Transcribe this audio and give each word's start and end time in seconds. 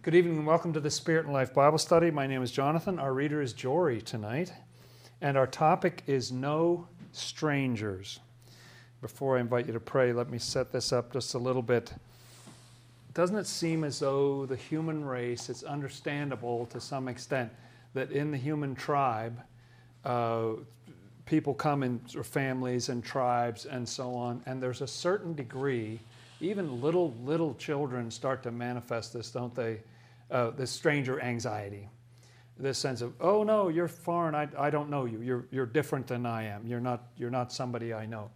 Good 0.00 0.14
evening 0.14 0.36
and 0.36 0.46
welcome 0.46 0.72
to 0.74 0.80
the 0.80 0.92
Spirit 0.92 1.24
and 1.24 1.34
Life 1.34 1.52
Bible 1.52 1.76
Study. 1.76 2.12
My 2.12 2.28
name 2.28 2.40
is 2.40 2.52
Jonathan. 2.52 3.00
Our 3.00 3.12
reader 3.12 3.42
is 3.42 3.52
Jory 3.52 4.00
tonight, 4.00 4.52
and 5.20 5.36
our 5.36 5.48
topic 5.48 6.04
is 6.06 6.30
No 6.30 6.86
Strangers. 7.10 8.20
Before 9.02 9.36
I 9.36 9.40
invite 9.40 9.66
you 9.66 9.72
to 9.72 9.80
pray, 9.80 10.12
let 10.12 10.30
me 10.30 10.38
set 10.38 10.70
this 10.70 10.92
up 10.92 11.12
just 11.12 11.34
a 11.34 11.38
little 11.38 11.62
bit. 11.62 11.92
Doesn't 13.12 13.36
it 13.36 13.48
seem 13.48 13.82
as 13.82 13.98
though 13.98 14.46
the 14.46 14.54
human 14.54 15.04
race, 15.04 15.50
it's 15.50 15.64
understandable 15.64 16.66
to 16.66 16.80
some 16.80 17.08
extent 17.08 17.50
that 17.94 18.12
in 18.12 18.30
the 18.30 18.38
human 18.38 18.76
tribe, 18.76 19.40
uh, 20.04 20.50
people 21.26 21.54
come 21.54 21.82
in 21.82 21.98
families 21.98 22.88
and 22.88 23.02
tribes 23.02 23.66
and 23.66 23.86
so 23.86 24.14
on, 24.14 24.44
and 24.46 24.62
there's 24.62 24.80
a 24.80 24.86
certain 24.86 25.34
degree 25.34 25.98
even 26.40 26.80
little 26.80 27.14
little 27.24 27.54
children 27.54 28.10
start 28.10 28.42
to 28.44 28.50
manifest 28.50 29.12
this, 29.12 29.30
don't 29.30 29.54
they? 29.54 29.80
Uh, 30.30 30.50
this 30.50 30.70
stranger 30.70 31.20
anxiety, 31.20 31.88
this 32.58 32.78
sense 32.78 33.00
of 33.00 33.14
oh 33.20 33.42
no, 33.42 33.68
you're 33.68 33.88
foreign. 33.88 34.34
I, 34.34 34.48
I 34.58 34.70
don't 34.70 34.90
know 34.90 35.04
you. 35.04 35.20
You're 35.22 35.46
you're 35.50 35.66
different 35.66 36.06
than 36.06 36.26
I 36.26 36.44
am. 36.44 36.66
You're 36.66 36.80
not 36.80 37.08
you're 37.16 37.30
not 37.30 37.52
somebody 37.52 37.94
I 37.94 38.06
know. 38.06 38.30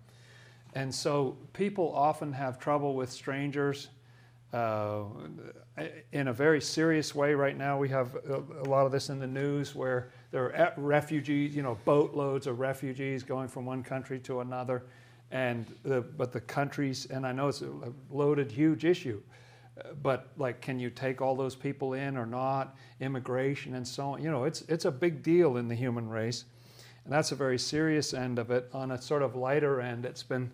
And 0.74 0.94
so 0.94 1.36
people 1.52 1.92
often 1.94 2.32
have 2.32 2.58
trouble 2.58 2.94
with 2.94 3.10
strangers. 3.10 3.88
Uh, 4.52 5.04
in 6.12 6.28
a 6.28 6.32
very 6.32 6.60
serious 6.60 7.14
way 7.14 7.32
right 7.32 7.56
now, 7.56 7.78
we 7.78 7.88
have 7.88 8.14
a, 8.28 8.68
lot 8.68 8.84
of 8.84 8.92
this 8.92 9.08
in 9.08 9.18
the 9.18 9.26
news 9.26 9.74
where 9.74 10.10
there 10.30 10.54
are 10.54 10.74
refugees, 10.76 11.56
you 11.56 11.62
know, 11.62 11.78
boatloads 11.86 12.46
of 12.46 12.60
refugees 12.60 13.22
going 13.22 13.48
from 13.48 13.64
one 13.64 13.82
country 13.82 14.18
to 14.20 14.40
another 14.40 14.82
and 15.32 15.74
the, 15.82 16.00
but 16.00 16.32
the 16.32 16.40
countries 16.40 17.06
and 17.06 17.26
i 17.26 17.32
know 17.32 17.48
it's 17.48 17.62
a 17.62 17.72
loaded 18.10 18.52
huge 18.52 18.84
issue 18.84 19.20
but 20.02 20.28
like 20.36 20.60
can 20.60 20.78
you 20.78 20.90
take 20.90 21.20
all 21.20 21.34
those 21.34 21.54
people 21.54 21.94
in 21.94 22.16
or 22.16 22.26
not? 22.26 22.76
Immigration 23.00 23.74
and 23.74 23.86
so 23.86 24.10
on 24.10 24.22
you 24.22 24.30
know 24.30 24.44
it's 24.44 24.62
it's 24.62 24.84
a 24.84 24.90
big 24.90 25.22
deal 25.22 25.56
in 25.56 25.68
the 25.68 25.74
human 25.74 26.08
race 26.08 26.44
and 27.04 27.12
that's 27.12 27.32
a 27.32 27.34
very 27.34 27.58
serious 27.58 28.14
end 28.14 28.38
of 28.38 28.50
it. 28.50 28.68
On 28.72 28.92
a 28.92 29.00
sort 29.00 29.22
of 29.22 29.34
lighter 29.34 29.80
end 29.80 30.04
it's 30.04 30.22
been 30.22 30.50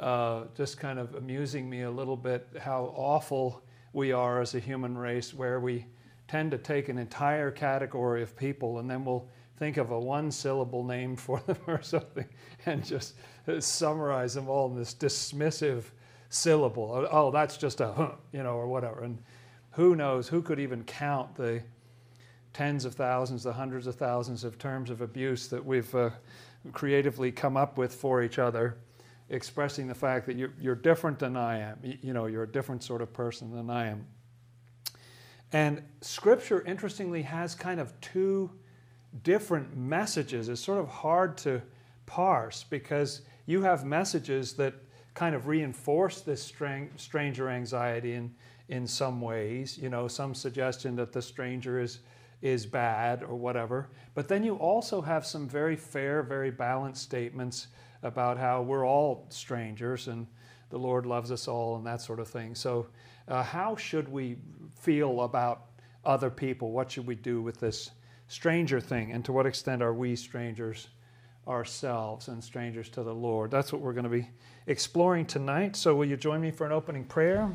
uh, 0.00 0.44
just 0.56 0.78
kind 0.78 0.98
of 0.98 1.14
amusing 1.14 1.68
me 1.68 1.82
a 1.82 1.90
little 1.90 2.16
bit 2.16 2.48
how 2.60 2.92
awful 2.96 3.62
we 3.92 4.12
are 4.12 4.40
as 4.40 4.54
a 4.54 4.58
human 4.58 4.96
race 4.96 5.32
where 5.32 5.60
we 5.60 5.86
tend 6.28 6.50
to 6.50 6.58
take 6.58 6.88
an 6.88 6.98
entire 6.98 7.50
category 7.50 8.22
of 8.22 8.36
people 8.36 8.78
and 8.78 8.90
then 8.90 9.04
we'll 9.04 9.28
think 9.58 9.76
of 9.76 9.90
a 9.90 9.98
one 9.98 10.30
syllable 10.30 10.82
name 10.82 11.14
for 11.14 11.40
them 11.46 11.58
or 11.66 11.82
something 11.82 12.26
and 12.66 12.84
just 12.84 13.14
summarize 13.60 14.34
them 14.34 14.48
all 14.48 14.68
in 14.70 14.76
this 14.76 14.94
dismissive 14.94 15.84
syllable. 16.28 16.90
Oh, 16.92 17.08
oh, 17.10 17.30
that's 17.30 17.56
just 17.56 17.80
a 17.80 17.92
huh, 17.92 18.12
you 18.32 18.42
know, 18.42 18.54
or 18.54 18.66
whatever. 18.66 19.02
And 19.02 19.18
who 19.72 19.94
knows, 19.96 20.28
who 20.28 20.42
could 20.42 20.60
even 20.60 20.84
count 20.84 21.34
the 21.34 21.62
tens 22.52 22.84
of 22.84 22.94
thousands, 22.94 23.42
the 23.42 23.52
hundreds 23.52 23.86
of 23.86 23.96
thousands 23.96 24.44
of 24.44 24.58
terms 24.58 24.90
of 24.90 25.00
abuse 25.00 25.48
that 25.48 25.64
we've 25.64 25.94
uh, 25.94 26.10
creatively 26.72 27.32
come 27.32 27.56
up 27.56 27.78
with 27.78 27.94
for 27.94 28.22
each 28.22 28.38
other, 28.38 28.76
expressing 29.30 29.86
the 29.86 29.94
fact 29.94 30.26
that 30.26 30.36
you're, 30.36 30.52
you're 30.60 30.74
different 30.74 31.18
than 31.18 31.36
I 31.36 31.58
am. 31.58 31.78
You 31.82 32.12
know, 32.12 32.26
you're 32.26 32.42
a 32.44 32.50
different 32.50 32.82
sort 32.82 33.00
of 33.00 33.12
person 33.12 33.54
than 33.54 33.70
I 33.70 33.86
am. 33.88 34.06
And 35.52 35.82
Scripture, 36.00 36.62
interestingly, 36.62 37.22
has 37.22 37.54
kind 37.54 37.80
of 37.80 37.98
two 38.00 38.50
different 39.22 39.76
messages. 39.76 40.48
It's 40.48 40.62
sort 40.62 40.78
of 40.78 40.88
hard 40.88 41.36
to 41.38 41.60
parse 42.06 42.64
because 42.64 43.22
you 43.46 43.62
have 43.62 43.84
messages 43.84 44.54
that 44.54 44.74
kind 45.14 45.34
of 45.34 45.46
reinforce 45.46 46.20
this 46.20 46.42
stranger 46.96 47.48
anxiety 47.48 48.14
in, 48.14 48.34
in 48.68 48.86
some 48.86 49.20
ways, 49.20 49.76
you 49.78 49.88
know, 49.88 50.08
some 50.08 50.34
suggestion 50.34 50.96
that 50.96 51.12
the 51.12 51.20
stranger 51.20 51.78
is, 51.80 52.00
is 52.40 52.64
bad 52.64 53.22
or 53.22 53.34
whatever. 53.34 53.90
But 54.14 54.28
then 54.28 54.42
you 54.42 54.56
also 54.56 55.00
have 55.02 55.26
some 55.26 55.48
very 55.48 55.76
fair, 55.76 56.22
very 56.22 56.50
balanced 56.50 57.02
statements 57.02 57.68
about 58.02 58.38
how 58.38 58.62
we're 58.62 58.86
all 58.86 59.26
strangers 59.28 60.08
and 60.08 60.26
the 60.70 60.78
Lord 60.78 61.04
loves 61.04 61.30
us 61.30 61.48
all 61.48 61.76
and 61.76 61.86
that 61.86 62.00
sort 62.00 62.18
of 62.18 62.28
thing. 62.28 62.54
So, 62.54 62.86
uh, 63.28 63.42
how 63.42 63.76
should 63.76 64.08
we 64.08 64.36
feel 64.80 65.20
about 65.20 65.66
other 66.04 66.30
people? 66.30 66.72
What 66.72 66.90
should 66.90 67.06
we 67.06 67.14
do 67.14 67.40
with 67.42 67.60
this 67.60 67.90
stranger 68.26 68.80
thing, 68.80 69.12
and 69.12 69.24
to 69.26 69.32
what 69.32 69.46
extent 69.46 69.82
are 69.82 69.92
we 69.92 70.16
strangers 70.16 70.88
ourselves 71.46 72.28
and 72.28 72.42
strangers 72.42 72.88
to 72.90 73.02
the 73.02 73.14
Lord? 73.14 73.50
That's 73.50 73.72
what 73.72 73.82
we're 73.82 73.92
going 73.92 74.04
to 74.04 74.10
be 74.10 74.28
exploring 74.66 75.26
tonight. 75.26 75.76
So, 75.76 75.94
will 75.94 76.06
you 76.06 76.16
join 76.16 76.40
me 76.40 76.50
for 76.50 76.66
an 76.66 76.72
opening 76.72 77.04
prayer? 77.04 77.50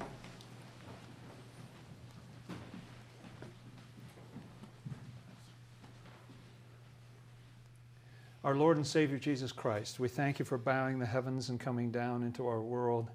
Our 8.47 8.55
Lord 8.55 8.77
and 8.77 8.87
Savior 8.87 9.17
Jesus 9.17 9.51
Christ, 9.51 9.99
we 9.99 10.07
thank 10.07 10.39
you 10.39 10.45
for 10.45 10.57
bowing 10.57 10.99
the 10.99 11.05
heavens 11.05 11.49
and 11.49 11.59
coming 11.59 11.91
down 11.91 12.23
into 12.23 12.47
our 12.47 12.61
world. 12.61 13.09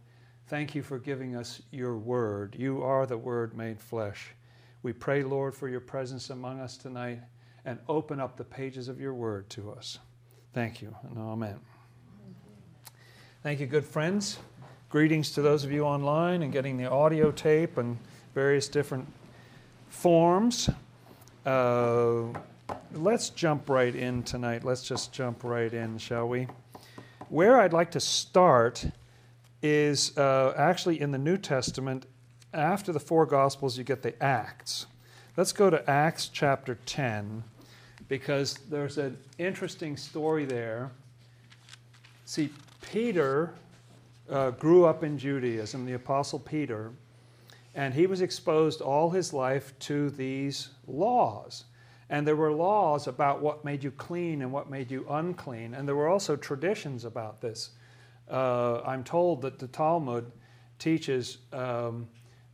Thank 0.48 0.74
you 0.74 0.82
for 0.82 0.98
giving 0.98 1.36
us 1.36 1.62
your 1.70 1.96
word. 1.96 2.54
You 2.58 2.82
are 2.82 3.06
the 3.06 3.16
word 3.16 3.56
made 3.56 3.80
flesh. 3.80 4.34
We 4.82 4.92
pray, 4.92 5.22
Lord, 5.22 5.54
for 5.54 5.70
your 5.70 5.80
presence 5.80 6.28
among 6.28 6.60
us 6.60 6.76
tonight 6.76 7.20
and 7.64 7.78
open 7.88 8.20
up 8.20 8.36
the 8.36 8.44
pages 8.44 8.88
of 8.88 9.00
your 9.00 9.14
word 9.14 9.48
to 9.50 9.70
us. 9.72 9.98
Thank 10.52 10.82
you 10.82 10.94
and 11.08 11.18
amen. 11.18 11.58
Thank 13.42 13.60
you, 13.60 13.66
good 13.66 13.86
friends. 13.86 14.38
Greetings 14.90 15.30
to 15.32 15.40
those 15.40 15.64
of 15.64 15.72
you 15.72 15.84
online 15.84 16.42
and 16.42 16.52
getting 16.52 16.76
the 16.76 16.90
audio 16.90 17.30
tape 17.30 17.78
and 17.78 17.96
various 18.34 18.68
different 18.68 19.10
forms. 19.88 20.68
Uh, 21.46 22.24
let's 22.92 23.30
jump 23.30 23.70
right 23.70 23.94
in 23.94 24.22
tonight. 24.24 24.62
Let's 24.62 24.82
just 24.82 25.10
jump 25.10 25.42
right 25.42 25.72
in, 25.72 25.96
shall 25.96 26.28
we? 26.28 26.48
Where 27.30 27.58
I'd 27.58 27.72
like 27.72 27.92
to 27.92 28.00
start 28.00 28.84
is 29.62 30.16
uh, 30.18 30.52
actually 30.54 31.00
in 31.00 31.12
the 31.12 31.18
New 31.18 31.38
Testament. 31.38 32.04
After 32.52 32.92
the 32.92 33.00
four 33.00 33.24
Gospels, 33.24 33.78
you 33.78 33.84
get 33.84 34.02
the 34.02 34.22
Acts. 34.22 34.84
Let's 35.34 35.52
go 35.52 35.70
to 35.70 35.88
Acts 35.88 36.28
chapter 36.28 36.74
10 36.84 37.44
because 38.08 38.54
there's 38.70 38.98
an 38.98 39.16
interesting 39.38 39.96
story 39.96 40.44
there. 40.44 40.90
See, 42.24 42.50
Peter 42.80 43.54
uh, 44.30 44.50
grew 44.50 44.84
up 44.84 45.04
in 45.04 45.18
Judaism, 45.18 45.86
the 45.86 45.94
Apostle 45.94 46.38
Peter, 46.38 46.92
and 47.74 47.94
he 47.94 48.06
was 48.06 48.20
exposed 48.20 48.80
all 48.80 49.10
his 49.10 49.32
life 49.32 49.78
to 49.80 50.10
these 50.10 50.70
laws. 50.86 51.64
And 52.10 52.26
there 52.26 52.36
were 52.36 52.52
laws 52.52 53.06
about 53.06 53.40
what 53.40 53.64
made 53.64 53.82
you 53.82 53.90
clean 53.90 54.42
and 54.42 54.52
what 54.52 54.68
made 54.68 54.90
you 54.90 55.06
unclean. 55.08 55.72
And 55.72 55.88
there 55.88 55.96
were 55.96 56.08
also 56.08 56.36
traditions 56.36 57.06
about 57.06 57.40
this. 57.40 57.70
Uh, 58.30 58.82
I'm 58.82 59.02
told 59.02 59.40
that 59.42 59.58
the 59.58 59.66
Talmud 59.68 60.30
teaches 60.78 61.38
um, 61.52 62.06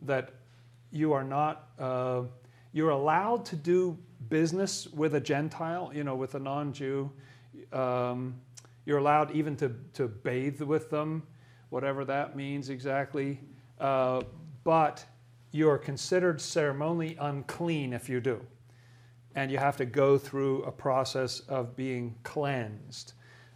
that 0.02 0.30
you 0.92 1.12
are 1.12 1.24
not, 1.24 1.70
uh, 1.78 2.22
you're 2.72 2.90
allowed 2.90 3.44
to 3.46 3.56
do 3.56 3.98
business 4.28 4.88
with 4.88 5.14
a 5.14 5.20
Gentile, 5.20 5.90
you 5.94 6.04
know, 6.04 6.16
with 6.16 6.34
a 6.34 6.38
non 6.38 6.72
Jew. 6.72 7.10
Um, 7.72 8.40
you're 8.84 8.98
allowed 8.98 9.32
even 9.32 9.56
to, 9.56 9.74
to 9.94 10.08
bathe 10.08 10.62
with 10.62 10.90
them, 10.90 11.22
whatever 11.68 12.04
that 12.06 12.36
means 12.36 12.70
exactly. 12.70 13.40
Uh, 13.78 14.22
but 14.64 15.04
you 15.50 15.68
are 15.68 15.78
considered 15.78 16.40
ceremonially 16.40 17.16
unclean 17.20 17.92
if 17.92 18.08
you 18.08 18.20
do. 18.20 18.44
And 19.34 19.50
you 19.50 19.58
have 19.58 19.76
to 19.76 19.86
go 19.86 20.18
through 20.18 20.62
a 20.64 20.72
process 20.72 21.40
of 21.40 21.76
being 21.76 22.16
cleansed. 22.22 23.12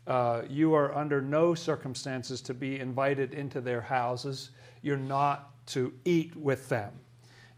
Uh, 0.06 0.42
you 0.48 0.74
are 0.74 0.94
under 0.94 1.20
no 1.20 1.54
circumstances 1.54 2.40
to 2.42 2.54
be 2.54 2.78
invited 2.78 3.34
into 3.34 3.60
their 3.60 3.80
houses. 3.80 4.50
You're 4.82 4.96
not 4.96 5.66
to 5.66 5.92
eat 6.04 6.34
with 6.36 6.68
them. 6.68 6.92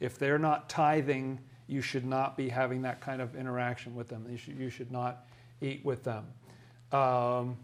If 0.00 0.18
they're 0.18 0.38
not 0.38 0.68
tithing, 0.68 1.40
you 1.66 1.80
should 1.80 2.04
not 2.04 2.36
be 2.36 2.48
having 2.48 2.82
that 2.82 3.00
kind 3.00 3.22
of 3.22 3.34
interaction 3.36 3.94
with 3.94 4.08
them. 4.08 4.26
You 4.30 4.36
should, 4.36 4.58
you 4.58 4.70
should 4.70 4.92
not 4.92 5.26
eat 5.60 5.84
with 5.84 6.04
them. 6.04 6.26
Um, 6.92 7.56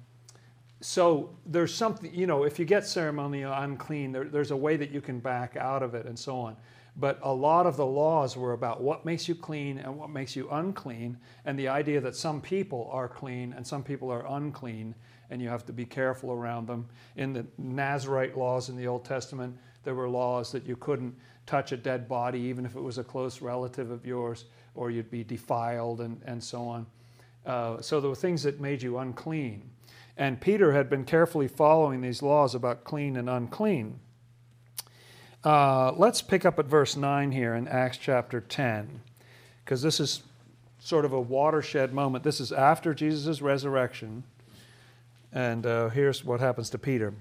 so 0.81 1.37
there's 1.45 1.75
something, 1.75 2.13
you 2.15 2.27
know, 2.27 2.45
if 2.45 2.59
you 2.59 2.65
get 2.65 2.87
ceremonial 2.87 3.53
unclean, 3.53 4.13
there, 4.13 4.25
there's 4.25 4.51
a 4.51 4.57
way 4.57 4.77
that 4.77 4.91
you 4.91 5.01
can 5.01 5.21
back 5.21 5.57
out 5.57 5.83
of 5.83 5.95
it 5.95 6.07
and 6.07 6.19
so 6.19 6.39
on. 6.39 6.57
But 6.97 7.21
a 7.23 7.33
lot 7.33 7.67
of 7.67 7.77
the 7.77 7.87
laws 7.87 8.37
were 8.37 8.53
about 8.53 8.83
what 8.83 9.05
makes 9.05 9.29
you 9.29 9.35
clean 9.35 9.79
and 9.79 9.97
what 9.97 10.11
makes 10.11 10.35
you 10.35 10.49
unclean, 10.51 11.19
and 11.45 11.59
the 11.59 11.69
idea 11.69 12.01
that 12.01 12.17
some 12.17 12.41
people 12.41 12.89
are 12.93 13.09
clean 13.09 13.53
and 13.53 13.67
some 13.67 13.83
people 13.83 14.11
are 14.11 14.27
unclean, 14.27 14.95
and 15.31 15.41
you 15.41 15.49
have 15.49 15.65
to 15.67 15.73
be 15.73 15.85
careful 15.85 16.33
around 16.33 16.67
them. 16.67 16.89
In 17.17 17.33
the 17.33 17.47
Nazarite 17.59 18.37
laws 18.37 18.69
in 18.71 18.77
the 18.77 18.87
Old 18.87 19.05
Testament, 19.05 19.57
there 19.85 19.95
were 19.95 20.09
laws 20.09 20.51
that 20.53 20.67
you 20.67 20.77
couldn't 20.77 21.15
touch 21.47 21.73
a 21.73 21.77
dead 21.77 22.09
body, 22.09 22.39
even 22.41 22.65
if 22.65 22.77
it 22.77 22.81
was 22.81 22.99
a 22.99 23.05
close 23.05 23.41
relative 23.41 23.91
of 23.91 24.07
yours, 24.07 24.45
or 24.75 24.91
you'd 24.91 25.11
be 25.11 25.25
defiled 25.25 26.01
and, 26.01 26.21
and 26.25 26.43
so 26.43 26.63
on. 26.63 26.87
Uh, 27.45 27.81
so 27.81 28.01
there 28.01 28.11
were 28.11 28.17
things 28.17 28.43
that 28.43 28.61
made 28.61 28.83
you 28.83 28.99
unclean. 28.99 29.63
And 30.17 30.41
Peter 30.41 30.73
had 30.73 30.91
been 30.91 31.05
carefully 31.05 31.49
following 31.49 32.01
these 32.01 32.23
laws 32.23 32.55
about 32.55 32.85
clean 32.85 33.17
and 33.17 33.29
unclean. 33.29 33.99
Uh, 35.43 35.93
let's 35.93 36.21
pick 36.21 36.45
up 36.45 36.59
at 36.59 36.67
verse 36.67 36.97
9 36.97 37.33
here 37.33 37.55
in 37.55 37.67
Acts 37.67 37.97
chapter 37.97 38.41
10, 38.41 39.01
because 39.65 39.81
this 39.81 39.99
is 39.99 40.23
sort 40.79 41.05
of 41.05 41.13
a 41.13 41.21
watershed 41.21 41.95
moment. 41.95 42.25
This 42.25 42.41
is 42.41 42.53
after 42.53 42.93
Jesus' 42.93 43.41
resurrection. 43.41 44.25
And 45.33 45.65
uh, 45.65 45.89
here's 45.89 46.25
what 46.25 46.41
happens 46.41 46.69
to 46.71 46.79
Peter. 46.79 47.15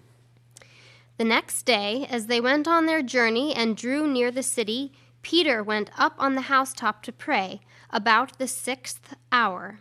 The 1.19 1.25
next 1.25 1.63
day, 1.63 2.07
as 2.10 2.27
they 2.27 2.39
went 2.39 2.66
on 2.66 2.86
their 2.86 3.01
journey 3.01 3.54
and 3.54 3.75
drew 3.75 4.07
near 4.07 4.31
the 4.31 4.42
city, 4.42 4.94
Peter 5.21 5.62
went 5.62 5.92
up 5.98 6.13
on 6.18 6.36
the 6.36 6.44
housetop 6.44 7.04
to 7.04 7.12
pray 7.12 7.60
about 7.89 8.39
the 8.39 8.48
sixth 8.48 9.13
hour. 9.30 9.80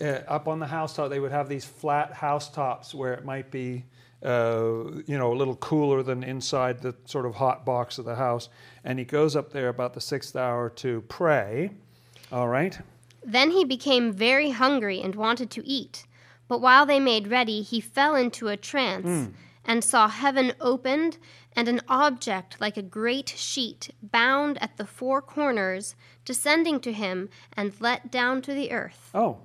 Uh, 0.00 0.22
up 0.26 0.48
on 0.48 0.58
the 0.58 0.66
housetop, 0.66 1.08
they 1.08 1.20
would 1.20 1.30
have 1.30 1.48
these 1.48 1.64
flat 1.64 2.14
housetops 2.14 2.92
where 2.92 3.14
it 3.14 3.24
might 3.24 3.52
be, 3.52 3.84
uh, 4.24 4.82
you 5.06 5.16
know, 5.16 5.32
a 5.32 5.36
little 5.36 5.54
cooler 5.54 6.02
than 6.02 6.24
inside 6.24 6.82
the 6.82 6.96
sort 7.04 7.24
of 7.24 7.36
hot 7.36 7.64
box 7.64 7.98
of 7.98 8.04
the 8.04 8.16
house. 8.16 8.48
And 8.82 8.98
he 8.98 9.04
goes 9.04 9.36
up 9.36 9.52
there 9.52 9.68
about 9.68 9.94
the 9.94 10.00
sixth 10.00 10.34
hour 10.34 10.68
to 10.70 11.02
pray. 11.02 11.70
All 12.32 12.48
right. 12.48 12.76
Then 13.22 13.52
he 13.52 13.64
became 13.64 14.12
very 14.12 14.50
hungry 14.50 15.00
and 15.00 15.14
wanted 15.14 15.50
to 15.50 15.64
eat. 15.64 16.04
But 16.48 16.60
while 16.60 16.84
they 16.84 16.98
made 16.98 17.28
ready, 17.28 17.62
he 17.62 17.80
fell 17.80 18.16
into 18.16 18.48
a 18.48 18.56
trance 18.56 19.06
Mm. 19.06 19.34
And 19.64 19.84
saw 19.84 20.08
heaven 20.08 20.52
opened 20.60 21.18
and 21.54 21.68
an 21.68 21.80
object 21.88 22.60
like 22.60 22.76
a 22.76 22.82
great 22.82 23.28
sheet 23.28 23.90
bound 24.02 24.60
at 24.62 24.76
the 24.76 24.86
four 24.86 25.20
corners 25.20 25.94
descending 26.24 26.80
to 26.80 26.92
him 26.92 27.28
and 27.52 27.80
let 27.80 28.10
down 28.10 28.40
to 28.42 28.54
the 28.54 28.72
earth. 28.72 29.10
Oh, 29.14 29.38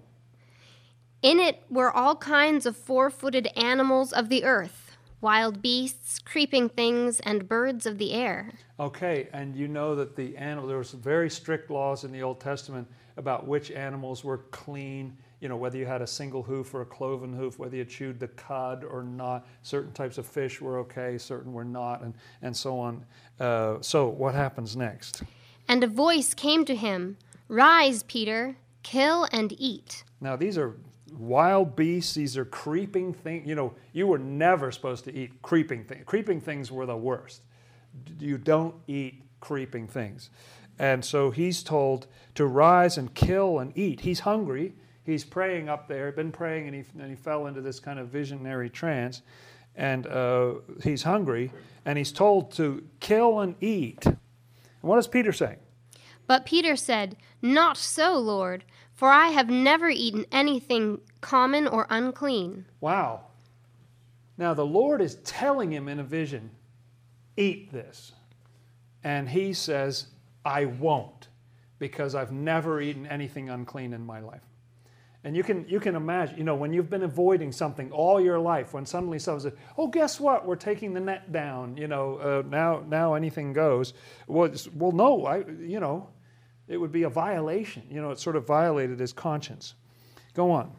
In 1.21 1.39
it 1.39 1.63
were 1.69 1.91
all 1.91 2.15
kinds 2.15 2.65
of 2.65 2.77
four 2.77 3.09
footed 3.09 3.47
animals 3.57 4.13
of 4.13 4.29
the 4.29 4.43
earth, 4.43 4.95
wild 5.21 5.61
beasts, 5.61 6.19
creeping 6.19 6.69
things, 6.69 7.19
and 7.21 7.49
birds 7.49 7.85
of 7.85 7.97
the 7.97 8.13
air. 8.13 8.53
Okay, 8.79 9.27
and 9.33 9.55
you 9.55 9.67
know 9.67 9.95
that 9.95 10.15
the 10.15 10.37
animal 10.37 10.67
there 10.67 10.77
was 10.77 10.91
very 10.91 11.29
strict 11.29 11.71
laws 11.71 12.03
in 12.03 12.11
the 12.11 12.21
Old 12.21 12.39
Testament 12.39 12.87
about 13.17 13.47
which 13.47 13.71
animals 13.71 14.23
were 14.23 14.39
clean. 14.51 15.17
You 15.39 15.49
know 15.49 15.57
whether 15.57 15.77
you 15.77 15.85
had 15.85 16.01
a 16.01 16.07
single 16.07 16.43
hoof 16.43 16.73
or 16.73 16.81
a 16.81 16.85
cloven 16.85 17.33
hoof, 17.33 17.59
whether 17.59 17.75
you 17.75 17.85
chewed 17.85 18.19
the 18.19 18.29
cud 18.29 18.83
or 18.83 19.03
not. 19.03 19.45
Certain 19.63 19.91
types 19.91 20.17
of 20.17 20.25
fish 20.25 20.61
were 20.61 20.79
okay, 20.79 21.17
certain 21.17 21.53
were 21.53 21.65
not, 21.65 22.01
and 22.01 22.13
and 22.41 22.55
so 22.55 22.79
on. 22.79 23.05
Uh, 23.39 23.77
so 23.81 24.07
what 24.07 24.33
happens 24.33 24.75
next? 24.75 25.23
And 25.67 25.83
a 25.83 25.87
voice 25.87 26.33
came 26.33 26.65
to 26.65 26.75
him 26.75 27.17
Rise, 27.47 28.03
Peter, 28.03 28.57
kill 28.83 29.27
and 29.31 29.53
eat. 29.57 30.03
Now 30.21 30.35
these 30.35 30.57
are 30.57 30.75
wild 31.17 31.75
beasts. 31.75 32.13
These 32.13 32.37
are 32.37 32.45
creeping 32.45 33.13
things. 33.13 33.47
You 33.47 33.55
know 33.55 33.73
you 33.93 34.07
were 34.07 34.19
never 34.19 34.71
supposed 34.71 35.03
to 35.05 35.13
eat 35.13 35.41
creeping 35.41 35.83
things. 35.83 36.03
Creeping 36.05 36.41
things 36.41 36.71
were 36.71 36.85
the 36.85 36.97
worst. 36.97 37.41
You 38.19 38.37
don't 38.37 38.75
eat 38.87 39.21
creeping 39.39 39.87
things. 39.87 40.29
And 40.77 41.05
so 41.05 41.31
he's 41.31 41.63
told 41.63 42.07
to 42.35 42.45
rise 42.45 42.97
and 42.97 43.13
kill 43.13 43.59
and 43.59 43.77
eat. 43.77 44.01
He's 44.01 44.21
hungry. 44.21 44.73
He's 45.05 45.23
praying 45.23 45.69
up 45.69 45.87
there, 45.87 46.11
been 46.11 46.31
praying, 46.31 46.67
and 46.67 46.75
he, 46.75 46.83
and 46.99 47.09
he 47.09 47.15
fell 47.15 47.45
into 47.45 47.61
this 47.61 47.79
kind 47.79 47.99
of 47.99 48.07
visionary 48.07 48.69
trance. 48.69 49.21
And 49.75 50.07
uh, 50.07 50.55
he's 50.83 51.03
hungry, 51.03 51.51
and 51.85 51.97
he's 51.97 52.11
told 52.11 52.51
to 52.53 52.83
kill 52.99 53.39
and 53.41 53.55
eat. 53.61 54.05
And 54.05 54.17
what 54.81 54.95
does 54.95 55.07
Peter 55.07 55.31
say? 55.31 55.57
But 56.27 56.45
Peter 56.45 56.75
said, 56.75 57.17
Not 57.41 57.77
so, 57.77 58.17
Lord, 58.17 58.63
for 58.93 59.09
I 59.09 59.27
have 59.27 59.49
never 59.49 59.89
eaten 59.89 60.25
anything 60.31 61.01
common 61.21 61.67
or 61.67 61.85
unclean. 61.89 62.65
Wow. 62.79 63.25
Now 64.37 64.53
the 64.53 64.65
Lord 64.65 65.01
is 65.01 65.15
telling 65.23 65.71
him 65.71 65.87
in 65.87 65.99
a 65.99 66.03
vision, 66.03 66.51
eat 67.37 67.71
this. 67.71 68.13
And 69.03 69.29
he 69.29 69.53
says, 69.53 70.07
I 70.43 70.65
won't, 70.65 71.27
because 71.77 72.15
I've 72.15 72.31
never 72.31 72.81
eaten 72.81 73.05
anything 73.05 73.49
unclean 73.49 73.93
in 73.93 74.05
my 74.05 74.19
life. 74.19 74.41
And 75.25 75.35
you 75.35 75.41
can, 75.41 75.67
you 75.67 75.79
can 75.79 75.95
imagine, 75.95 76.37
you 76.37 76.43
know, 76.43 76.53
when 76.53 76.71
you've 76.71 76.89
been 76.91 77.01
avoiding 77.01 77.51
something 77.51 77.91
all 77.91 78.21
your 78.21 78.37
life, 78.37 78.75
when 78.75 78.85
suddenly 78.85 79.17
someone 79.17 79.41
says, 79.41 79.53
oh, 79.75 79.87
guess 79.87 80.19
what? 80.19 80.45
We're 80.45 80.55
taking 80.55 80.93
the 80.93 80.99
net 80.99 81.31
down, 81.31 81.75
you 81.77 81.87
know, 81.87 82.17
uh, 82.17 82.43
now, 82.47 82.83
now 82.87 83.15
anything 83.15 83.51
goes. 83.51 83.95
Well, 84.27 84.51
well, 84.75 84.91
no, 84.91 85.25
I, 85.25 85.37
you 85.59 85.79
know, 85.79 86.09
it 86.67 86.77
would 86.77 86.91
be 86.91 87.03
a 87.03 87.09
violation. 87.09 87.81
You 87.89 88.03
know, 88.03 88.11
it 88.11 88.19
sort 88.19 88.35
of 88.35 88.45
violated 88.45 88.99
his 88.99 89.13
conscience. 89.13 89.73
Go 90.35 90.51
on. 90.51 90.71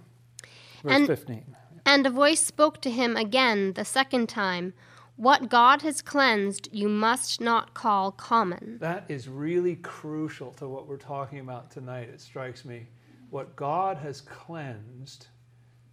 Verse 0.84 0.92
And- 0.92 1.06
15. 1.08 1.56
And 1.84 2.06
a 2.06 2.10
voice 2.10 2.40
spoke 2.40 2.80
to 2.82 2.90
him 2.90 3.16
again 3.16 3.72
the 3.72 3.84
second 3.84 4.28
time 4.28 4.74
What 5.16 5.48
God 5.48 5.82
has 5.82 6.02
cleansed, 6.02 6.68
you 6.70 6.88
must 6.88 7.40
not 7.40 7.72
call 7.74 8.12
common. 8.12 8.76
That 8.80 9.06
is 9.08 9.28
really 9.28 9.76
crucial 9.76 10.52
to 10.52 10.68
what 10.68 10.86
we're 10.86 10.98
talking 10.98 11.38
about 11.40 11.70
tonight, 11.70 12.10
it 12.10 12.20
strikes 12.20 12.64
me. 12.64 12.86
What 13.30 13.56
God 13.56 13.96
has 13.98 14.20
cleansed, 14.20 15.26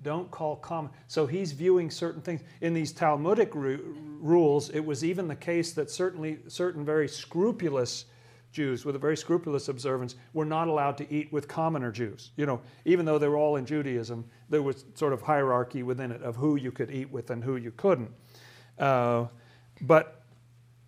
don't 0.01 0.29
call 0.29 0.57
common. 0.57 0.91
So 1.07 1.25
he's 1.25 1.51
viewing 1.51 1.89
certain 1.89 2.21
things. 2.21 2.41
In 2.61 2.73
these 2.73 2.91
Talmudic 2.91 3.55
ru- 3.55 3.95
rules, 4.19 4.69
it 4.69 4.81
was 4.81 5.03
even 5.03 5.27
the 5.27 5.35
case 5.35 5.73
that 5.73 5.89
certainly 5.89 6.39
certain 6.47 6.85
very 6.85 7.07
scrupulous 7.07 8.05
Jews 8.53 8.85
with 8.85 8.95
a 8.95 8.99
very 8.99 9.17
scrupulous 9.17 9.67
observance 9.67 10.15
were 10.33 10.45
not 10.45 10.67
allowed 10.67 10.97
to 10.99 11.11
eat 11.11 11.33
with 11.33 11.47
commoner 11.47 11.91
Jews. 11.91 12.31
You 12.37 12.45
know, 12.45 12.61
even 12.85 13.05
though 13.05 13.17
they 13.17 13.27
were 13.27 13.37
all 13.37 13.55
in 13.55 13.65
Judaism, 13.65 14.25
there 14.49 14.61
was 14.61 14.85
sort 14.93 15.11
of 15.11 15.23
hierarchy 15.23 15.81
within 15.83 16.11
it 16.11 16.21
of 16.21 16.35
who 16.35 16.55
you 16.55 16.71
could 16.71 16.91
eat 16.91 17.11
with 17.11 17.31
and 17.31 17.43
who 17.43 17.55
you 17.55 17.71
couldn't. 17.71 18.11
Uh, 18.77 19.25
but 19.81 20.21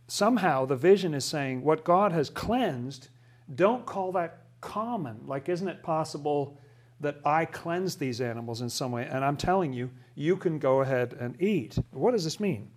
somehow 0.08 0.66
the 0.66 0.76
vision 0.76 1.14
is 1.14 1.26
saying 1.26 1.64
what 1.64 1.84
God 1.84 2.12
has 2.12 2.30
cleansed, 2.30 3.10
don't 3.54 3.86
call 3.86 4.12
that 4.14 4.45
common. 4.66 5.22
Like, 5.28 5.48
isn't 5.48 5.68
it 5.68 5.84
possible 5.84 6.58
that 7.00 7.20
I 7.24 7.46
cleanse 7.46 7.96
these 7.96 8.20
animals 8.20 8.62
in 8.62 8.70
some 8.70 8.92
way? 8.92 9.08
And 9.10 9.24
I'm 9.24 9.38
telling 9.38 9.72
you, 9.72 9.92
you 10.16 10.36
can 10.36 10.60
go 10.60 10.82
ahead 10.82 11.16
and 11.20 11.40
eat. 11.42 11.78
What 11.92 12.12
does 12.12 12.24
this 12.24 12.40
mean? 12.40 12.72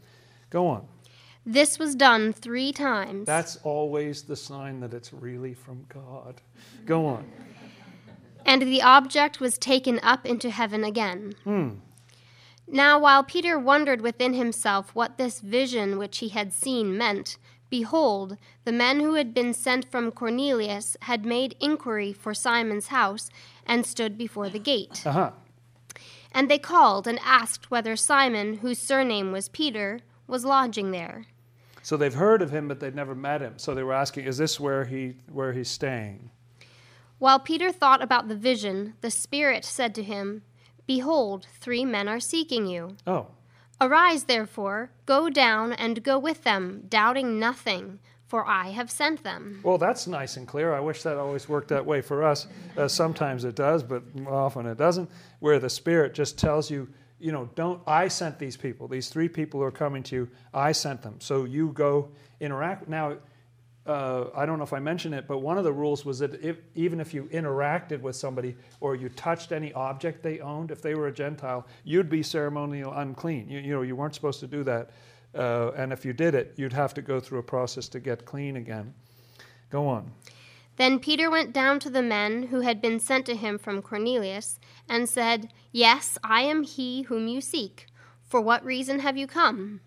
Go 0.50 0.66
on. 0.66 0.86
This 1.46 1.78
was 1.78 1.94
done 1.94 2.34
three 2.34 2.72
times. 2.72 3.26
That's 3.26 3.56
always 3.64 4.22
the 4.22 4.36
sign 4.36 4.80
that 4.80 4.92
it's 4.92 5.12
really 5.14 5.54
from 5.54 5.86
God. 5.88 6.42
Go 6.84 7.06
on. 7.06 7.24
and 8.44 8.62
the 8.62 8.82
object 8.82 9.40
was 9.40 9.56
taken 9.56 9.98
up 10.02 10.26
into 10.26 10.50
heaven 10.50 10.84
again. 10.84 11.32
Hmm. 11.44 11.70
Now, 12.70 12.98
while 12.98 13.24
Peter 13.24 13.58
wondered 13.58 14.02
within 14.02 14.34
himself 14.34 14.94
what 14.94 15.16
this 15.16 15.40
vision 15.40 15.96
which 15.96 16.18
he 16.18 16.28
had 16.28 16.52
seen 16.52 16.98
meant, 16.98 17.38
behold, 17.70 18.36
the 18.64 18.72
men 18.72 19.00
who 19.00 19.14
had 19.14 19.34
been 19.34 19.54
sent 19.54 19.90
from 19.90 20.10
Cornelius 20.10 20.96
had 21.02 21.24
made 21.24 21.56
inquiry 21.60 22.12
for 22.12 22.34
Simon's 22.34 22.88
house 22.88 23.30
and 23.66 23.86
stood 23.86 24.16
before 24.18 24.48
the 24.48 24.58
gate. 24.58 25.02
Uh 25.06 25.12
huh. 25.12 25.30
And 26.32 26.50
they 26.50 26.58
called 26.58 27.06
and 27.06 27.18
asked 27.24 27.70
whether 27.70 27.96
Simon, 27.96 28.58
whose 28.58 28.78
surname 28.78 29.32
was 29.32 29.48
Peter, 29.48 30.00
was 30.26 30.44
lodging 30.44 30.90
there. 30.90 31.26
So 31.82 31.96
they've 31.96 32.14
heard 32.14 32.42
of 32.42 32.50
him, 32.50 32.68
but 32.68 32.80
they'd 32.80 32.94
never 32.94 33.14
met 33.14 33.40
him. 33.40 33.54
So 33.56 33.74
they 33.74 33.82
were 33.82 33.94
asking, 33.94 34.26
"Is 34.26 34.36
this 34.36 34.60
where 34.60 34.84
he 34.84 35.16
where 35.32 35.52
he's 35.52 35.70
staying?" 35.70 36.30
While 37.18 37.40
Peter 37.40 37.72
thought 37.72 38.02
about 38.02 38.28
the 38.28 38.36
vision, 38.36 38.94
the 39.00 39.10
Spirit 39.10 39.64
said 39.64 39.94
to 39.96 40.02
him, 40.02 40.42
Behold, 40.86 41.46
three 41.60 41.84
men 41.84 42.08
are 42.08 42.20
seeking 42.20 42.66
you. 42.66 42.96
Oh, 43.06 43.26
Arise, 43.80 44.24
therefore, 44.24 44.90
go 45.06 45.30
down 45.30 45.72
and 45.72 46.02
go 46.02 46.18
with 46.18 46.42
them, 46.42 46.84
doubting 46.88 47.38
nothing, 47.38 48.00
for 48.26 48.46
I 48.46 48.70
have 48.70 48.90
sent 48.90 49.22
them. 49.22 49.60
Well, 49.62 49.78
that's 49.78 50.06
nice 50.06 50.36
and 50.36 50.46
clear. 50.46 50.74
I 50.74 50.80
wish 50.80 51.02
that 51.04 51.16
always 51.16 51.48
worked 51.48 51.68
that 51.68 51.86
way 51.86 52.00
for 52.00 52.24
us. 52.24 52.46
Uh, 52.76 52.88
sometimes 52.88 53.44
it 53.44 53.54
does, 53.54 53.82
but 53.82 54.02
often 54.26 54.66
it 54.66 54.78
doesn't. 54.78 55.08
Where 55.38 55.58
the 55.58 55.70
Spirit 55.70 56.12
just 56.12 56.38
tells 56.38 56.70
you, 56.70 56.88
you 57.20 57.32
know, 57.32 57.48
don't, 57.54 57.80
I 57.86 58.08
sent 58.08 58.38
these 58.38 58.56
people. 58.56 58.88
These 58.88 59.08
three 59.08 59.28
people 59.28 59.60
who 59.60 59.66
are 59.66 59.70
coming 59.70 60.02
to 60.04 60.14
you, 60.16 60.28
I 60.52 60.72
sent 60.72 61.02
them. 61.02 61.20
So 61.20 61.44
you 61.44 61.72
go 61.72 62.10
interact. 62.40 62.88
Now, 62.88 63.16
uh, 63.88 64.30
I 64.34 64.44
don't 64.44 64.58
know 64.58 64.64
if 64.64 64.74
I 64.74 64.78
mentioned 64.78 65.14
it, 65.14 65.26
but 65.26 65.38
one 65.38 65.56
of 65.56 65.64
the 65.64 65.72
rules 65.72 66.04
was 66.04 66.18
that 66.18 66.34
if, 66.44 66.58
even 66.74 67.00
if 67.00 67.14
you 67.14 67.24
interacted 67.24 68.00
with 68.02 68.16
somebody 68.16 68.54
or 68.80 68.94
you 68.94 69.08
touched 69.08 69.50
any 69.50 69.72
object 69.72 70.22
they 70.22 70.40
owned, 70.40 70.70
if 70.70 70.82
they 70.82 70.94
were 70.94 71.06
a 71.06 71.12
Gentile, 71.12 71.66
you'd 71.84 72.10
be 72.10 72.22
ceremonial 72.22 72.92
unclean. 72.92 73.48
You, 73.48 73.60
you 73.60 73.72
know, 73.72 73.82
you 73.82 73.96
weren't 73.96 74.14
supposed 74.14 74.40
to 74.40 74.46
do 74.46 74.62
that. 74.64 74.90
Uh, 75.34 75.70
and 75.76 75.92
if 75.92 76.04
you 76.04 76.12
did 76.12 76.34
it, 76.34 76.52
you'd 76.56 76.72
have 76.72 76.92
to 76.94 77.02
go 77.02 77.18
through 77.18 77.38
a 77.38 77.42
process 77.42 77.88
to 77.88 78.00
get 78.00 78.24
clean 78.26 78.56
again. 78.56 78.92
Go 79.70 79.86
on. 79.86 80.12
Then 80.76 80.98
Peter 81.00 81.30
went 81.30 81.52
down 81.52 81.80
to 81.80 81.90
the 81.90 82.02
men 82.02 82.44
who 82.44 82.60
had 82.60 82.80
been 82.80 83.00
sent 83.00 83.26
to 83.26 83.34
him 83.34 83.58
from 83.58 83.82
Cornelius 83.82 84.60
and 84.88 85.08
said, 85.08 85.52
Yes, 85.72 86.18
I 86.22 86.42
am 86.42 86.62
he 86.62 87.02
whom 87.02 87.26
you 87.26 87.40
seek. 87.40 87.86
For 88.22 88.40
what 88.40 88.64
reason 88.64 89.00
have 89.00 89.16
you 89.16 89.26
come? 89.26 89.80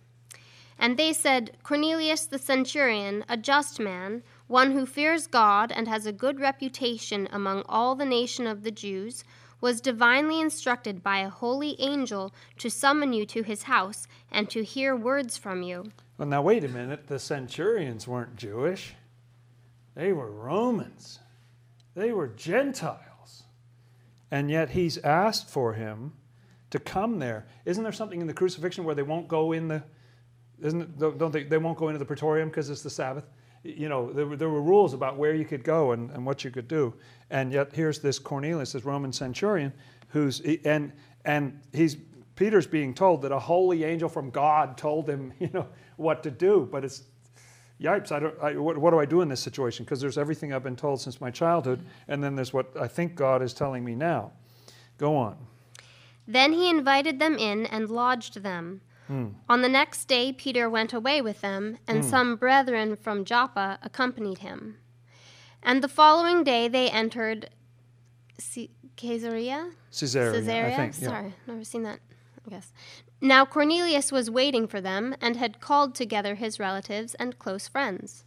And 0.82 0.98
they 0.98 1.14
said, 1.14 1.52
Cornelius 1.62 2.26
the 2.26 2.40
centurion, 2.40 3.24
a 3.30 3.38
just 3.38 3.80
man, 3.80 4.24
one 4.48 4.72
who 4.72 4.88
fears 4.88 5.28
God 5.28 5.72
and 5.72 5.88
has 5.88 6.08
a 6.08 6.12
good 6.12 6.40
reputation 6.40 7.30
among 7.32 7.62
all 7.70 7.94
the 7.94 8.04
nation 8.04 8.48
of 8.48 8.64
the 8.64 8.72
Jews, 8.72 9.24
was 9.62 9.80
divinely 9.80 10.42
instructed 10.42 11.04
by 11.04 11.20
a 11.20 11.30
holy 11.30 11.80
angel 11.80 12.34
to 12.58 12.72
summon 12.72 13.14
you 13.14 13.28
to 13.28 13.44
his 13.44 13.64
house 13.64 14.08
and 14.32 14.50
to 14.50 14.64
hear 14.64 14.96
words 14.96 15.38
from 15.38 15.62
you. 15.62 15.92
Well, 16.18 16.28
now, 16.28 16.42
wait 16.42 16.64
a 16.64 16.68
minute. 16.68 17.06
The 17.06 17.20
centurions 17.20 18.08
weren't 18.08 18.36
Jewish, 18.36 18.96
they 19.94 20.12
were 20.12 20.32
Romans, 20.32 21.20
they 21.94 22.12
were 22.12 22.28
Gentiles. 22.28 23.44
And 24.32 24.50
yet 24.50 24.72
he's 24.72 24.98
asked 25.00 25.48
for 25.48 25.74
him 25.74 26.14
to 26.72 26.80
come 26.80 27.20
there. 27.20 27.46
Isn't 27.66 27.84
there 27.84 27.92
something 27.92 28.22
in 28.22 28.28
the 28.28 28.34
crucifixion 28.34 28.84
where 28.84 28.96
they 28.96 29.04
won't 29.04 29.28
go 29.28 29.52
in 29.52 29.68
the, 29.68 29.84
isn't 30.62 31.00
don't 31.00 31.32
they, 31.32 31.44
they 31.44 31.58
won't 31.58 31.78
go 31.78 31.90
into 31.90 32.00
the 32.00 32.06
praetorium 32.06 32.50
because 32.50 32.70
it's 32.70 32.82
the 32.82 32.90
Sabbath? 32.90 33.26
You 33.64 33.90
know, 33.90 34.12
there 34.12 34.26
were, 34.26 34.36
there 34.36 34.50
were 34.50 34.62
rules 34.62 34.94
about 34.94 35.18
where 35.18 35.36
you 35.36 35.46
could 35.46 35.64
go 35.64 35.92
and, 35.92 36.10
and 36.12 36.26
what 36.26 36.44
you 36.44 36.50
could 36.50 36.68
do. 36.68 36.94
And 37.30 37.52
yet 37.52 37.74
here's 37.74 38.00
this 38.00 38.18
Cornelius, 38.18 38.74
this 38.74 38.86
Roman 38.86 39.14
centurion, 39.14 39.72
who's, 40.10 40.42
and, 40.66 40.92
and 41.26 41.60
he's, 41.72 41.98
Peter's 42.36 42.66
being 42.66 42.94
told 42.94 43.22
that 43.22 43.32
a 43.32 43.38
holy 43.38 43.84
angel 43.84 44.10
from 44.10 44.32
God 44.32 44.78
told 44.78 45.08
him, 45.08 45.32
you 45.40 45.50
know, 45.54 45.68
what 45.98 46.24
to 46.24 46.32
do. 46.32 46.68
But 46.72 46.84
it's, 46.84 47.04
yipes, 47.80 48.12
I 48.12 48.20
don't, 48.20 48.36
I, 48.42 48.56
what, 48.56 48.78
what 48.78 48.92
do 48.92 49.00
I 49.00 49.06
do 49.06 49.22
in 49.22 49.30
this 49.30 49.42
situation? 49.42 49.86
Because 49.86 50.02
there's 50.02 50.18
everything 50.18 50.54
I've 50.54 50.64
been 50.64 50.76
told 50.76 51.00
since 51.02 51.22
my 51.22 51.30
childhood, 51.30 51.86
and 52.08 52.24
then 52.24 52.36
there's 52.36 52.54
what 52.54 52.76
I 52.80 52.88
think 52.88 53.16
God 53.16 53.42
is 53.42 53.54
telling 53.54 53.84
me 53.84 53.96
now. 53.96 54.32
Go 54.98 55.16
on. 55.16 55.38
Then 56.28 56.54
he 56.54 56.70
invited 56.70 57.20
them 57.20 57.38
in 57.38 57.66
and 57.68 57.90
lodged 57.90 58.42
them. 58.44 58.82
On 59.50 59.62
the 59.62 59.70
next 59.70 60.06
day, 60.06 60.32
Peter 60.32 60.70
went 60.70 60.94
away 60.94 61.22
with 61.22 61.42
them, 61.42 61.78
and 61.88 62.04
hmm. 62.04 62.10
some 62.10 62.36
brethren 62.36 62.96
from 62.96 63.26
Joppa 63.26 63.78
accompanied 63.82 64.40
him. 64.40 64.78
And 65.62 65.84
the 65.84 65.88
following 65.88 66.44
day 66.44 66.68
they 66.68 66.90
entered 66.90 67.50
C- 68.40 68.72
Caesarea? 68.96 69.72
Caesarea, 69.92 70.32
Caesarea? 70.32 70.74
I 70.74 70.76
think. 70.76 71.02
yeah. 71.02 71.08
Sorry, 71.08 71.34
never 71.46 71.64
seen 71.64 71.84
that, 71.84 72.00
I 72.46 72.50
guess. 72.50 72.72
Now 73.20 73.46
Cornelius 73.46 74.12
was 74.12 74.32
waiting 74.32 74.68
for 74.68 74.82
them 74.82 75.16
and 75.22 75.36
had 75.36 75.60
called 75.60 75.94
together 75.94 76.36
his 76.36 76.60
relatives 76.60 77.14
and 77.16 77.38
close 77.38 77.68
friends. 77.68 78.24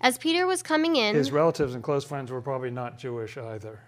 As 0.00 0.18
Peter 0.18 0.46
was 0.46 0.62
coming 0.62 0.96
in, 0.96 1.14
His 1.14 1.32
relatives 1.32 1.74
and 1.74 1.82
close 1.82 2.04
friends 2.04 2.30
were 2.30 2.40
probably 2.40 2.70
not 2.70 2.98
Jewish 2.98 3.36
either. 3.36 3.80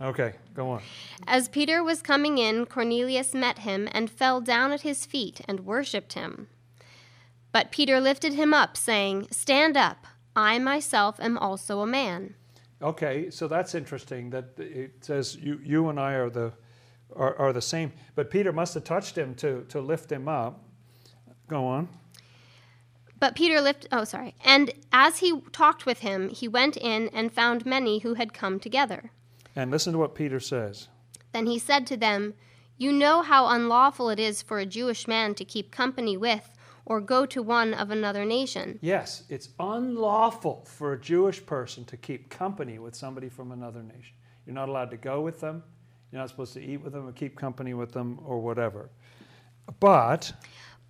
Okay, 0.00 0.34
go 0.52 0.70
on. 0.70 0.82
As 1.26 1.48
Peter 1.48 1.82
was 1.82 2.02
coming 2.02 2.36
in, 2.36 2.66
Cornelius 2.66 3.32
met 3.32 3.60
him 3.60 3.88
and 3.92 4.10
fell 4.10 4.40
down 4.42 4.72
at 4.72 4.82
his 4.82 5.06
feet 5.06 5.40
and 5.48 5.60
worshipped 5.60 6.12
him. 6.12 6.48
But 7.50 7.70
Peter 7.70 7.98
lifted 8.00 8.34
him 8.34 8.52
up, 8.52 8.76
saying, 8.76 9.28
Stand 9.30 9.76
up, 9.76 10.06
I 10.34 10.58
myself 10.58 11.18
am 11.18 11.38
also 11.38 11.80
a 11.80 11.86
man. 11.86 12.34
Okay, 12.82 13.30
so 13.30 13.48
that's 13.48 13.74
interesting 13.74 14.28
that 14.30 14.50
it 14.58 15.02
says 15.02 15.36
you, 15.36 15.58
you 15.64 15.88
and 15.88 15.98
I 15.98 16.12
are 16.12 16.28
the, 16.28 16.52
are, 17.14 17.34
are 17.36 17.52
the 17.54 17.62
same. 17.62 17.92
But 18.14 18.30
Peter 18.30 18.52
must 18.52 18.74
have 18.74 18.84
touched 18.84 19.16
him 19.16 19.34
to, 19.36 19.64
to 19.70 19.80
lift 19.80 20.12
him 20.12 20.28
up. 20.28 20.62
Go 21.48 21.64
on. 21.64 21.88
But 23.18 23.34
Peter 23.34 23.62
lifted, 23.62 23.88
oh, 23.92 24.04
sorry. 24.04 24.34
And 24.44 24.72
as 24.92 25.18
he 25.18 25.40
talked 25.52 25.86
with 25.86 26.00
him, 26.00 26.28
he 26.28 26.48
went 26.48 26.76
in 26.76 27.08
and 27.08 27.32
found 27.32 27.64
many 27.64 28.00
who 28.00 28.12
had 28.14 28.34
come 28.34 28.60
together. 28.60 29.10
And 29.56 29.70
listen 29.70 29.94
to 29.94 29.98
what 29.98 30.14
Peter 30.14 30.38
says. 30.38 30.88
Then 31.32 31.46
he 31.46 31.58
said 31.58 31.86
to 31.88 31.96
them, 31.96 32.34
You 32.76 32.92
know 32.92 33.22
how 33.22 33.48
unlawful 33.48 34.10
it 34.10 34.20
is 34.20 34.42
for 34.42 34.58
a 34.58 34.66
Jewish 34.66 35.08
man 35.08 35.34
to 35.34 35.44
keep 35.44 35.72
company 35.72 36.16
with 36.16 36.52
or 36.84 37.00
go 37.00 37.26
to 37.26 37.42
one 37.42 37.74
of 37.74 37.90
another 37.90 38.24
nation. 38.24 38.78
Yes, 38.80 39.24
it's 39.28 39.48
unlawful 39.58 40.64
for 40.66 40.92
a 40.92 41.00
Jewish 41.00 41.44
person 41.44 41.84
to 41.86 41.96
keep 41.96 42.28
company 42.30 42.78
with 42.78 42.94
somebody 42.94 43.28
from 43.28 43.50
another 43.50 43.82
nation. 43.82 44.14
You're 44.46 44.54
not 44.54 44.68
allowed 44.68 44.92
to 44.92 44.96
go 44.96 45.20
with 45.22 45.40
them. 45.40 45.64
You're 46.12 46.20
not 46.20 46.28
supposed 46.28 46.54
to 46.54 46.60
eat 46.60 46.82
with 46.82 46.92
them 46.92 47.08
or 47.08 47.12
keep 47.12 47.36
company 47.36 47.74
with 47.74 47.92
them 47.92 48.20
or 48.24 48.38
whatever. 48.40 48.90
But 49.80 50.32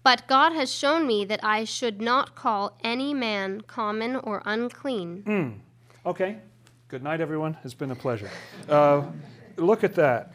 But 0.03 0.27
God 0.27 0.53
has 0.53 0.73
shown 0.73 1.07
me 1.07 1.25
that 1.25 1.41
I 1.43 1.65
should 1.65 2.01
not 2.01 2.35
call 2.35 2.79
any 2.85 3.15
man 3.15 3.63
common 3.63 4.17
or 4.17 4.43
unclean. 4.45 5.23
Hmm. 5.25 6.09
Okay. 6.09 6.39
Good 6.89 7.03
night, 7.03 7.21
everyone. 7.21 7.57
It's 7.65 7.75
been 7.75 7.91
a 7.91 7.97
pleasure. 7.97 8.31
Uh, 8.69 9.07
look 9.57 9.83
at 9.83 9.97
that. 9.97 10.35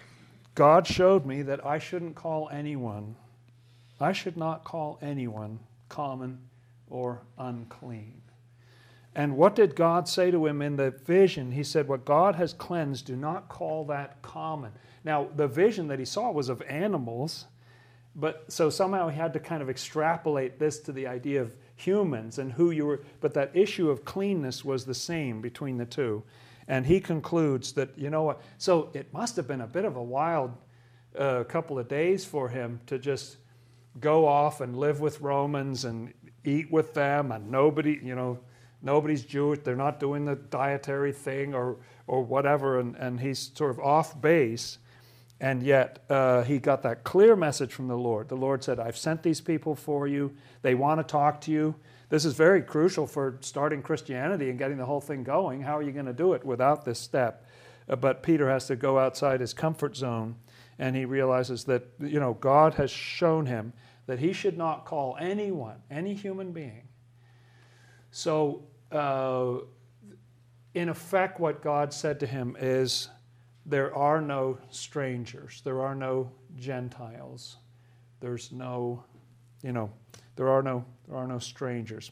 God 0.54 0.86
showed 0.86 1.26
me 1.26 1.44
that 1.44 1.66
I 1.66 1.80
shouldn't 1.80 2.16
call 2.16 2.50
anyone, 2.50 3.16
I 4.02 4.12
should 4.12 4.36
not 4.36 4.66
call 4.66 5.00
anyone 5.02 5.60
common 5.88 6.40
or 6.90 7.22
unclean. 7.38 8.22
And 9.16 9.38
what 9.38 9.56
did 9.56 9.78
God 9.78 10.10
say 10.10 10.30
to 10.30 10.46
him 10.46 10.62
in 10.62 10.76
the 10.76 10.92
vision? 10.92 11.54
He 11.54 11.64
said, 11.64 11.88
What 11.88 12.04
God 12.04 12.36
has 12.36 12.52
cleansed, 12.52 13.06
do 13.06 13.16
not 13.16 13.48
call 13.48 13.86
that 13.86 14.22
common. 14.22 14.74
Now, 15.06 15.30
the 15.34 15.48
vision 15.48 15.88
that 15.88 16.00
he 16.00 16.06
saw 16.06 16.32
was 16.32 16.50
of 16.50 16.62
animals, 16.64 17.46
but 18.14 18.52
so 18.52 18.70
somehow 18.70 19.08
he 19.08 19.16
had 19.16 19.32
to 19.34 19.40
kind 19.40 19.62
of 19.62 19.70
extrapolate 19.70 20.60
this 20.60 20.80
to 20.80 20.92
the 20.92 21.08
idea 21.08 21.42
of 21.42 21.56
humans 21.82 22.40
and 22.40 22.54
who 22.54 22.72
you 22.72 22.86
were. 22.86 23.02
But 23.20 23.34
that 23.34 23.52
issue 23.54 23.90
of 23.90 24.06
cleanness 24.06 24.64
was 24.64 24.86
the 24.86 24.94
same 24.94 25.42
between 25.42 25.78
the 25.78 25.86
two. 25.86 26.24
And 26.68 26.86
he 26.86 27.00
concludes 27.00 27.74
that, 27.74 27.98
you 27.98 28.10
know 28.10 28.24
what? 28.24 28.42
So 28.58 28.90
it 28.94 29.14
must 29.14 29.36
have 29.36 29.48
been 29.48 29.62
a 29.62 29.68
bit 29.68 29.86
of 29.86 29.96
a 29.96 30.04
wild 30.04 30.52
uh, 31.18 31.44
couple 31.44 31.78
of 31.78 31.88
days 31.88 32.24
for 32.24 32.50
him 32.50 32.80
to 32.86 32.98
just 32.98 33.38
go 34.00 34.26
off 34.26 34.62
and 34.62 34.78
live 34.78 35.02
with 35.02 35.20
Romans 35.22 35.86
and 35.86 36.14
eat 36.46 36.72
with 36.72 36.94
them, 36.94 37.32
and 37.32 37.52
nobody, 37.52 38.00
you 38.02 38.16
know, 38.16 38.40
nobody's 38.82 39.26
Jewish. 39.26 39.60
They're 39.64 39.76
not 39.76 40.00
doing 40.00 40.26
the 40.26 40.36
dietary 40.36 41.12
thing 41.12 41.54
or 41.54 41.78
or 42.08 42.24
whatever, 42.24 42.80
and, 42.80 42.96
and 42.96 43.20
he's 43.20 43.52
sort 43.54 43.72
of 43.72 43.80
off 43.80 44.20
base. 44.20 44.78
And 45.42 45.64
yet 45.64 46.04
uh, 46.08 46.44
he 46.44 46.60
got 46.60 46.84
that 46.84 47.04
clear 47.04 47.36
message 47.36 47.74
from 47.74 47.88
the 47.88 47.98
Lord. 47.98 48.30
The 48.30 48.38
Lord 48.38 48.64
said, 48.64 48.80
I've 48.80 48.96
sent 48.96 49.24
these 49.24 49.42
people 49.42 49.74
for 49.74 50.08
you. 50.08 50.36
They 50.62 50.76
want 50.76 51.00
to 51.00 51.04
talk 51.04 51.42
to 51.42 51.52
you. 51.52 51.74
This 52.10 52.26
is 52.26 52.36
very 52.36 52.62
crucial 52.62 53.08
for 53.08 53.40
starting 53.42 53.82
Christianity 53.82 54.52
and 54.52 54.60
getting 54.60 54.78
the 54.78 54.86
whole 54.86 55.02
thing 55.02 55.24
going. 55.24 55.62
How 55.62 55.80
are 55.80 55.82
you 55.82 55.92
going 55.92 56.06
to 56.06 56.14
do 56.14 56.34
it 56.34 56.46
without 56.46 56.86
this 56.86 57.00
step? 57.00 57.48
Uh, 57.90 57.96
but 57.96 58.22
Peter 58.22 58.48
has 58.52 58.68
to 58.68 58.76
go 58.76 59.00
outside 59.00 59.42
his 59.42 59.52
comfort 59.52 59.98
zone 59.98 60.36
and 60.78 60.96
he 60.96 61.06
realizes 61.06 61.64
that, 61.64 61.88
you 62.00 62.20
know, 62.20 62.36
God 62.36 62.76
has 62.76 62.92
shown 62.92 63.48
him 63.48 63.74
that 64.06 64.20
he 64.20 64.34
should 64.34 64.60
not 64.60 64.86
call 64.86 65.18
anyone, 65.20 65.78
any 65.90 66.14
human 66.14 66.52
being. 66.52 66.88
So, 68.12 68.62
uh, 68.92 69.54
in 70.76 70.88
effect, 70.88 71.40
what 71.40 71.64
God 71.64 71.94
said 71.94 72.20
to 72.20 72.28
him 72.28 72.56
is, 72.60 73.10
there 73.66 73.96
are 73.96 74.22
no 74.22 74.58
strangers. 74.70 75.62
There 75.64 75.82
are 75.82 75.96
no 75.96 76.32
Gentiles. 76.58 77.58
There's 78.20 78.52
no, 78.52 79.04
you 79.64 79.72
know, 79.72 79.92
there 80.36 80.50
are 80.50 80.64
no 80.64 80.86
there 81.08 81.18
are 81.18 81.28
no 81.28 81.40
strangers. 81.40 82.12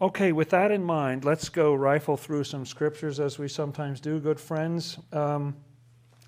Okay, 0.00 0.32
with 0.32 0.50
that 0.50 0.70
in 0.70 0.82
mind, 0.82 1.24
let's 1.24 1.48
go 1.48 1.74
rifle 1.74 2.16
through 2.16 2.44
some 2.44 2.66
scriptures 2.66 3.20
as 3.20 3.38
we 3.38 3.48
sometimes 3.48 4.00
do, 4.00 4.18
good 4.18 4.40
friends. 4.40 4.98
Um, 5.12 5.54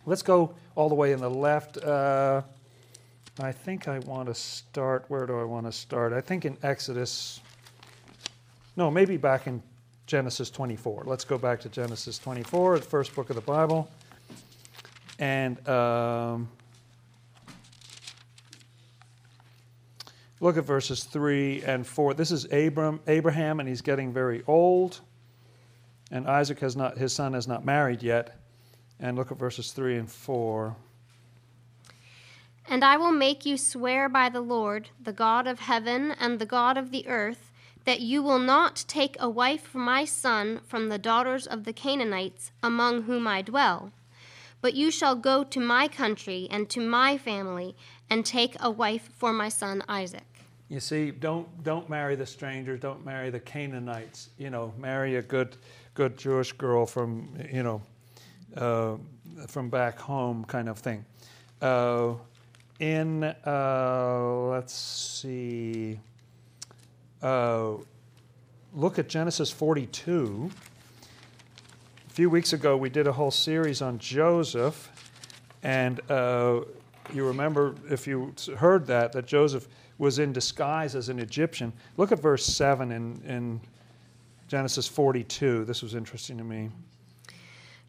let's 0.06 0.22
go 0.22 0.54
all 0.76 0.88
the 0.88 0.94
way 0.94 1.12
in 1.12 1.20
the 1.20 1.28
left. 1.28 1.76
Uh, 1.76 2.42
I 3.40 3.52
think 3.52 3.88
I 3.88 3.98
want 3.98 4.28
to 4.28 4.34
start. 4.34 5.04
Where 5.08 5.26
do 5.26 5.38
I 5.38 5.44
want 5.44 5.66
to 5.66 5.72
start? 5.72 6.12
I 6.12 6.20
think 6.20 6.44
in 6.44 6.56
Exodus. 6.62 7.40
No, 8.76 8.90
maybe 8.90 9.16
back 9.16 9.46
in 9.46 9.62
Genesis 10.06 10.50
24. 10.50 11.02
Let's 11.04 11.24
go 11.24 11.36
back 11.36 11.60
to 11.60 11.68
Genesis 11.68 12.18
24, 12.18 12.78
the 12.78 12.84
first 12.84 13.14
book 13.14 13.28
of 13.28 13.34
the 13.34 13.42
Bible. 13.42 13.90
And 15.18 15.66
um, 15.68 16.48
look 20.40 20.56
at 20.56 20.64
verses 20.64 21.02
3 21.02 21.62
and 21.64 21.84
4. 21.84 22.14
This 22.14 22.30
is 22.30 22.44
Abram, 22.52 23.00
Abraham, 23.08 23.58
and 23.58 23.68
he's 23.68 23.82
getting 23.82 24.12
very 24.12 24.44
old. 24.46 25.00
And 26.12 26.28
Isaac 26.28 26.60
has 26.60 26.76
not, 26.76 26.96
his 26.96 27.12
son 27.12 27.32
has 27.32 27.48
not 27.48 27.64
married 27.64 28.02
yet. 28.02 28.38
And 29.00 29.16
look 29.16 29.32
at 29.32 29.38
verses 29.38 29.72
3 29.72 29.96
and 29.98 30.10
4. 30.10 30.76
And 32.68 32.84
I 32.84 32.96
will 32.96 33.12
make 33.12 33.44
you 33.44 33.56
swear 33.56 34.08
by 34.08 34.28
the 34.28 34.40
Lord, 34.40 34.90
the 35.02 35.12
God 35.12 35.48
of 35.48 35.60
heaven 35.60 36.12
and 36.12 36.38
the 36.38 36.46
God 36.46 36.76
of 36.76 36.90
the 36.90 37.06
earth, 37.08 37.45
that 37.86 38.00
you 38.00 38.22
will 38.22 38.38
not 38.38 38.84
take 38.86 39.16
a 39.18 39.30
wife 39.30 39.62
for 39.62 39.78
my 39.78 40.04
son 40.04 40.60
from 40.66 40.88
the 40.88 40.98
daughters 40.98 41.46
of 41.46 41.64
the 41.64 41.72
Canaanites 41.72 42.52
among 42.62 43.04
whom 43.04 43.26
I 43.26 43.40
dwell. 43.40 43.92
But 44.60 44.74
you 44.74 44.90
shall 44.90 45.14
go 45.14 45.44
to 45.44 45.60
my 45.60 45.88
country 45.88 46.48
and 46.50 46.68
to 46.70 46.80
my 46.80 47.16
family 47.16 47.76
and 48.10 48.26
take 48.26 48.56
a 48.60 48.70
wife 48.70 49.08
for 49.16 49.32
my 49.32 49.48
son 49.48 49.82
Isaac. 49.88 50.26
You 50.68 50.80
see, 50.80 51.12
don't 51.12 51.62
don't 51.62 51.88
marry 51.88 52.16
the 52.16 52.26
strangers. 52.26 52.80
Don't 52.80 53.04
marry 53.04 53.30
the 53.30 53.38
Canaanites. 53.38 54.30
You 54.36 54.50
know, 54.50 54.74
marry 54.76 55.16
a 55.16 55.22
good 55.22 55.56
good 55.94 56.16
Jewish 56.16 56.52
girl 56.52 56.86
from 56.86 57.28
you 57.52 57.62
know 57.62 57.82
uh, 58.56 58.96
from 59.46 59.70
back 59.70 59.98
home, 60.00 60.44
kind 60.44 60.68
of 60.68 60.78
thing. 60.78 61.04
Uh, 61.62 62.14
in 62.80 63.22
uh, 63.22 64.48
let's 64.50 64.74
see, 64.74 66.00
uh, 67.22 67.72
look 68.74 68.98
at 68.98 69.08
Genesis 69.08 69.50
forty-two. 69.50 70.50
A 72.08 72.12
few 72.12 72.30
weeks 72.30 72.52
ago, 72.52 72.76
we 72.76 72.88
did 72.88 73.06
a 73.06 73.12
whole 73.12 73.30
series 73.30 73.82
on 73.82 73.98
Joseph, 73.98 74.90
and 75.62 76.00
uh, 76.10 76.60
you 77.12 77.26
remember, 77.26 77.74
if 77.90 78.06
you 78.06 78.34
heard 78.56 78.86
that, 78.86 79.12
that 79.12 79.26
Joseph 79.26 79.68
was 79.98 80.18
in 80.18 80.32
disguise 80.32 80.94
as 80.94 81.08
an 81.08 81.18
Egyptian. 81.18 81.72
Look 81.96 82.12
at 82.12 82.20
verse 82.20 82.44
7 82.44 82.92
in, 82.92 83.20
in 83.26 83.60
Genesis 84.48 84.86
42. 84.86 85.64
This 85.64 85.82
was 85.82 85.94
interesting 85.94 86.36
to 86.38 86.44
me. 86.44 86.70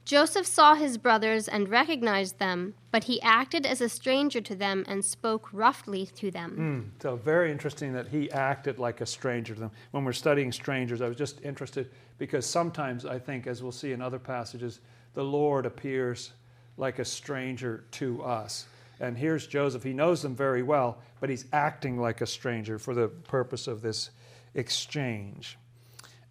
Joseph 0.08 0.48
saw 0.48 0.76
his 0.76 0.98
brothers 0.98 1.50
and 1.50 1.68
recognized 1.68 2.40
them, 2.40 2.76
but 2.92 3.04
he 3.04 3.22
acted 3.22 3.66
as 3.66 3.82
a 3.82 3.90
stranger 3.90 4.40
to 4.40 4.56
them 4.56 4.86
and 4.88 5.04
spoke 5.04 5.50
roughly 5.52 6.06
to 6.16 6.32
them. 6.32 6.94
Mm, 6.98 7.02
so, 7.04 7.18
very 7.18 7.52
interesting 7.52 7.92
that 7.92 8.08
he 8.08 8.32
acted 8.32 8.80
like 8.80 9.02
a 9.02 9.06
stranger 9.06 9.54
to 9.54 9.60
them. 9.60 9.72
When 9.92 10.06
we're 10.06 10.14
studying 10.14 10.54
strangers, 10.54 11.02
I 11.02 11.10
was 11.10 11.18
just 11.18 11.42
interested 11.44 11.92
because 12.20 12.46
sometimes 12.46 13.06
I 13.06 13.20
think, 13.20 13.48
as 13.48 13.62
we'll 13.62 13.74
see 13.74 13.92
in 13.92 14.02
other 14.02 14.18
passages, 14.18 14.80
the 15.14 15.26
Lord 15.26 15.66
appears 15.66 16.32
like 16.78 17.00
a 17.00 17.06
stranger 17.06 17.84
to 17.92 18.24
us. 18.24 18.66
And 19.02 19.18
here's 19.18 19.46
Joseph. 19.46 19.84
He 19.84 19.92
knows 19.92 20.22
them 20.22 20.38
very 20.38 20.64
well, 20.64 21.00
but 21.20 21.30
he's 21.30 21.48
acting 21.52 22.00
like 22.00 22.22
a 22.22 22.26
stranger 22.26 22.80
for 22.80 22.96
the 22.96 23.10
purpose 23.10 23.68
of 23.68 23.82
this 23.82 24.12
exchange. 24.56 25.58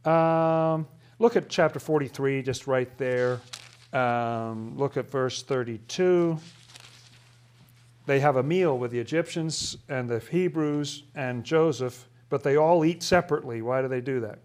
Um, 0.07 0.89
look 1.19 1.37
at 1.37 1.51
chapter 1.51 1.79
43, 1.79 2.41
just 2.41 2.67
right 2.67 2.97
there. 2.97 3.43
Um, 3.97 4.77
look 4.77 4.99
at 4.99 5.11
verse 5.11 5.43
32. 5.43 6.39
They 8.05 8.21
have 8.21 8.37
a 8.37 8.43
meal 8.43 8.77
with 8.77 8.91
the 8.91 8.99
Egyptians 8.99 9.79
and 9.89 10.07
the 10.07 10.19
Hebrews 10.19 11.05
and 11.15 11.43
Joseph, 11.45 12.07
but 12.29 12.43
they 12.43 12.57
all 12.57 12.85
eat 12.85 13.03
separately. 13.03 13.63
Why 13.63 13.81
do 13.81 13.89
they 13.89 14.03
do 14.03 14.21
that? 14.21 14.41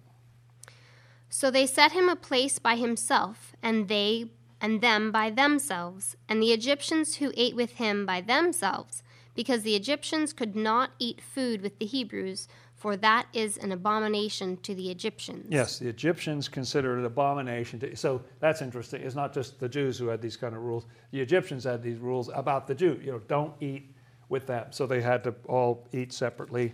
So 1.30 1.52
they 1.52 1.66
set 1.66 1.92
him 1.92 2.08
a 2.08 2.16
place 2.16 2.60
by 2.60 2.78
himself, 2.78 3.54
and 3.62 3.90
they 3.90 4.32
and 4.62 4.80
them 4.80 5.12
by 5.12 5.30
themselves, 5.30 6.16
and 6.30 6.42
the 6.42 6.54
Egyptians 6.54 7.16
who 7.16 7.34
ate 7.36 7.56
with 7.56 7.74
him 7.74 8.06
by 8.06 8.22
themselves, 8.22 9.04
because 9.36 9.64
the 9.64 9.76
Egyptians 9.76 10.34
could 10.34 10.56
not 10.56 10.92
eat 10.98 11.20
food 11.20 11.62
with 11.62 11.78
the 11.80 11.86
Hebrews, 11.86 12.48
for 12.82 12.98
that 12.98 13.28
is 13.32 13.58
an 13.58 13.72
abomination 13.72 14.58
to 14.64 14.74
the 14.74 14.90
Egyptians. 14.90 15.46
Yes, 15.52 15.78
the 15.78 15.88
Egyptians 15.88 16.50
considered 16.50 16.96
it 16.96 17.02
an 17.02 17.06
abomination. 17.06 17.80
To, 17.80 17.96
so 17.96 18.24
that's 18.40 18.64
interesting. 18.64 19.04
It's 19.04 19.14
not 19.14 19.36
just 19.36 19.60
the 19.60 19.70
Jews 19.70 20.00
who 20.00 20.08
had 20.08 20.20
these 20.20 20.36
kind 20.36 20.56
of 20.56 20.64
rules. 20.64 20.88
The 21.12 21.22
Egyptians 21.22 21.64
had 21.64 21.84
these 21.84 22.00
rules 22.00 22.32
about 22.34 22.66
the 22.66 22.74
Jew. 22.74 23.00
You 23.04 23.12
know, 23.12 23.22
don't 23.28 23.54
eat 23.62 23.94
with 24.30 24.48
them. 24.48 24.66
So 24.72 24.88
they 24.88 25.00
had 25.00 25.24
to 25.26 25.36
all 25.48 25.88
eat 25.94 26.12
separately. 26.12 26.74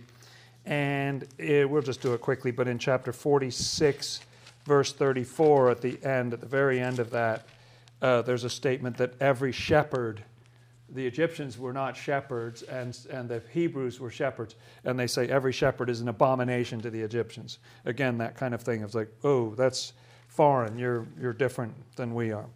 And 0.64 1.28
it, 1.36 1.68
we'll 1.68 1.82
just 1.82 2.00
do 2.00 2.14
it 2.14 2.22
quickly. 2.22 2.52
But 2.52 2.68
in 2.68 2.78
chapter 2.78 3.12
46, 3.12 4.22
verse 4.64 4.94
34, 4.94 5.70
at 5.72 5.82
the 5.82 6.02
end, 6.02 6.32
at 6.32 6.40
the 6.40 6.46
very 6.46 6.80
end 6.80 7.00
of 7.00 7.10
that, 7.10 7.44
uh, 8.00 8.22
there's 8.22 8.44
a 8.44 8.50
statement 8.50 8.96
that 8.96 9.12
every 9.20 9.52
shepherd, 9.52 10.24
the 10.94 11.06
Egyptians 11.06 11.58
were 11.58 11.72
not 11.72 11.96
shepherds, 11.96 12.62
and, 12.62 12.98
and 13.10 13.28
the 13.28 13.42
Hebrews 13.52 14.00
were 14.00 14.10
shepherds. 14.10 14.54
And 14.84 14.98
they 14.98 15.06
say 15.06 15.28
every 15.28 15.52
shepherd 15.52 15.90
is 15.90 16.00
an 16.00 16.08
abomination 16.08 16.80
to 16.80 16.90
the 16.90 17.00
Egyptians. 17.00 17.58
Again, 17.84 18.18
that 18.18 18.36
kind 18.36 18.54
of 18.54 18.62
thing. 18.62 18.82
It's 18.82 18.94
like, 18.94 19.12
oh, 19.22 19.54
that's 19.54 19.92
foreign. 20.28 20.78
You're, 20.78 21.06
you're 21.20 21.32
different 21.32 21.74
than 21.96 22.14
we 22.14 22.32
are. 22.32 22.46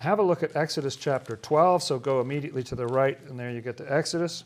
Have 0.00 0.18
a 0.18 0.22
look 0.22 0.42
at 0.42 0.54
Exodus 0.54 0.94
chapter 0.94 1.36
12. 1.36 1.82
So 1.82 1.98
go 1.98 2.20
immediately 2.20 2.62
to 2.64 2.74
the 2.74 2.86
right, 2.86 3.18
and 3.28 3.38
there 3.38 3.50
you 3.50 3.60
get 3.60 3.76
to 3.78 3.92
Exodus. 3.92 4.44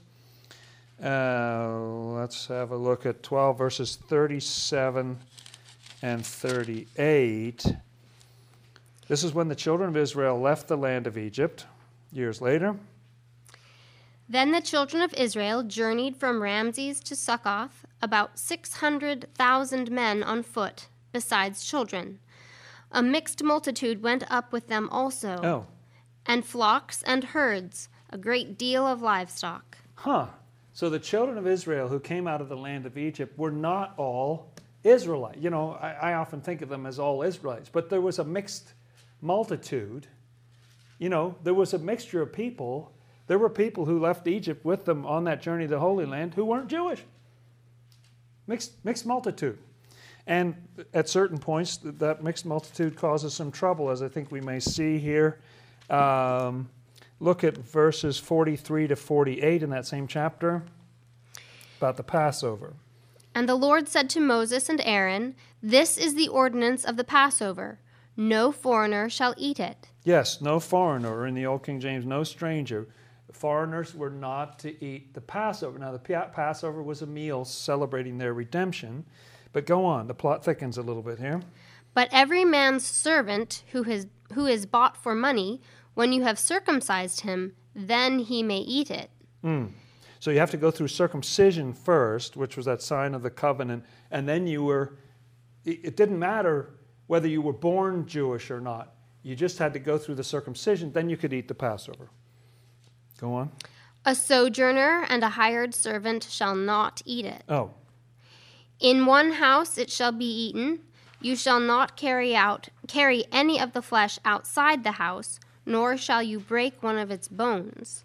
Uh, 1.02 1.78
let's 2.14 2.46
have 2.46 2.70
a 2.70 2.76
look 2.76 3.06
at 3.06 3.22
12 3.22 3.58
verses 3.58 3.96
37 4.08 5.18
and 6.02 6.24
38. 6.24 7.66
This 9.08 9.24
is 9.24 9.34
when 9.34 9.48
the 9.48 9.54
children 9.54 9.88
of 9.88 9.96
Israel 9.96 10.38
left 10.38 10.68
the 10.68 10.76
land 10.76 11.06
of 11.06 11.18
Egypt 11.18 11.66
years 12.12 12.40
later. 12.40 12.76
Then 14.30 14.52
the 14.52 14.60
children 14.60 15.02
of 15.02 15.12
Israel 15.14 15.64
journeyed 15.64 16.16
from 16.16 16.40
Ramses 16.40 17.00
to 17.00 17.16
Succoth, 17.16 17.84
about 18.00 18.38
600,000 18.38 19.90
men 19.90 20.22
on 20.22 20.44
foot, 20.44 20.86
besides 21.12 21.64
children. 21.64 22.20
A 22.92 23.02
mixed 23.02 23.42
multitude 23.42 24.04
went 24.04 24.22
up 24.30 24.52
with 24.52 24.68
them 24.68 24.88
also, 24.90 25.40
Oh, 25.42 25.66
and 26.26 26.44
flocks 26.44 27.02
and 27.02 27.24
herds, 27.24 27.88
a 28.10 28.18
great 28.18 28.56
deal 28.56 28.86
of 28.86 29.02
livestock. 29.02 29.78
huh. 29.96 30.26
So 30.72 30.88
the 30.88 31.00
children 31.00 31.36
of 31.36 31.48
Israel 31.48 31.88
who 31.88 31.98
came 31.98 32.28
out 32.28 32.40
of 32.40 32.48
the 32.48 32.56
land 32.56 32.86
of 32.86 32.96
Egypt 32.96 33.36
were 33.36 33.50
not 33.50 33.94
all 33.96 34.52
Israelite. 34.84 35.38
You 35.38 35.50
know, 35.50 35.72
I, 35.72 35.90
I 35.90 36.14
often 36.14 36.40
think 36.40 36.62
of 36.62 36.68
them 36.68 36.86
as 36.86 37.00
all 37.00 37.22
Israelites, 37.22 37.68
but 37.68 37.90
there 37.90 38.00
was 38.00 38.20
a 38.20 38.24
mixed 38.24 38.72
multitude. 39.20 40.06
You 41.00 41.08
know, 41.08 41.34
there 41.42 41.52
was 41.54 41.74
a 41.74 41.78
mixture 41.78 42.22
of 42.22 42.32
people. 42.32 42.92
There 43.30 43.38
were 43.38 43.48
people 43.48 43.84
who 43.84 44.00
left 44.00 44.26
Egypt 44.26 44.64
with 44.64 44.86
them 44.86 45.06
on 45.06 45.22
that 45.22 45.40
journey 45.40 45.66
to 45.66 45.70
the 45.70 45.78
Holy 45.78 46.04
Land 46.04 46.34
who 46.34 46.44
weren't 46.44 46.66
Jewish. 46.66 47.04
Mixed, 48.48 48.84
mixed 48.84 49.06
multitude. 49.06 49.56
And 50.26 50.56
at 50.92 51.08
certain 51.08 51.38
points, 51.38 51.76
th- 51.76 51.94
that 51.98 52.24
mixed 52.24 52.44
multitude 52.44 52.96
causes 52.96 53.32
some 53.32 53.52
trouble, 53.52 53.88
as 53.88 54.02
I 54.02 54.08
think 54.08 54.32
we 54.32 54.40
may 54.40 54.58
see 54.58 54.98
here. 54.98 55.38
Um, 55.90 56.70
look 57.20 57.44
at 57.44 57.56
verses 57.56 58.18
43 58.18 58.88
to 58.88 58.96
48 58.96 59.62
in 59.62 59.70
that 59.70 59.86
same 59.86 60.08
chapter 60.08 60.64
about 61.78 61.96
the 61.98 62.02
Passover. 62.02 62.74
And 63.32 63.48
the 63.48 63.54
Lord 63.54 63.86
said 63.86 64.10
to 64.10 64.20
Moses 64.20 64.68
and 64.68 64.80
Aaron, 64.84 65.36
This 65.62 65.96
is 65.96 66.16
the 66.16 66.26
ordinance 66.26 66.84
of 66.84 66.96
the 66.96 67.04
Passover. 67.04 67.78
No 68.16 68.50
foreigner 68.50 69.08
shall 69.08 69.34
eat 69.36 69.60
it. 69.60 69.86
Yes, 70.02 70.40
no 70.40 70.58
foreigner, 70.58 71.14
or 71.14 71.28
in 71.28 71.34
the 71.34 71.46
Old 71.46 71.62
King 71.62 71.78
James, 71.78 72.04
no 72.04 72.24
stranger. 72.24 72.88
Foreigners 73.32 73.94
were 73.94 74.10
not 74.10 74.58
to 74.60 74.84
eat 74.84 75.14
the 75.14 75.20
Passover. 75.20 75.78
Now, 75.78 75.92
the 75.92 75.98
Passover 75.98 76.82
was 76.82 77.02
a 77.02 77.06
meal 77.06 77.44
celebrating 77.44 78.18
their 78.18 78.34
redemption. 78.34 79.04
But 79.52 79.66
go 79.66 79.84
on, 79.84 80.06
the 80.06 80.14
plot 80.14 80.44
thickens 80.44 80.78
a 80.78 80.82
little 80.82 81.02
bit 81.02 81.18
here. 81.18 81.40
But 81.94 82.08
every 82.12 82.44
man's 82.44 82.86
servant 82.86 83.64
who 83.72 83.82
has 83.84 84.06
who 84.34 84.46
is 84.46 84.64
bought 84.64 84.96
for 84.96 85.14
money, 85.14 85.60
when 85.94 86.12
you 86.12 86.22
have 86.22 86.38
circumcised 86.38 87.22
him, 87.22 87.56
then 87.74 88.20
he 88.20 88.44
may 88.44 88.58
eat 88.58 88.90
it. 88.90 89.10
Mm. 89.44 89.72
So 90.20 90.30
you 90.30 90.38
have 90.38 90.52
to 90.52 90.56
go 90.56 90.70
through 90.70 90.88
circumcision 90.88 91.72
first, 91.72 92.36
which 92.36 92.56
was 92.56 92.66
that 92.66 92.80
sign 92.80 93.14
of 93.14 93.22
the 93.22 93.30
covenant, 93.30 93.84
and 94.10 94.28
then 94.28 94.46
you 94.46 94.62
were, 94.62 94.98
it 95.64 95.80
it 95.82 95.96
didn't 95.96 96.18
matter 96.18 96.70
whether 97.08 97.26
you 97.26 97.42
were 97.42 97.52
born 97.52 98.06
Jewish 98.06 98.50
or 98.52 98.60
not. 98.60 98.94
You 99.22 99.34
just 99.34 99.58
had 99.58 99.72
to 99.72 99.78
go 99.78 99.98
through 99.98 100.14
the 100.14 100.24
circumcision, 100.24 100.92
then 100.92 101.10
you 101.10 101.16
could 101.16 101.32
eat 101.32 101.48
the 101.48 101.54
Passover. 101.54 102.08
Go 103.20 103.34
on. 103.34 103.50
A 104.04 104.14
sojourner 104.14 105.04
and 105.08 105.22
a 105.22 105.30
hired 105.30 105.74
servant 105.74 106.24
shall 106.30 106.54
not 106.54 107.02
eat 107.04 107.26
it. 107.26 107.42
Oh, 107.48 107.72
In 108.78 109.04
one 109.04 109.32
house 109.32 109.76
it 109.76 109.90
shall 109.90 110.12
be 110.12 110.24
eaten. 110.24 110.80
You 111.20 111.36
shall 111.36 111.60
not 111.60 111.96
carry 111.96 112.34
out 112.34 112.70
carry 112.88 113.24
any 113.30 113.60
of 113.60 113.72
the 113.72 113.82
flesh 113.82 114.18
outside 114.24 114.84
the 114.84 114.92
house, 114.92 115.38
nor 115.66 115.98
shall 115.98 116.22
you 116.22 116.40
break 116.40 116.82
one 116.82 116.96
of 116.96 117.10
its 117.10 117.28
bones. 117.28 118.04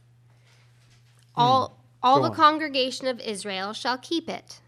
Hmm. 1.35 1.41
All 1.41 1.79
all 2.03 2.17
Go 2.17 2.23
the 2.23 2.29
on. 2.31 2.35
congregation 2.35 3.07
of 3.07 3.19
Israel 3.21 3.71
shall 3.71 3.97
keep 3.97 4.29
it. 4.29 4.59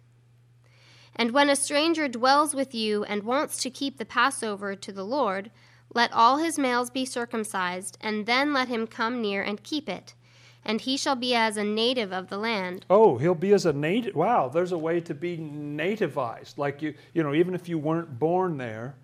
And 1.15 1.31
when 1.31 1.49
a 1.49 1.55
stranger 1.55 2.07
dwells 2.07 2.55
with 2.55 2.73
you 2.73 3.03
and 3.03 3.23
wants 3.23 3.61
to 3.63 3.69
keep 3.69 3.97
the 3.97 4.05
Passover 4.05 4.75
to 4.75 4.91
the 4.93 5.03
Lord, 5.03 5.51
let 5.93 6.11
all 6.13 6.37
his 6.37 6.57
males 6.57 6.89
be 6.89 7.05
circumcised, 7.05 7.97
and 8.01 8.25
then 8.25 8.53
let 8.53 8.67
him 8.69 8.87
come 8.87 9.21
near 9.21 9.41
and 9.41 9.61
keep 9.63 9.89
it. 9.89 10.13
And 10.67 10.81
he 10.81 10.97
shall 10.97 11.15
be 11.15 11.33
as 11.33 11.55
a 11.55 11.63
native 11.63 12.11
of 12.11 12.27
the 12.27 12.37
land. 12.37 12.85
Oh, 12.89 13.17
he'll 13.17 13.33
be 13.33 13.53
as 13.53 13.65
a 13.65 13.71
native. 13.73 14.15
Wow, 14.15 14.49
there's 14.49 14.73
a 14.73 14.77
way 14.77 14.99
to 14.99 15.13
be 15.13 15.37
nativized. 15.37 16.57
Like 16.57 16.81
you, 16.81 16.93
you 17.13 17.23
know, 17.23 17.33
even 17.33 17.55
if 17.55 17.69
you 17.69 17.79
weren't 17.79 18.19
born 18.19 18.57
there, 18.57 18.95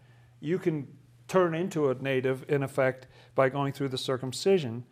you 0.42 0.60
can 0.60 0.88
turn 1.30 1.56
into 1.56 1.90
a 1.90 1.96
native 1.96 2.46
in 2.50 2.64
effect 2.64 3.08
by 3.34 3.48
going 3.48 3.72
through 3.72 3.90
the 3.90 3.98
circumcision. 3.98 4.84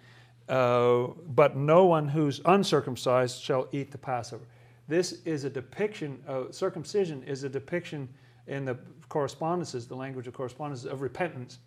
Uh, 0.47 1.07
but 1.27 1.55
no 1.57 1.85
one 1.85 2.07
who's 2.07 2.39
uncircumcised 2.45 3.41
shall 3.41 3.67
eat 3.73 3.91
the 3.91 3.97
Passover. 3.97 4.45
This 4.87 5.21
is 5.25 5.43
a 5.43 5.49
depiction. 5.49 6.23
of 6.25 6.55
circumcision 6.55 7.21
is 7.23 7.43
a 7.43 7.49
depiction 7.49 8.09
in 8.47 8.65
the 8.65 8.77
correspondences, 9.09 9.87
the 9.87 9.95
language 9.95 10.27
of 10.27 10.33
correspondences 10.33 10.85
of 10.85 11.01
repentance, 11.01 11.59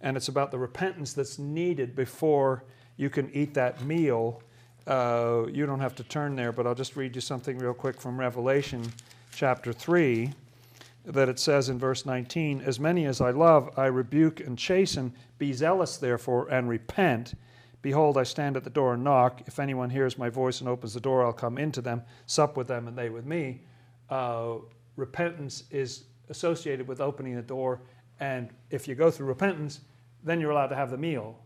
and 0.00 0.16
it's 0.16 0.28
about 0.28 0.50
the 0.50 0.58
repentance 0.58 1.12
that's 1.12 1.38
needed 1.38 1.94
before 1.94 2.64
you 2.96 3.10
can 3.10 3.30
eat 3.34 3.54
that 3.54 3.82
meal. 3.84 4.42
Uh, 4.86 5.44
you 5.50 5.66
don't 5.66 5.80
have 5.80 5.94
to 5.96 6.04
turn 6.04 6.36
there, 6.36 6.52
but 6.52 6.66
I'll 6.66 6.74
just 6.74 6.96
read 6.96 7.14
you 7.14 7.20
something 7.20 7.58
real 7.58 7.74
quick 7.74 8.00
from 8.00 8.18
Revelation 8.18 8.92
chapter 9.32 9.72
3 9.72 10.32
that 11.04 11.28
it 11.28 11.38
says 11.38 11.68
in 11.68 11.78
verse 11.78 12.06
19 12.06 12.60
As 12.60 12.78
many 12.78 13.06
as 13.06 13.20
I 13.20 13.30
love, 13.30 13.70
I 13.76 13.86
rebuke 13.86 14.40
and 14.40 14.58
chasten. 14.58 15.12
Be 15.38 15.52
zealous, 15.52 15.96
therefore, 15.96 16.48
and 16.48 16.68
repent. 16.68 17.34
Behold, 17.80 18.16
I 18.16 18.22
stand 18.22 18.56
at 18.56 18.64
the 18.64 18.70
door 18.70 18.94
and 18.94 19.02
knock. 19.02 19.42
If 19.46 19.58
anyone 19.58 19.90
hears 19.90 20.16
my 20.16 20.28
voice 20.28 20.60
and 20.60 20.68
opens 20.68 20.94
the 20.94 21.00
door, 21.00 21.24
I'll 21.24 21.32
come 21.32 21.58
into 21.58 21.80
them, 21.80 22.02
sup 22.26 22.56
with 22.56 22.68
them, 22.68 22.86
and 22.86 22.96
they 22.96 23.10
with 23.10 23.26
me. 23.26 23.62
Uh, 24.08 24.54
repentance 24.96 25.64
is 25.70 26.04
associated 26.28 26.86
with 26.86 27.00
opening 27.00 27.34
the 27.34 27.42
door 27.42 27.80
And 28.20 28.50
if 28.70 28.86
you 28.86 28.94
go 28.94 29.10
through 29.10 29.26
repentance, 29.26 29.80
then 30.22 30.40
you're 30.40 30.52
allowed 30.52 30.68
to 30.68 30.76
have 30.76 30.90
the 30.90 30.96
meal. 30.96 31.36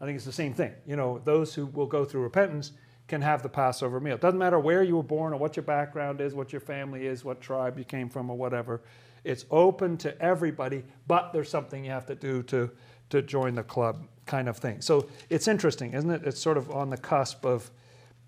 I 0.00 0.04
think 0.04 0.16
it's 0.16 0.24
the 0.24 0.32
same 0.32 0.54
thing. 0.54 0.72
You 0.86 0.96
know, 0.96 1.20
those 1.24 1.54
who 1.54 1.66
will 1.66 1.86
go 1.86 2.04
through 2.04 2.22
repentance 2.22 2.72
can 3.06 3.20
have 3.20 3.42
the 3.42 3.48
Passover 3.48 4.00
meal. 4.00 4.14
It 4.14 4.20
doesn't 4.20 4.38
matter 4.38 4.58
where 4.58 4.82
you 4.82 4.96
were 4.96 5.02
born 5.02 5.32
or 5.32 5.36
what 5.36 5.56
your 5.56 5.62
background 5.62 6.20
is, 6.20 6.34
what 6.34 6.52
your 6.52 6.60
family 6.60 7.06
is, 7.06 7.24
what 7.24 7.40
tribe 7.40 7.78
you 7.78 7.84
came 7.84 8.08
from, 8.08 8.30
or 8.30 8.36
whatever. 8.36 8.80
It's 9.24 9.44
open 9.50 9.96
to 9.98 10.20
everybody, 10.22 10.84
but 11.06 11.32
there's 11.32 11.48
something 11.48 11.84
you 11.84 11.90
have 11.90 12.06
to 12.06 12.14
do 12.14 12.42
to, 12.44 12.70
to 13.10 13.22
join 13.22 13.54
the 13.54 13.62
club, 13.62 14.06
kind 14.26 14.48
of 14.48 14.56
thing. 14.56 14.80
So 14.80 15.08
it's 15.28 15.48
interesting, 15.48 15.92
isn't 15.92 16.10
it? 16.10 16.22
It's 16.24 16.40
sort 16.40 16.56
of 16.56 16.70
on 16.70 16.90
the 16.90 16.96
cusp 16.96 17.44
of 17.44 17.70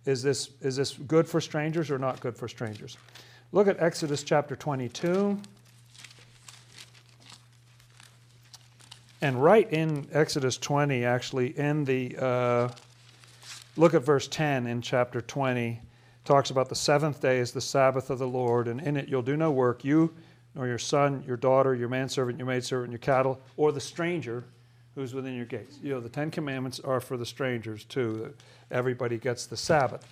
is 0.05 0.22
this, 0.22 0.50
is 0.61 0.76
this 0.76 0.92
good 0.92 1.26
for 1.29 1.40
strangers 1.40 1.90
or 1.90 1.98
not 1.98 2.20
good 2.20 2.37
for 2.37 2.46
strangers? 2.46 2.96
Look 3.52 3.66
at 3.66 3.81
Exodus 3.83 4.22
chapter 4.22 4.55
22. 4.55 5.40
And 9.22 9.42
right 9.42 9.70
in 9.72 10.07
Exodus 10.12 10.59
20, 10.59 11.05
actually, 11.05 11.59
in 11.59 11.85
the, 11.85 12.16
uh, 12.18 12.68
look 13.76 13.94
at 13.94 14.02
verse 14.02 14.29
10 14.29 14.66
in 14.66 14.83
chapter 14.83 15.20
20, 15.20 15.81
talks 16.24 16.50
about 16.50 16.68
the 16.68 16.74
seventh 16.74 17.20
day 17.20 17.38
is 17.38 17.52
the 17.52 17.61
Sabbath 17.61 18.11
of 18.11 18.18
the 18.18 18.26
Lord, 18.29 18.68
and 18.68 18.81
in 18.81 18.96
it 18.96 19.09
you'll 19.09 19.22
do 19.22 19.37
no 19.37 19.50
work, 19.50 19.85
you 19.85 20.12
nor 20.57 20.66
your 20.66 20.79
son, 20.79 21.22
your 21.26 21.37
daughter, 21.37 21.74
your 21.74 21.88
manservant, 21.88 22.38
your 22.38 22.46
maidservant, 22.46 22.90
your 22.90 22.98
cattle, 22.98 23.38
or 23.59 23.72
the 23.72 23.81
stranger 23.81 24.42
who's 24.94 25.12
within 25.12 25.35
your 25.35 25.44
gates. 25.44 25.79
You 25.83 25.92
know, 25.92 26.00
the 26.00 26.09
Ten 26.09 26.31
Commandments 26.31 26.81
are 26.81 26.98
for 26.98 27.18
the 27.18 27.26
strangers 27.26 27.85
too. 27.85 28.35
Everybody 28.70 29.18
gets 29.18 29.44
the 29.44 29.57
Sabbath. 29.57 30.07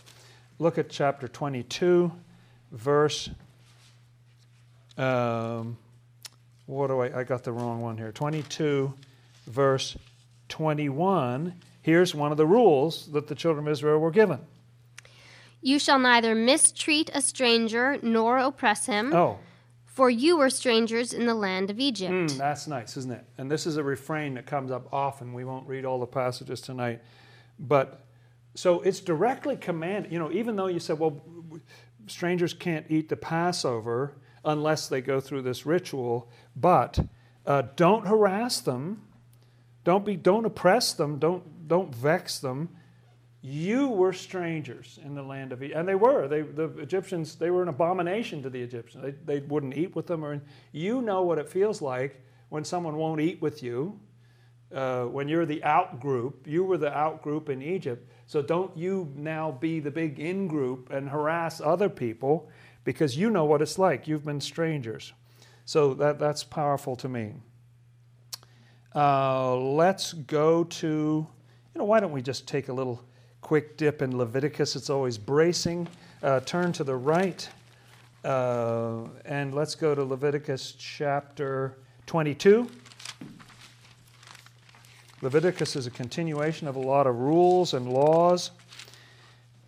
Look 0.59 0.77
at 0.77 0.91
chapter 0.91 1.27
22, 1.27 2.13
verse. 2.73 3.31
Um, 4.99 5.79
what 6.67 6.89
do 6.89 7.01
I? 7.01 7.21
I 7.21 7.25
got 7.25 7.45
the 7.45 7.53
wrong 7.53 7.81
one 7.81 7.97
here. 7.99 8.13
22, 8.13 8.93
verse 9.47 9.97
21. 10.49 11.55
Here's 11.83 12.15
one 12.15 12.31
of 12.31 12.39
the 12.39 12.47
rules 12.47 13.11
that 13.13 13.27
the 13.29 13.35
children 13.35 13.67
of 13.67 13.73
Israel 13.73 13.99
were 13.99 14.11
given. 14.11 14.41
You 15.61 15.79
shall 15.79 15.99
neither 15.99 16.35
mistreat 16.35 17.11
a 17.15 17.23
stranger 17.23 17.99
nor 18.03 18.39
oppress 18.39 18.87
him. 18.87 19.15
Oh, 19.15 19.39
For 19.87 20.11
you 20.11 20.37
were 20.37 20.51
strangers 20.51 21.13
in 21.13 21.27
the 21.27 21.35
land 21.35 21.71
of 21.71 21.79
Egypt. 21.79 22.13
Mm, 22.13 22.37
that's 22.37 22.67
nice, 22.67 22.97
isn't 22.97 23.13
it? 23.13 23.25
And 23.39 23.51
this 23.51 23.67
is 23.67 23.77
a 23.77 23.83
refrain 23.83 24.35
that 24.35 24.47
comes 24.47 24.71
up 24.71 24.93
often. 24.93 25.33
We 25.33 25.45
won't 25.45 25.67
read 25.67 25.85
all 25.85 25.99
the 25.99 26.07
passages 26.07 26.61
tonight. 26.61 27.01
But 27.59 28.05
so 28.55 28.81
it's 28.83 29.01
directly 29.01 29.57
commanded. 29.57 30.13
You 30.13 30.19
know, 30.19 30.31
even 30.33 30.57
though 30.57 30.67
you 30.67 30.81
said, 30.81 30.99
well, 30.99 31.23
strangers 32.07 32.55
can't 32.55 32.87
eat 32.89 33.09
the 33.09 33.17
Passover 33.17 34.17
unless 34.45 34.89
they 34.89 35.01
go 35.01 35.21
through 35.21 35.43
this 35.43 35.65
ritual, 35.65 36.31
but 36.57 36.99
uh, 37.47 37.63
don't 37.77 38.07
harass 38.07 38.61
them. 38.61 39.03
Don't 39.85 40.05
be 40.05 40.17
don't 40.17 40.47
oppress 40.47 40.93
them, 40.93 41.19
don't 41.19 41.69
don't 41.69 41.95
vex 41.95 42.39
them. 42.39 42.69
You 43.47 43.89
were 43.91 44.15
strangers 44.15 44.99
in 45.05 45.15
the 45.15 45.23
land 45.23 45.53
of 45.53 45.63
Egypt. 45.63 45.79
And 45.79 45.87
they 45.87 45.95
were. 45.95 46.29
They, 46.29 46.41
the 46.41 46.79
Egyptians, 46.79 47.35
they 47.35 47.51
were 47.51 47.63
an 47.63 47.69
abomination 47.69 48.43
to 48.43 48.49
the 48.49 48.63
Egyptians. 48.63 49.05
They, 49.05 49.11
they 49.11 49.47
wouldn't 49.47 49.77
eat 49.77 49.95
with 49.95 50.07
them. 50.07 50.25
Or, 50.25 50.41
you 50.73 51.03
know 51.03 51.21
what 51.21 51.39
it 51.39 51.51
feels 51.51 51.83
like 51.83 52.25
when 52.49 52.65
someone 52.65 52.97
won't 52.97 53.21
eat 53.21 53.43
with 53.43 53.63
you. 53.63 54.01
Uh, 54.75 55.05
when 55.05 55.29
you're 55.29 55.45
the 55.45 55.63
out 55.63 56.01
group, 56.01 56.47
you 56.47 56.65
were 56.65 56.79
the 56.79 56.91
out 56.97 57.21
group 57.21 57.51
in 57.51 57.61
Egypt. 57.61 58.11
So 58.27 58.41
don't 58.41 58.75
you 58.79 59.13
now 59.15 59.53
be 59.53 59.79
the 59.79 59.91
big 59.91 60.19
in 60.19 60.49
group 60.49 60.91
and 60.91 61.07
harass 61.07 61.61
other 61.61 61.91
people 61.91 62.49
because 62.83 63.15
you 63.15 63.29
know 63.29 63.45
what 63.45 63.61
it's 63.61 63.79
like. 63.79 64.09
You've 64.09 64.25
been 64.25 64.41
strangers. 64.41 65.13
So 65.65 65.95
that, 65.95 66.19
that's 66.19 66.45
powerful 66.45 66.95
to 66.97 67.09
me. 67.09 67.33
Uh, 68.95 69.57
let's 69.57 70.13
go 70.13 70.65
to, 70.65 70.87
you 70.87 71.79
know, 71.79 71.85
why 71.85 72.01
don't 72.01 72.13
we 72.13 72.23
just 72.23 72.47
take 72.47 72.69
a 72.69 72.73
little 72.73 73.03
quick 73.41 73.77
dip 73.77 74.03
in 74.03 74.17
Leviticus? 74.17 74.77
It's 74.77 74.91
always 74.91 75.19
bracing. 75.19 75.89
Uh, 76.23 76.41
turn 76.41 76.73
to 76.73 76.85
the 76.85 76.95
right, 76.95 77.47
uh, 78.25 79.01
and 79.27 79.55
let's 79.55 79.75
go 79.75 79.95
to 79.95 80.03
Leviticus 80.03 80.73
chapter 80.73 81.77
22. 82.07 82.71
Leviticus 85.21 85.77
is 85.77 85.87
a 85.87 85.91
continuation 85.91 86.69
of 86.69 86.77
a 86.77 86.81
lot 86.81 87.07
of 87.07 87.17
rules 87.17 87.75
and 87.75 87.93
laws. 87.93 88.53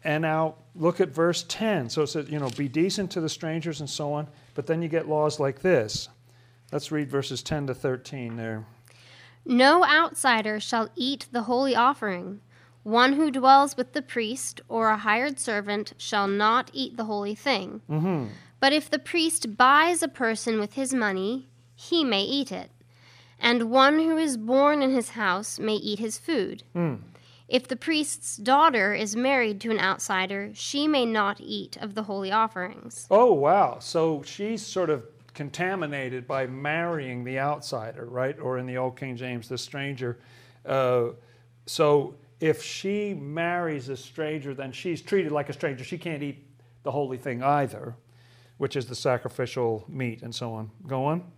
And 0.07 0.23
now 0.23 0.55
look 0.77 1.01
at 1.01 1.09
verse 1.09 1.45
10. 1.49 1.91
So 1.91 2.03
it 2.03 2.07
says, 2.07 2.31
you 2.31 2.39
know, 2.39 2.49
be 2.51 2.69
decent 2.69 3.11
to 3.11 3.21
the 3.21 3.29
strangers 3.29 3.81
and 3.81 3.91
so 3.91 4.13
on. 4.13 4.29
But 4.55 4.69
then 4.69 4.81
you 4.81 4.89
get 4.89 5.09
laws 5.09 5.41
like 5.41 5.63
this. 5.63 6.09
Let's 6.71 6.93
read 6.93 7.11
verses 7.11 7.43
10 7.43 7.67
to 7.67 7.75
13 7.75 8.37
there. 8.37 8.65
No 9.45 9.85
outsider 9.85 10.61
shall 10.61 10.91
eat 10.95 11.27
the 11.33 11.43
holy 11.43 11.75
offering. 11.75 12.41
One 12.85 13.15
who 13.15 13.33
dwells 13.33 13.77
with 13.77 13.95
the 13.95 14.03
priest 14.03 14.61
or 14.69 14.91
a 14.91 14.97
hired 14.97 15.41
servant 15.41 15.95
shall 15.99 16.29
not 16.29 16.71
eat 16.73 16.97
the 16.97 17.07
holy 17.07 17.35
thing. 17.35 17.81
Mm-hmm. 17.91 18.27
But 18.61 18.73
if 18.73 18.89
the 18.89 19.01
priest 19.01 19.57
buys 19.57 20.05
a 20.05 20.09
person 20.09 20.61
with 20.61 20.75
his 20.75 20.95
money, 20.95 21.49
he 21.75 22.05
may 22.05 22.23
eat 22.23 22.53
it. 22.53 22.71
And 23.41 23.73
one 23.73 23.99
who 23.99 24.17
is 24.17 24.37
born 24.37 24.83
in 24.83 24.95
his 24.95 25.11
house 25.11 25.59
may 25.59 25.75
eat 25.75 25.99
his 25.99 26.17
food. 26.17 26.63
Mm. 26.77 27.01
If 27.49 27.69
the 27.69 27.77
priest's 27.77 28.37
daughter 28.37 28.93
is 28.93 29.15
married 29.15 29.61
to 29.61 29.71
an 29.71 29.79
outsider, 29.79 30.51
she 30.53 30.89
may 30.89 31.07
not 31.07 31.41
eat 31.41 31.77
of 31.81 31.95
the 31.95 32.03
holy 32.03 32.33
offerings. 32.33 33.07
Oh, 33.11 33.33
wow. 33.33 33.79
So 33.79 34.23
she's 34.25 34.67
sort 34.67 34.91
of 34.91 35.05
contaminated 35.33 36.27
by 36.27 36.47
marrying 36.47 37.23
the 37.23 37.39
outsider, 37.39 38.07
right? 38.07 38.37
Or 38.41 38.59
in 38.59 38.67
the 38.67 38.77
Old 38.79 38.99
King 38.99 39.17
James, 39.17 39.49
the 39.49 39.59
stranger. 39.59 40.19
Uh, 40.65 41.11
so 41.67 42.17
if 42.41 42.63
she 42.63 43.15
marries 43.15 43.89
a 43.89 43.97
stranger, 43.97 44.53
then 44.55 44.73
she's 44.73 45.01
treated 45.01 45.31
like 45.31 45.49
a 45.49 45.53
stranger. 45.53 45.85
She 45.85 45.99
can't 45.99 46.23
eat 46.23 46.45
the 46.83 46.91
holy 46.91 47.17
thing 47.19 47.43
either, 47.43 47.95
which 48.59 48.75
is 48.75 48.87
the 48.87 48.95
sacrificial 48.95 49.85
meat 49.89 50.23
and 50.23 50.35
so 50.35 50.53
on. 50.53 50.71
Go 50.87 51.05
on. 51.05 51.31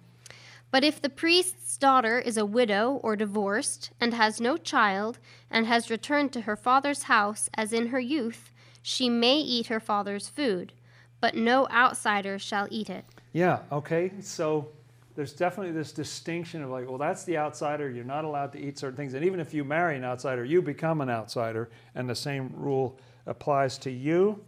But 0.70 0.84
if 0.84 1.00
the 1.00 1.08
priest's 1.08 1.78
daughter 1.78 2.18
is 2.18 2.36
a 2.36 2.44
widow 2.44 3.00
or 3.02 3.16
divorced, 3.16 3.90
and 4.00 4.12
has 4.12 4.40
no 4.40 4.56
child, 4.56 5.18
and 5.50 5.66
has 5.66 5.90
returned 5.90 6.32
to 6.32 6.42
her 6.42 6.56
father's 6.56 7.04
house 7.04 7.48
as 7.54 7.72
in 7.72 7.88
her 7.88 8.00
youth, 8.00 8.52
she 8.82 9.08
may 9.08 9.38
eat 9.38 9.68
her 9.68 9.80
father's 9.80 10.28
food, 10.28 10.72
but 11.20 11.34
no 11.34 11.66
outsider 11.70 12.38
shall 12.38 12.68
eat 12.70 12.90
it. 12.90 13.04
Yeah, 13.32 13.60
okay. 13.72 14.12
So 14.20 14.68
there's 15.14 15.32
definitely 15.32 15.72
this 15.72 15.92
distinction 15.92 16.62
of 16.62 16.70
like, 16.70 16.88
well, 16.88 16.98
that's 16.98 17.24
the 17.24 17.38
outsider. 17.38 17.90
You're 17.90 18.04
not 18.04 18.24
allowed 18.24 18.52
to 18.52 18.58
eat 18.60 18.78
certain 18.78 18.96
things. 18.96 19.14
And 19.14 19.24
even 19.24 19.40
if 19.40 19.52
you 19.52 19.64
marry 19.64 19.96
an 19.96 20.04
outsider, 20.04 20.44
you 20.44 20.62
become 20.62 21.00
an 21.00 21.10
outsider, 21.10 21.70
and 21.94 22.08
the 22.08 22.14
same 22.14 22.52
rule 22.54 22.98
applies 23.26 23.78
to 23.78 23.90
you. 23.90 24.44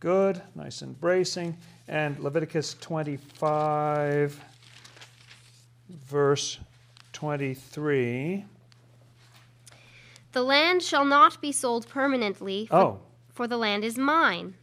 Good, 0.00 0.40
nice 0.54 0.82
and 0.82 0.98
bracing. 1.00 1.56
And 1.88 2.18
Leviticus 2.20 2.74
25, 2.74 4.40
verse 5.88 6.58
23. 7.12 8.44
The 10.32 10.42
land 10.42 10.82
shall 10.82 11.04
not 11.04 11.40
be 11.40 11.52
sold 11.52 11.88
permanently, 11.88 12.66
for, 12.66 12.76
Oh, 12.76 13.00
for 13.32 13.46
the 13.46 13.56
land 13.56 13.84
is 13.84 13.96
mine. 13.98 14.54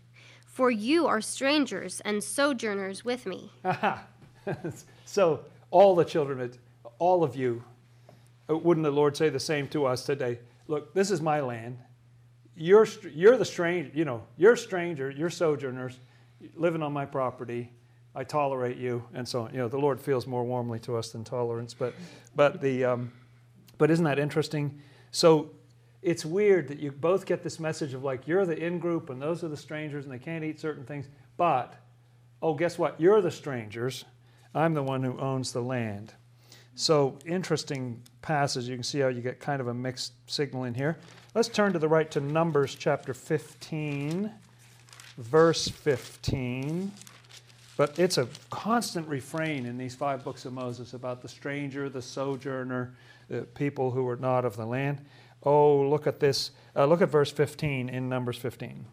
For 0.45 0.71
you 0.71 1.05
are 1.07 1.19
strangers 1.19 2.01
and 2.01 2.23
sojourners 2.23 3.03
with 3.03 3.25
me. 3.25 3.51
Aha. 3.65 4.05
so 5.05 5.41
all 5.71 5.95
the 5.95 6.05
children, 6.05 6.39
of- 6.39 6.57
all 6.97 7.23
of 7.23 7.35
you, 7.35 7.63
uh, 8.49 8.57
wouldn't 8.57 8.85
the 8.85 8.91
Lord 8.91 9.17
say 9.17 9.29
the 9.29 9.39
same 9.39 9.67
to 9.69 9.85
us 9.85 10.05
today? 10.05 10.39
Look, 10.67 10.93
this 10.93 11.11
is 11.11 11.21
my 11.21 11.41
land. 11.41 11.77
You're, 12.55 12.87
you're 13.13 13.35
the 13.37 13.43
stranger, 13.45 13.91
you 13.93 14.05
know, 14.05 14.23
you're 14.37 14.53
a 14.53 14.57
stranger, 14.57 15.11
you're 15.11 15.29
sojourners 15.29 15.99
living 16.55 16.81
on 16.81 16.93
my 16.93 17.05
property. 17.05 17.71
I 18.15 18.23
tolerate 18.23 18.77
you, 18.77 19.03
and 19.13 19.27
so 19.27 19.43
on. 19.43 19.51
You 19.51 19.59
know, 19.59 19.67
the 19.67 19.77
Lord 19.77 19.99
feels 19.99 20.25
more 20.25 20.43
warmly 20.43 20.79
to 20.79 20.95
us 20.95 21.11
than 21.11 21.23
tolerance, 21.23 21.73
but, 21.73 21.93
but 22.35 22.61
the, 22.61 22.85
um, 22.85 23.11
but 23.77 23.91
isn't 23.91 24.05
that 24.05 24.19
interesting? 24.19 24.81
So 25.11 25.51
it's 26.01 26.23
weird 26.23 26.67
that 26.69 26.79
you 26.79 26.91
both 26.91 27.25
get 27.25 27.43
this 27.43 27.59
message 27.59 27.93
of 27.93 28.03
like 28.03 28.27
you're 28.27 28.45
the 28.45 28.57
in 28.57 28.79
group 28.79 29.09
and 29.09 29.21
those 29.21 29.43
are 29.43 29.47
the 29.47 29.57
strangers 29.57 30.05
and 30.05 30.13
they 30.13 30.19
can't 30.19 30.43
eat 30.43 30.59
certain 30.59 30.85
things, 30.85 31.07
but 31.35 31.75
oh, 32.41 32.53
guess 32.53 32.77
what? 32.77 32.99
You're 33.01 33.21
the 33.21 33.31
strangers. 33.31 34.05
I'm 34.53 34.73
the 34.73 34.83
one 34.83 35.03
who 35.03 35.19
owns 35.19 35.51
the 35.51 35.61
land. 35.61 36.13
So, 36.77 37.17
interesting 37.25 38.01
passage. 38.21 38.67
You 38.67 38.75
can 38.75 38.83
see 38.83 38.99
how 38.99 39.07
you 39.07 39.21
get 39.21 39.39
kind 39.39 39.61
of 39.61 39.67
a 39.67 39.73
mixed 39.73 40.13
signal 40.27 40.65
in 40.65 40.73
here. 40.73 40.97
Let's 41.33 41.47
turn 41.47 41.73
to 41.73 41.79
the 41.79 41.87
right 41.87 42.11
to 42.11 42.19
Numbers 42.19 42.75
chapter 42.75 43.13
15, 43.13 44.29
verse 45.17 45.67
15. 45.69 46.91
But 47.77 47.99
it's 47.99 48.17
a 48.17 48.27
constant 48.49 49.07
refrain 49.07 49.65
in 49.65 49.77
these 49.77 49.95
five 49.95 50.23
books 50.23 50.45
of 50.45 50.53
Moses 50.53 50.93
about 50.93 51.21
the 51.21 51.27
stranger, 51.27 51.89
the 51.89 52.01
sojourner, 52.01 52.95
the 53.27 53.41
people 53.41 53.91
who 53.91 54.07
are 54.07 54.15
not 54.15 54.45
of 54.45 54.55
the 54.55 54.65
land. 54.65 55.01
Oh, 55.43 55.81
look 55.81 56.07
at 56.07 56.19
this. 56.19 56.51
Uh, 56.75 56.85
look 56.85 57.01
at 57.01 57.09
verse 57.09 57.31
15 57.31 57.89
in 57.89 58.07
Numbers 58.07 58.37
15. 58.37 58.85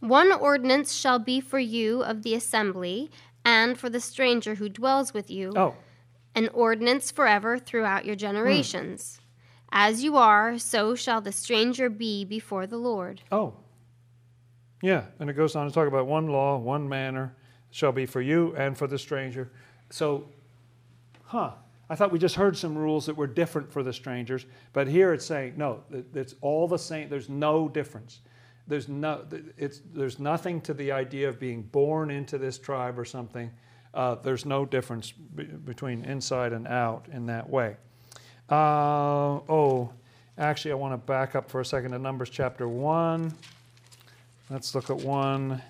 One 0.00 0.30
ordinance 0.30 0.94
shall 0.94 1.18
be 1.18 1.40
for 1.40 1.58
you 1.58 2.02
of 2.02 2.22
the 2.22 2.34
assembly, 2.34 3.10
and 3.44 3.76
for 3.76 3.90
the 3.90 4.00
stranger 4.00 4.54
who 4.54 4.68
dwells 4.68 5.12
with 5.12 5.30
you. 5.30 5.52
Oh, 5.56 5.74
an 6.34 6.48
ordinance 6.50 7.10
forever 7.10 7.58
throughout 7.58 8.04
your 8.04 8.14
generations. 8.14 9.20
As 9.72 10.04
you 10.04 10.16
are, 10.16 10.56
so 10.56 10.94
shall 10.94 11.20
the 11.20 11.32
stranger 11.32 11.90
be 11.90 12.24
before 12.24 12.66
the 12.66 12.76
Lord. 12.76 13.22
Oh. 13.32 13.54
Yeah, 14.80 15.06
and 15.18 15.28
it 15.28 15.32
goes 15.32 15.56
on 15.56 15.66
to 15.66 15.72
talk 15.74 15.88
about 15.88 16.06
one 16.06 16.28
law, 16.28 16.56
one 16.56 16.88
manner 16.88 17.34
shall 17.70 17.92
be 17.92 18.06
for 18.06 18.20
you 18.20 18.54
and 18.56 18.76
for 18.76 18.86
the 18.86 18.98
stranger. 18.98 19.50
So, 19.90 20.28
huh. 21.24 21.52
I 21.90 21.94
thought 21.94 22.12
we 22.12 22.18
just 22.18 22.34
heard 22.34 22.56
some 22.56 22.76
rules 22.76 23.06
that 23.06 23.16
were 23.16 23.26
different 23.26 23.72
for 23.72 23.82
the 23.82 23.92
strangers, 23.92 24.44
but 24.74 24.88
here 24.88 25.14
it's 25.14 25.24
saying 25.24 25.54
no, 25.56 25.84
it's 26.14 26.34
all 26.42 26.68
the 26.68 26.78
same. 26.78 27.08
There's 27.08 27.30
no 27.30 27.66
difference. 27.66 28.20
There's 28.66 28.88
no, 28.88 29.24
it's 29.56 29.80
there's 29.94 30.18
nothing 30.18 30.60
to 30.62 30.74
the 30.74 30.92
idea 30.92 31.28
of 31.28 31.40
being 31.40 31.62
born 31.62 32.10
into 32.10 32.36
this 32.36 32.58
tribe 32.58 32.98
or 32.98 33.06
something. 33.06 33.50
Uh, 33.94 34.16
there's 34.16 34.44
no 34.44 34.66
difference 34.66 35.12
be- 35.12 35.44
between 35.44 36.04
inside 36.04 36.52
and 36.52 36.68
out 36.68 37.06
in 37.10 37.24
that 37.26 37.48
way. 37.48 37.76
Uh, 38.50 39.40
oh, 39.48 39.90
actually, 40.36 40.72
I 40.72 40.74
want 40.74 40.92
to 40.92 40.98
back 40.98 41.34
up 41.34 41.50
for 41.50 41.62
a 41.62 41.64
second 41.64 41.92
to 41.92 41.98
Numbers 41.98 42.28
chapter 42.28 42.68
one. 42.68 43.32
Let's 44.50 44.74
look 44.74 44.90
at 44.90 44.98
one 44.98 45.62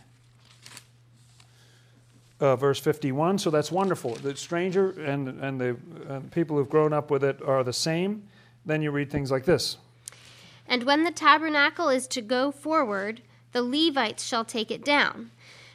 uh, 2.40 2.56
verse 2.56 2.78
51. 2.80 3.38
So 3.38 3.50
that's 3.50 3.72
wonderful. 3.72 4.14
The 4.16 4.36
stranger 4.36 4.90
and, 5.00 5.28
and 5.42 5.60
the 5.60 5.76
uh, 6.08 6.20
people 6.30 6.56
who've 6.56 6.68
grown 6.68 6.92
up 6.92 7.10
with 7.10 7.24
it 7.24 7.42
are 7.42 7.64
the 7.64 7.72
same. 7.72 8.28
Then 8.64 8.82
you 8.82 8.90
read 8.90 9.10
things 9.10 9.30
like 9.30 9.44
this. 9.44 9.76
And 10.66 10.84
when 10.84 11.04
the 11.04 11.10
tabernacle 11.10 11.88
is 11.88 12.06
to 12.08 12.20
go 12.20 12.50
forward, 12.50 13.22
the 13.52 13.62
Levites 13.62 14.24
shall 14.24 14.44
take 14.44 14.70
it 14.70 14.84
down. 14.84 15.30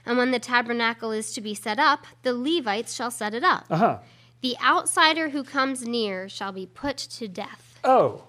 And 0.06 0.18
when 0.18 0.32
the 0.32 0.40
tabernacle 0.40 1.12
is 1.12 1.34
to 1.34 1.42
be 1.42 1.56
set 1.56 1.80
up, 1.80 2.06
the 2.22 2.34
Levites 2.34 2.94
shall 2.94 3.12
set 3.12 3.34
it 3.34 3.44
up. 3.44 3.66
Uh 3.70 3.78
huh. 3.78 3.98
The 4.42 4.58
outsider 4.62 5.30
who 5.30 5.44
comes 5.44 5.88
near 5.88 6.28
shall 6.28 6.52
be 6.52 6.66
put 6.66 6.98
to 6.98 7.28
death. 7.28 7.80
Oh, 7.84 8.24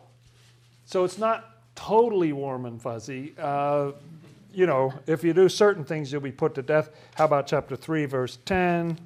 so 0.87 1.05
it's 1.05 1.18
not 1.18 1.51
totally 1.75 2.33
warm 2.33 2.66
and 2.66 2.81
fuzzy. 2.81 3.35
Uh, 3.37 3.92
you 4.55 4.67
know, 4.67 4.95
if 5.07 5.25
you 5.25 5.33
do 5.33 5.49
certain 5.49 5.85
things, 5.85 6.12
you'll 6.12 6.21
be 6.21 6.33
put 6.33 6.55
to 6.55 6.62
death. 6.62 6.90
How 7.17 7.25
about 7.25 7.47
chapter 7.47 7.77
3, 7.77 8.07
verse 8.07 8.38
10? 8.45 8.99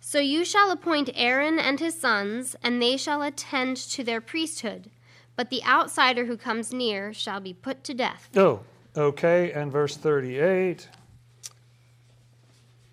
So 0.00 0.20
you 0.20 0.44
shall 0.44 0.70
appoint 0.70 1.10
Aaron 1.14 1.58
and 1.58 1.80
his 1.80 1.98
sons, 1.98 2.54
and 2.62 2.80
they 2.80 2.96
shall 2.96 3.22
attend 3.22 3.76
to 3.76 4.04
their 4.04 4.20
priesthood. 4.20 4.90
But 5.34 5.50
the 5.50 5.64
outsider 5.64 6.26
who 6.26 6.36
comes 6.36 6.72
near 6.72 7.12
shall 7.12 7.40
be 7.40 7.52
put 7.52 7.84
to 7.84 7.94
death. 7.94 8.30
Oh, 8.36 8.60
okay. 8.96 9.52
And 9.52 9.70
verse 9.70 9.96
38. 9.96 10.88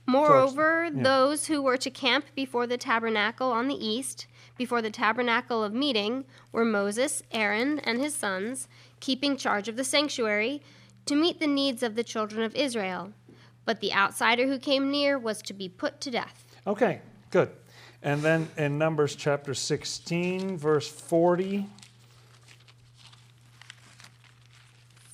Moreover, 0.06 0.86
yeah. 0.86 1.03
those 1.03 1.47
who 1.47 1.62
were 1.62 1.77
to 1.77 1.89
camp 1.89 2.25
before 2.36 2.67
the 2.67 2.77
tabernacle 2.77 3.51
on 3.51 3.67
the 3.67 3.86
east, 3.86 4.27
before 4.58 4.82
the 4.82 4.91
tabernacle 4.91 5.63
of 5.63 5.73
meeting, 5.73 6.25
were 6.51 6.65
Moses, 6.65 7.23
Aaron, 7.32 7.79
and 7.79 8.01
his 8.01 8.13
sons, 8.13 8.67
keeping 9.03 9.35
charge 9.35 9.67
of 9.67 9.75
the 9.75 9.83
sanctuary, 9.83 10.61
to 11.05 11.13
meet 11.13 11.41
the 11.41 11.45
needs 11.45 11.83
of 11.83 11.95
the 11.95 12.05
children 12.05 12.41
of 12.41 12.55
Israel. 12.55 13.11
But 13.65 13.81
the 13.81 13.91
outsider 13.91 14.47
who 14.47 14.57
came 14.57 14.89
near 14.89 15.19
was 15.19 15.41
to 15.41 15.53
be 15.53 15.67
put 15.67 15.99
to 16.01 16.09
death. 16.09 16.55
Okay, 16.65 17.01
good. 17.29 17.49
And 18.01 18.21
then 18.21 18.47
in 18.55 18.77
Numbers 18.77 19.17
chapter 19.17 19.53
16, 19.53 20.57
verse 20.57 20.87
40, 20.87 21.67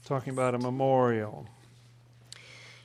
talking 0.05 0.33
about 0.33 0.53
a 0.53 0.59
memorial. 0.59 1.47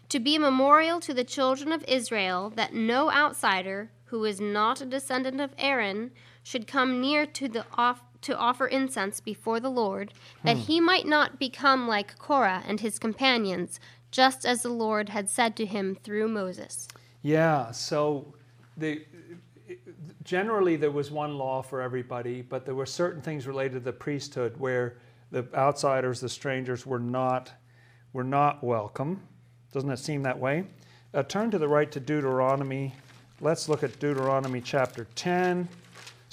To 0.08 0.18
be 0.18 0.36
a 0.36 0.40
memorial 0.40 1.00
to 1.00 1.12
the 1.12 1.24
children 1.24 1.70
of 1.70 1.84
Israel 1.86 2.50
that 2.56 2.72
no 2.72 3.10
outsider, 3.12 3.90
who 4.06 4.24
is 4.24 4.40
not 4.40 4.80
a 4.80 4.86
descendant 4.86 5.38
of 5.38 5.52
Aaron, 5.58 6.12
should 6.42 6.66
come 6.66 6.98
near 6.98 7.26
to 7.26 7.46
the 7.46 7.66
off 7.74 8.00
to 8.24 8.36
offer 8.36 8.66
incense 8.66 9.20
before 9.20 9.60
the 9.60 9.70
Lord, 9.70 10.12
that 10.42 10.56
he 10.56 10.80
might 10.80 11.06
not 11.06 11.38
become 11.38 11.86
like 11.86 12.18
Korah 12.18 12.62
and 12.66 12.80
his 12.80 12.98
companions, 12.98 13.78
just 14.10 14.46
as 14.46 14.62
the 14.62 14.70
Lord 14.70 15.10
had 15.10 15.28
said 15.28 15.56
to 15.56 15.66
him 15.66 15.96
through 16.02 16.28
Moses. 16.28 16.88
Yeah, 17.22 17.70
so 17.70 18.34
the, 18.76 19.04
generally 20.24 20.76
there 20.76 20.90
was 20.90 21.10
one 21.10 21.36
law 21.36 21.62
for 21.62 21.82
everybody, 21.82 22.42
but 22.42 22.64
there 22.64 22.74
were 22.74 22.86
certain 22.86 23.20
things 23.20 23.46
related 23.46 23.74
to 23.74 23.80
the 23.80 23.92
priesthood 23.92 24.56
where 24.58 24.96
the 25.30 25.46
outsiders, 25.54 26.20
the 26.20 26.28
strangers, 26.28 26.86
were 26.86 26.98
not, 26.98 27.52
were 28.12 28.24
not 28.24 28.64
welcome. 28.64 29.20
Doesn't 29.72 29.90
it 29.90 29.98
seem 29.98 30.22
that 30.22 30.38
way? 30.38 30.64
Uh, 31.12 31.22
turn 31.22 31.50
to 31.50 31.58
the 31.58 31.68
right 31.68 31.90
to 31.92 32.00
Deuteronomy. 32.00 32.94
Let's 33.40 33.68
look 33.68 33.82
at 33.82 33.98
Deuteronomy 33.98 34.60
chapter 34.60 35.06
10. 35.14 35.68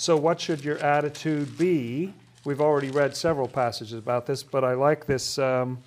So, 0.02 0.18
what 0.18 0.42
should 0.42 0.66
your 0.66 0.80
attitude 0.80 1.60
be? 1.60 2.12
We've 2.44 2.60
already 2.60 2.90
read 2.90 3.16
several 3.16 3.48
passages 3.48 3.94
about 3.94 4.26
this, 4.26 4.42
but 4.42 4.64
I 4.64 4.74
like 4.74 5.06
this 5.06 5.38
um, 5.38 5.78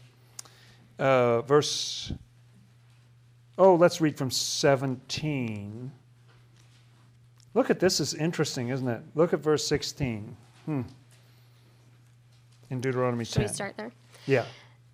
uh, 1.00 1.40
verse. 1.40 2.12
Oh, 3.58 3.74
let's 3.74 4.00
read 4.00 4.16
from 4.16 4.30
17. 4.30 5.90
Look 7.54 7.70
at 7.70 7.80
this, 7.80 7.98
is 7.98 8.14
interesting, 8.14 8.68
isn't 8.68 8.86
it? 8.86 9.02
Look 9.16 9.32
at 9.32 9.40
verse 9.40 9.66
16. 9.66 10.36
Hmm. 10.66 10.82
In 12.70 12.80
Deuteronomy 12.80 13.24
Should 13.24 13.34
10. 13.34 13.42
we 13.42 13.48
start 13.48 13.76
there? 13.76 13.90
Yeah. 14.26 14.44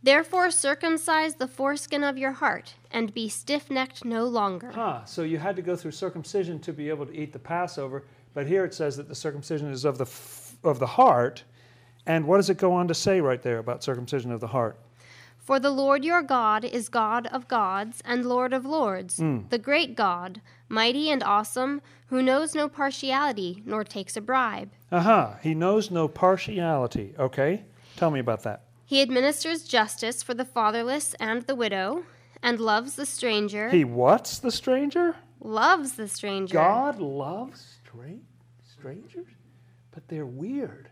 Therefore 0.03 0.51
circumcise 0.51 1.35
the 1.35 1.47
foreskin 1.47 2.05
of 2.05 2.17
your 2.17 2.33
heart, 2.33 2.73
and 2.91 3.13
be 3.13 3.29
stiff 3.29 3.71
necked 3.71 4.03
no 4.03 4.25
longer. 4.25 4.71
Huh. 4.71 5.05
So 5.05 5.25
you 5.25 5.37
had 5.37 5.57
to 5.57 5.63
go 5.63 5.77
through 5.77 5.91
circumcision 5.91 6.59
to 6.61 6.73
be 6.73 6.89
able 6.89 7.05
to 7.05 7.15
eat 7.15 7.35
the 7.35 7.39
Passover, 7.39 8.05
but 8.35 8.47
here 8.47 8.65
it 8.65 8.75
says 8.75 8.97
that 8.97 9.09
the 9.09 9.15
circumcision 9.15 9.71
is 9.71 9.85
of 9.85 9.99
the 9.99 10.05
f- 10.05 10.57
of 10.63 10.79
the 10.79 10.87
heart. 10.87 11.45
And 12.07 12.27
what 12.27 12.39
does 12.39 12.51
it 12.51 12.59
go 12.59 12.73
on 12.73 12.89
to 12.89 12.95
say 12.95 13.21
right 13.21 13.43
there 13.43 13.59
about 13.59 13.85
circumcision 13.85 14.33
of 14.33 14.41
the 14.41 14.49
heart? 14.49 14.79
For 15.39 15.59
the 15.59 15.71
Lord 15.71 16.05
your 16.05 16.23
God 16.23 16.65
is 16.65 16.89
God 16.89 17.27
of 17.29 17.49
gods 17.49 18.03
and 18.05 18.27
Lord 18.27 18.53
of 18.53 18.65
lords, 18.65 19.17
hmm. 19.19 19.41
the 19.49 19.59
great 19.59 19.97
God, 19.97 20.41
mighty 20.69 21.11
and 21.11 21.23
awesome, 21.23 21.83
who 22.07 22.23
knows 22.23 22.55
no 22.55 22.69
partiality 22.69 23.63
nor 23.65 23.85
takes 23.85 24.17
a 24.17 24.21
bribe. 24.21 24.71
Aha. 24.93 25.39
He 25.43 25.55
knows 25.55 25.91
no 25.91 26.09
partiality. 26.09 27.15
Okay. 27.19 27.65
Tell 27.97 28.11
me 28.11 28.21
about 28.21 28.43
that. 28.45 28.65
He 28.85 29.03
administers 29.03 29.65
justice 29.65 30.23
for 30.23 30.35
the 30.35 30.45
fatherless 30.45 31.15
and 31.21 31.43
the 31.43 31.55
widow, 31.55 32.05
and 32.43 32.59
loves 32.59 32.95
the 32.95 33.07
stranger. 33.07 33.69
He 33.71 33.85
what's 33.85 34.39
the 34.39 34.51
stranger? 34.51 35.17
loves 35.43 35.95
the 35.95 36.09
stranger. 36.09 36.55
God 36.55 37.01
loves 37.01 37.80
stra- 37.91 38.19
strangers, 38.79 39.27
but 39.91 40.07
they're 40.09 40.27
weird. 40.27 40.91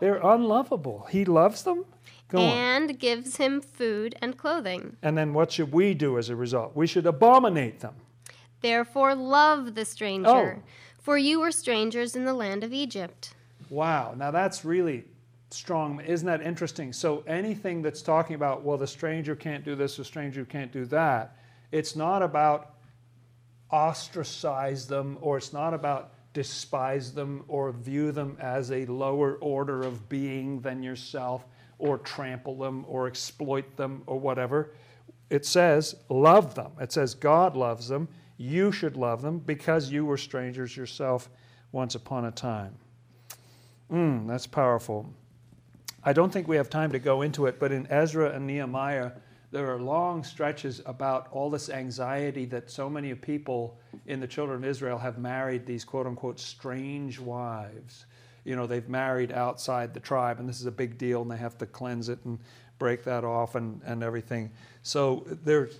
They're 0.00 0.16
unlovable. 0.22 1.06
He 1.10 1.24
loves 1.24 1.62
them. 1.62 1.84
Go 2.28 2.38
on. 2.38 2.44
and 2.48 2.98
gives 2.98 3.36
him 3.36 3.60
food 3.60 4.16
and 4.20 4.36
clothing. 4.36 4.96
And 5.02 5.16
then 5.16 5.34
what 5.34 5.52
should 5.52 5.72
we 5.72 5.94
do 5.94 6.18
as 6.18 6.30
a 6.30 6.36
result? 6.36 6.74
We 6.74 6.86
should 6.86 7.06
abominate 7.06 7.80
them. 7.80 7.94
Therefore, 8.60 9.14
love 9.14 9.74
the 9.74 9.84
stranger, 9.84 10.58
Oh. 10.58 10.62
for 11.00 11.16
you 11.16 11.40
were 11.40 11.52
strangers 11.52 12.16
in 12.16 12.24
the 12.24 12.34
land 12.34 12.64
of 12.64 12.72
Egypt. 12.72 13.34
Wow. 13.70 14.14
Now 14.16 14.30
that's 14.30 14.64
really 14.64 15.04
strong. 15.50 16.00
Isn't 16.00 16.26
that 16.26 16.42
interesting? 16.42 16.92
So 16.92 17.22
anything 17.26 17.82
that's 17.82 18.02
talking 18.02 18.34
about, 18.34 18.62
well, 18.62 18.78
the 18.78 18.86
stranger 18.86 19.36
can't 19.36 19.64
do 19.64 19.76
this, 19.76 19.96
the 19.96 20.04
stranger 20.04 20.44
can't 20.44 20.72
do 20.72 20.86
that, 20.86 21.36
it's 21.72 21.94
not 21.94 22.22
about 22.22 22.73
ostracize 23.72 24.86
them 24.86 25.18
or 25.20 25.38
it's 25.38 25.52
not 25.52 25.74
about 25.74 26.12
despise 26.32 27.12
them 27.12 27.44
or 27.48 27.72
view 27.72 28.12
them 28.12 28.36
as 28.40 28.70
a 28.70 28.84
lower 28.86 29.36
order 29.36 29.82
of 29.82 30.08
being 30.08 30.60
than 30.60 30.82
yourself 30.82 31.46
or 31.78 31.98
trample 31.98 32.56
them 32.56 32.84
or 32.88 33.06
exploit 33.06 33.76
them 33.76 34.02
or 34.06 34.18
whatever. 34.18 34.72
It 35.30 35.46
says, 35.46 35.94
love 36.08 36.54
them. 36.54 36.72
It 36.80 36.92
says, 36.92 37.14
God 37.14 37.56
loves 37.56 37.88
them. 37.88 38.08
You 38.36 38.72
should 38.72 38.96
love 38.96 39.22
them 39.22 39.38
because 39.38 39.90
you 39.90 40.04
were 40.04 40.16
strangers 40.16 40.76
yourself 40.76 41.28
once 41.72 41.94
upon 41.94 42.24
a 42.24 42.30
time. 42.30 42.74
Mm, 43.90 44.26
that's 44.26 44.46
powerful. 44.46 45.08
I 46.02 46.12
don't 46.12 46.32
think 46.32 46.48
we 46.48 46.56
have 46.56 46.68
time 46.68 46.92
to 46.92 46.98
go 46.98 47.22
into 47.22 47.46
it, 47.46 47.58
but 47.58 47.72
in 47.72 47.86
Ezra 47.90 48.30
and 48.30 48.46
Nehemiah, 48.46 49.12
there 49.54 49.72
are 49.72 49.78
long 49.78 50.24
stretches 50.24 50.82
about 50.84 51.28
all 51.30 51.48
this 51.48 51.70
anxiety 51.70 52.44
that 52.44 52.68
so 52.68 52.90
many 52.90 53.14
people 53.14 53.78
in 54.06 54.18
the 54.18 54.26
children 54.26 54.64
of 54.64 54.68
Israel 54.68 54.98
have 54.98 55.16
married 55.16 55.64
these 55.64 55.84
quote 55.84 56.08
unquote 56.08 56.40
strange 56.40 57.20
wives. 57.20 58.06
You 58.42 58.56
know, 58.56 58.66
they've 58.66 58.88
married 58.88 59.30
outside 59.30 59.94
the 59.94 60.00
tribe, 60.00 60.40
and 60.40 60.48
this 60.48 60.58
is 60.58 60.66
a 60.66 60.72
big 60.72 60.98
deal, 60.98 61.22
and 61.22 61.30
they 61.30 61.36
have 61.36 61.56
to 61.58 61.66
cleanse 61.66 62.08
it 62.08 62.18
and 62.24 62.40
break 62.80 63.04
that 63.04 63.22
off 63.22 63.54
and, 63.54 63.80
and 63.84 64.02
everything. 64.02 64.50
So 64.82 65.24
there's, 65.44 65.78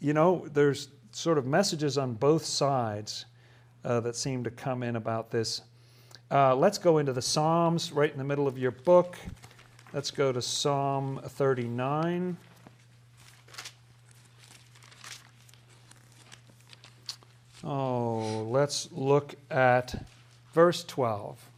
you 0.00 0.12
know, 0.12 0.48
there's 0.52 0.88
sort 1.12 1.38
of 1.38 1.46
messages 1.46 1.98
on 1.98 2.14
both 2.14 2.44
sides 2.44 3.26
uh, 3.84 4.00
that 4.00 4.16
seem 4.16 4.42
to 4.42 4.50
come 4.50 4.82
in 4.82 4.96
about 4.96 5.30
this. 5.30 5.62
Uh, 6.32 6.56
let's 6.56 6.78
go 6.78 6.98
into 6.98 7.12
the 7.12 7.22
Psalms 7.22 7.92
right 7.92 8.10
in 8.10 8.18
the 8.18 8.24
middle 8.24 8.48
of 8.48 8.58
your 8.58 8.72
book. 8.72 9.16
Let's 9.92 10.10
go 10.10 10.32
to 10.32 10.42
Psalm 10.42 11.20
39. 11.24 12.36
Oh, 17.64 18.46
let's 18.50 18.88
look 18.92 19.34
at 19.50 20.04
verse 20.52 20.84
12. 20.84 21.50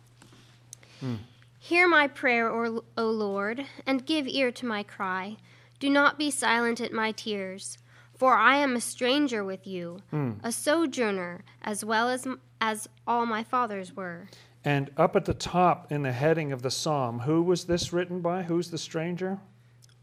Hmm. 1.00 1.14
Hear 1.58 1.88
my 1.88 2.08
prayer, 2.08 2.50
O 2.50 2.82
Lord, 2.96 3.66
and 3.86 4.06
give 4.06 4.26
ear 4.26 4.50
to 4.52 4.66
my 4.66 4.82
cry. 4.82 5.36
Do 5.78 5.90
not 5.90 6.18
be 6.18 6.30
silent 6.30 6.80
at 6.80 6.92
my 6.92 7.12
tears, 7.12 7.78
for 8.14 8.34
I 8.34 8.56
am 8.56 8.76
a 8.76 8.80
stranger 8.80 9.44
with 9.44 9.66
you, 9.66 10.00
hmm. 10.10 10.32
a 10.42 10.52
sojourner, 10.52 11.44
as 11.62 11.84
well 11.84 12.08
as, 12.08 12.26
as 12.60 12.88
all 13.06 13.26
my 13.26 13.44
fathers 13.44 13.94
were. 13.94 14.28
And 14.64 14.90
up 14.96 15.16
at 15.16 15.24
the 15.24 15.34
top 15.34 15.90
in 15.90 16.02
the 16.02 16.12
heading 16.12 16.52
of 16.52 16.62
the 16.62 16.70
psalm, 16.70 17.20
who 17.20 17.42
was 17.42 17.64
this 17.64 17.92
written 17.92 18.20
by? 18.20 18.42
Who's 18.42 18.70
the 18.70 18.78
stranger? 18.78 19.38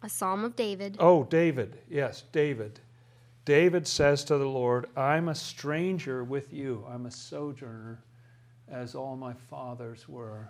A 0.01 0.09
psalm 0.09 0.43
of 0.43 0.55
David. 0.55 0.97
Oh, 0.99 1.23
David. 1.23 1.79
Yes, 1.89 2.23
David. 2.31 2.79
David 3.47 3.87
says 3.87 4.25
to 4.25 4.37
the 4.37 4.45
Lord, 4.45 4.87
I'm 4.97 5.29
a 5.29 5.33
stranger 5.33 6.21
with 6.21 6.51
you. 6.51 6.83
I'm 6.91 7.05
a 7.05 7.11
sojourner, 7.11 8.03
as 8.69 8.93
all 8.93 9.15
my 9.15 9.31
fathers 9.49 10.09
were. 10.09 10.49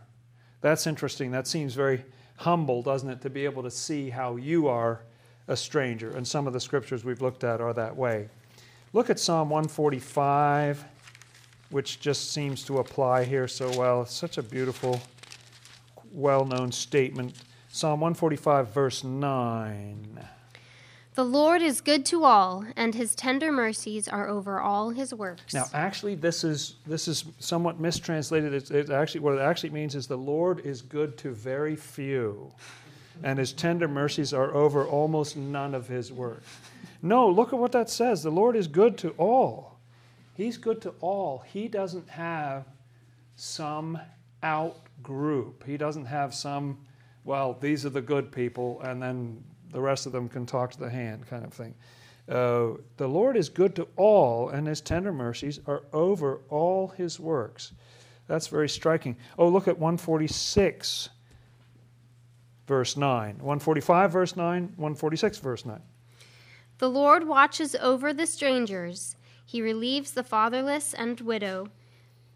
That's 0.61 0.87
interesting. 0.87 1.29
That 1.29 1.45
seems 1.45 1.75
very 1.75 2.03
humble, 2.37 2.81
doesn't 2.81 3.07
it, 3.07 3.21
to 3.21 3.29
be 3.29 3.45
able 3.45 3.61
to 3.61 3.69
see 3.69 4.09
how 4.09 4.37
you 4.37 4.67
are 4.67 5.03
a 5.47 5.55
stranger. 5.55 6.09
And 6.09 6.27
some 6.27 6.47
of 6.47 6.53
the 6.53 6.59
scriptures 6.59 7.05
we've 7.05 7.21
looked 7.21 7.43
at 7.43 7.61
are 7.61 7.71
that 7.73 7.95
way. 7.95 8.29
Look 8.93 9.11
at 9.11 9.19
Psalm 9.19 9.51
145 9.51 10.83
which 11.69 11.99
just 11.99 12.31
seems 12.31 12.63
to 12.63 12.79
apply 12.79 13.25
here 13.25 13.47
so 13.47 13.69
well. 13.77 14.01
It's 14.01 14.13
such 14.13 14.39
a 14.39 14.41
beautiful, 14.41 15.01
well 16.11 16.45
known 16.45 16.71
statement. 16.71 17.35
Psalm 17.69 17.99
145, 17.99 18.73
verse 18.73 19.03
9. 19.03 20.27
The 21.17 21.25
Lord 21.25 21.63
is 21.63 21.81
good 21.81 22.05
to 22.05 22.25
all, 22.25 22.63
and 22.75 22.93
his 22.93 23.15
tender 23.15 23.51
mercies 23.51 24.07
are 24.07 24.27
over 24.27 24.59
all 24.59 24.91
his 24.91 25.15
works. 25.15 25.51
Now, 25.51 25.65
actually, 25.73 26.13
this 26.13 26.43
is 26.43 26.75
this 26.85 27.07
is 27.07 27.25
somewhat 27.39 27.79
mistranslated. 27.79 28.53
It's, 28.53 28.69
it 28.69 28.91
actually 28.91 29.21
what 29.21 29.33
it 29.33 29.41
actually 29.41 29.71
means 29.71 29.95
is 29.95 30.05
the 30.05 30.15
Lord 30.15 30.59
is 30.59 30.83
good 30.83 31.17
to 31.17 31.31
very 31.31 31.75
few, 31.75 32.53
and 33.23 33.39
his 33.39 33.51
tender 33.51 33.87
mercies 33.87 34.31
are 34.31 34.53
over 34.53 34.85
almost 34.85 35.35
none 35.35 35.73
of 35.73 35.87
his 35.87 36.13
works. 36.13 36.45
No, 37.01 37.27
look 37.27 37.51
at 37.51 37.57
what 37.57 37.71
that 37.71 37.89
says. 37.89 38.21
The 38.21 38.29
Lord 38.29 38.55
is 38.55 38.67
good 38.67 38.95
to 38.99 39.09
all. 39.17 39.79
He's 40.35 40.57
good 40.57 40.83
to 40.83 40.93
all. 41.01 41.43
He 41.51 41.67
doesn't 41.67 42.09
have 42.09 42.65
some 43.35 43.99
out 44.43 44.77
group. 45.01 45.65
He 45.65 45.77
doesn't 45.77 46.05
have 46.05 46.35
some, 46.35 46.77
well, 47.23 47.57
these 47.59 47.87
are 47.87 47.89
the 47.89 48.03
good 48.03 48.31
people, 48.31 48.79
and 48.81 49.01
then 49.01 49.43
the 49.77 49.83
rest 49.83 50.07
of 50.07 50.11
them 50.11 50.27
can 50.27 50.43
talk 50.43 50.71
to 50.71 50.79
the 50.79 50.89
hand 50.89 51.27
kind 51.27 51.45
of 51.45 51.53
thing. 51.53 51.75
Uh, 52.27 52.69
the 52.97 53.07
Lord 53.07 53.37
is 53.37 53.47
good 53.47 53.75
to 53.75 53.87
all, 53.95 54.49
and 54.49 54.65
his 54.65 54.81
tender 54.81 55.13
mercies 55.13 55.59
are 55.67 55.83
over 55.93 56.41
all 56.49 56.87
his 56.87 57.19
works. 57.19 57.73
That's 58.25 58.47
very 58.47 58.69
striking. 58.69 59.17
Oh, 59.37 59.47
look 59.47 59.67
at 59.67 59.77
146, 59.77 61.09
verse 62.65 62.97
9. 62.97 63.35
145, 63.35 64.11
verse 64.11 64.35
9. 64.35 64.63
146, 64.63 65.37
verse 65.37 65.63
9. 65.63 65.79
The 66.79 66.89
Lord 66.89 67.27
watches 67.27 67.75
over 67.75 68.13
the 68.13 68.25
strangers 68.25 69.15
he 69.45 69.61
relieves 69.61 70.13
the 70.13 70.23
fatherless 70.23 70.95
and 70.95 71.21
widow, 71.21 71.67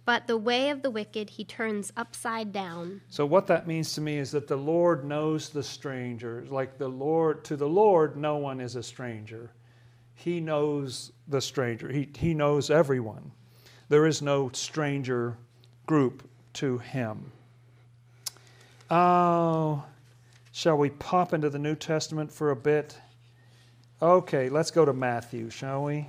but 0.05 0.27
the 0.27 0.37
way 0.37 0.69
of 0.69 0.81
the 0.81 0.89
wicked 0.89 1.29
he 1.29 1.43
turns 1.43 1.91
upside 1.95 2.51
down. 2.51 3.01
So 3.09 3.25
what 3.25 3.47
that 3.47 3.67
means 3.67 3.93
to 3.93 4.01
me 4.01 4.17
is 4.17 4.31
that 4.31 4.47
the 4.47 4.55
Lord 4.55 5.05
knows 5.05 5.49
the 5.49 5.63
stranger. 5.63 6.45
Like 6.49 6.77
the 6.77 6.87
Lord 6.87 7.43
to 7.45 7.55
the 7.55 7.67
Lord 7.67 8.17
no 8.17 8.37
one 8.37 8.59
is 8.59 8.75
a 8.75 8.83
stranger. 8.83 9.51
He 10.15 10.39
knows 10.39 11.11
the 11.27 11.41
stranger. 11.41 11.91
He 11.91 12.09
he 12.17 12.33
knows 12.33 12.69
everyone. 12.69 13.31
There 13.89 14.05
is 14.05 14.21
no 14.21 14.49
stranger 14.53 15.37
group 15.85 16.27
to 16.53 16.77
him. 16.77 17.31
Oh, 18.89 19.83
shall 20.51 20.77
we 20.77 20.89
pop 20.89 21.33
into 21.33 21.49
the 21.49 21.59
New 21.59 21.75
Testament 21.75 22.31
for 22.31 22.51
a 22.51 22.55
bit? 22.55 22.97
Okay, 24.01 24.49
let's 24.49 24.71
go 24.71 24.83
to 24.83 24.93
Matthew, 24.93 25.49
shall 25.49 25.83
we? 25.83 26.07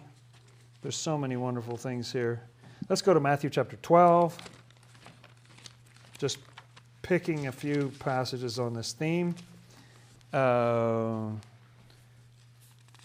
There's 0.80 0.96
so 0.96 1.16
many 1.18 1.36
wonderful 1.36 1.76
things 1.76 2.10
here. 2.10 2.42
Let's 2.88 3.02
go 3.02 3.14
to 3.14 3.20
Matthew 3.20 3.48
chapter 3.48 3.76
12. 3.76 4.36
Just 6.18 6.38
picking 7.02 7.46
a 7.46 7.52
few 7.52 7.92
passages 7.98 8.58
on 8.58 8.74
this 8.74 8.92
theme. 8.92 9.34
Uh, 10.32 11.30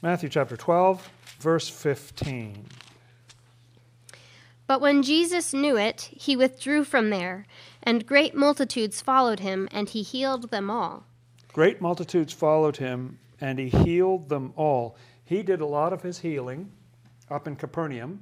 Matthew 0.02 0.30
chapter 0.30 0.58
12, 0.58 1.10
verse 1.40 1.70
15. 1.70 2.66
But 4.66 4.82
when 4.82 5.04
Jesus 5.04 5.54
knew 5.54 5.78
it, 5.78 6.10
he 6.12 6.36
withdrew 6.36 6.84
from 6.84 7.10
there, 7.10 7.46
and 7.84 8.06
great 8.06 8.36
multitudes 8.36 9.00
followed 9.00 9.40
him, 9.40 9.70
and 9.72 9.90
he 9.90 10.02
healed 10.02 10.50
them 10.50 10.70
all. 10.70 11.06
Great 11.54 11.82
multitudes 11.82 12.34
followed 12.34 12.78
him, 12.78 13.20
and 13.40 13.60
he 13.60 13.70
healed 13.70 14.30
them 14.30 14.54
all. 14.56 14.98
He 15.24 15.44
did 15.44 15.62
a 15.62 15.66
lot 15.66 15.94
of 15.94 16.02
his 16.02 16.20
healing 16.20 16.72
up 17.30 17.48
in 17.48 17.56
Capernaum. 17.56 18.22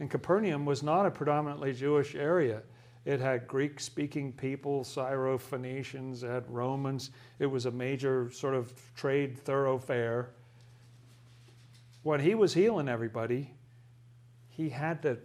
And 0.00 0.10
Capernaum 0.10 0.64
was 0.64 0.82
not 0.82 1.06
a 1.06 1.10
predominantly 1.10 1.72
Jewish 1.72 2.14
area. 2.14 2.62
It 3.04 3.20
had 3.20 3.46
Greek 3.46 3.80
speaking 3.80 4.32
people, 4.32 4.82
Syro-Phoenicians, 4.82 6.22
it 6.22 6.28
had 6.28 6.50
Romans. 6.50 7.10
It 7.38 7.46
was 7.46 7.66
a 7.66 7.70
major 7.70 8.30
sort 8.30 8.54
of 8.54 8.72
trade 8.96 9.38
thoroughfare. 9.38 10.30
When 12.02 12.20
he 12.20 12.34
was 12.34 12.54
healing 12.54 12.88
everybody, 12.88 13.50
he 14.48 14.70
had 14.70 15.02
to 15.02 15.18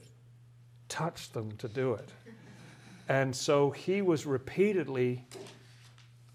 touch 0.88 1.32
them 1.32 1.52
to 1.58 1.68
do 1.68 1.94
it. 1.94 2.10
And 3.08 3.36
so 3.36 3.72
he 3.72 4.02
was 4.02 4.26
repeatedly 4.26 5.26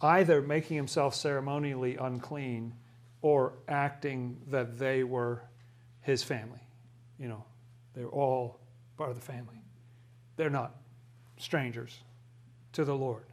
either 0.00 0.42
making 0.42 0.76
himself 0.76 1.14
ceremonially 1.14 1.96
unclean 1.96 2.74
or 3.22 3.52
acting 3.68 4.38
that 4.48 4.78
they 4.78 5.04
were 5.04 5.42
his 6.02 6.22
family 6.22 6.60
you 7.18 7.28
know, 7.28 7.44
they're 7.94 8.06
all 8.06 8.58
part 8.96 9.10
of 9.10 9.16
the 9.16 9.22
family. 9.22 9.60
They're 10.36 10.50
not 10.50 10.74
strangers 11.38 12.00
to 12.72 12.84
the 12.84 12.94
Lord. 12.94 13.24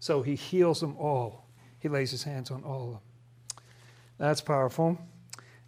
So 0.00 0.22
he 0.22 0.34
heals 0.34 0.80
them 0.80 0.96
all. 0.96 1.46
He 1.78 1.88
lays 1.88 2.10
his 2.10 2.22
hands 2.22 2.50
on 2.50 2.62
all 2.64 2.84
of 2.84 2.90
them. 2.92 3.00
That's 4.18 4.40
powerful. 4.40 4.98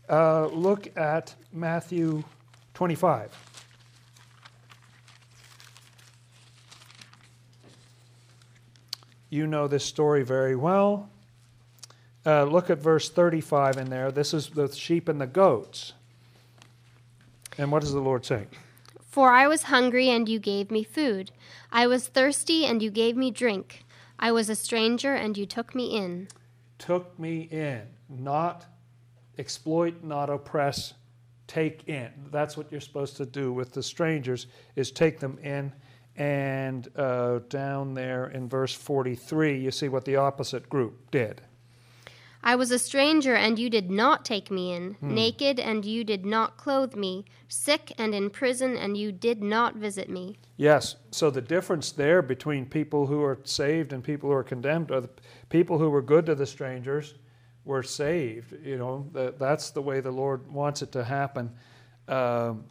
Uh, 0.08 0.46
look 0.46 0.96
at 0.96 1.34
Matthew 1.52 2.22
25. 2.74 3.30
You 9.30 9.46
know 9.46 9.66
this 9.66 9.84
story 9.84 10.22
very 10.22 10.54
well. 10.54 11.10
Uh, 12.24 12.44
look 12.44 12.70
at 12.70 12.78
verse 12.78 13.10
35 13.10 13.76
in 13.76 13.90
there. 13.90 14.10
This 14.10 14.32
is 14.34 14.48
the 14.48 14.72
sheep 14.72 15.08
and 15.08 15.20
the 15.20 15.26
goats. 15.26 15.92
And 17.58 17.72
what 17.72 17.82
does 17.82 17.92
the 17.92 18.00
Lord 18.00 18.24
say? 18.24 18.46
For 19.00 19.32
I 19.32 19.46
was 19.48 19.64
hungry, 19.64 20.08
and 20.10 20.28
you 20.28 20.38
gave 20.38 20.70
me 20.70 20.84
food. 20.84 21.30
I 21.72 21.86
was 21.86 22.08
thirsty, 22.08 22.66
and 22.66 22.82
you 22.82 22.90
gave 22.90 23.16
me 23.16 23.30
drink. 23.30 23.84
I 24.18 24.32
was 24.32 24.48
a 24.48 24.54
stranger, 24.54 25.14
and 25.14 25.36
you 25.36 25.46
took 25.46 25.74
me 25.74 25.96
in. 25.96 26.28
Took 26.78 27.18
me 27.18 27.48
in. 27.50 27.82
Not 28.08 28.66
exploit, 29.38 30.02
not 30.02 30.30
oppress, 30.30 30.94
take 31.46 31.88
in. 31.88 32.10
That's 32.30 32.56
what 32.56 32.70
you're 32.70 32.80
supposed 32.80 33.16
to 33.18 33.26
do 33.26 33.52
with 33.52 33.72
the 33.72 33.82
strangers, 33.82 34.46
is 34.74 34.90
take 34.90 35.18
them 35.18 35.38
in. 35.42 35.72
And 36.16 36.88
uh, 36.96 37.40
down 37.50 37.94
there 37.94 38.28
in 38.28 38.48
verse 38.48 38.72
43, 38.72 39.58
you 39.58 39.70
see 39.70 39.88
what 39.88 40.04
the 40.04 40.16
opposite 40.16 40.68
group 40.68 41.10
did. 41.10 41.42
I 42.46 42.54
was 42.54 42.70
a 42.70 42.78
stranger, 42.78 43.34
and 43.34 43.58
you 43.58 43.68
did 43.68 43.90
not 43.90 44.24
take 44.24 44.52
me 44.52 44.72
in, 44.72 44.94
hmm. 44.94 45.14
naked, 45.14 45.58
and 45.58 45.84
you 45.84 46.04
did 46.04 46.24
not 46.24 46.56
clothe 46.56 46.94
me, 46.94 47.24
sick 47.48 47.92
and 47.98 48.14
in 48.14 48.30
prison, 48.30 48.76
and 48.76 48.96
you 48.96 49.10
did 49.10 49.42
not 49.42 49.74
visit 49.74 50.08
me. 50.08 50.38
Yes, 50.56 50.94
so 51.10 51.28
the 51.28 51.40
difference 51.40 51.90
there 51.90 52.22
between 52.22 52.64
people 52.64 53.04
who 53.08 53.20
are 53.20 53.40
saved 53.42 53.92
and 53.92 54.02
people 54.02 54.30
who 54.30 54.36
are 54.36 54.44
condemned 54.44 54.92
are 54.92 55.00
the 55.00 55.10
people 55.48 55.76
who 55.76 55.90
were 55.90 56.00
good 56.00 56.24
to 56.26 56.36
the 56.36 56.46
strangers 56.46 57.14
were 57.64 57.82
saved. 57.82 58.54
You 58.64 58.78
know, 58.78 59.08
that, 59.12 59.40
that's 59.40 59.70
the 59.70 59.82
way 59.82 59.98
the 59.98 60.12
Lord 60.12 60.48
wants 60.48 60.82
it 60.82 60.92
to 60.92 61.02
happen. 61.02 61.50
Um, 62.06 62.62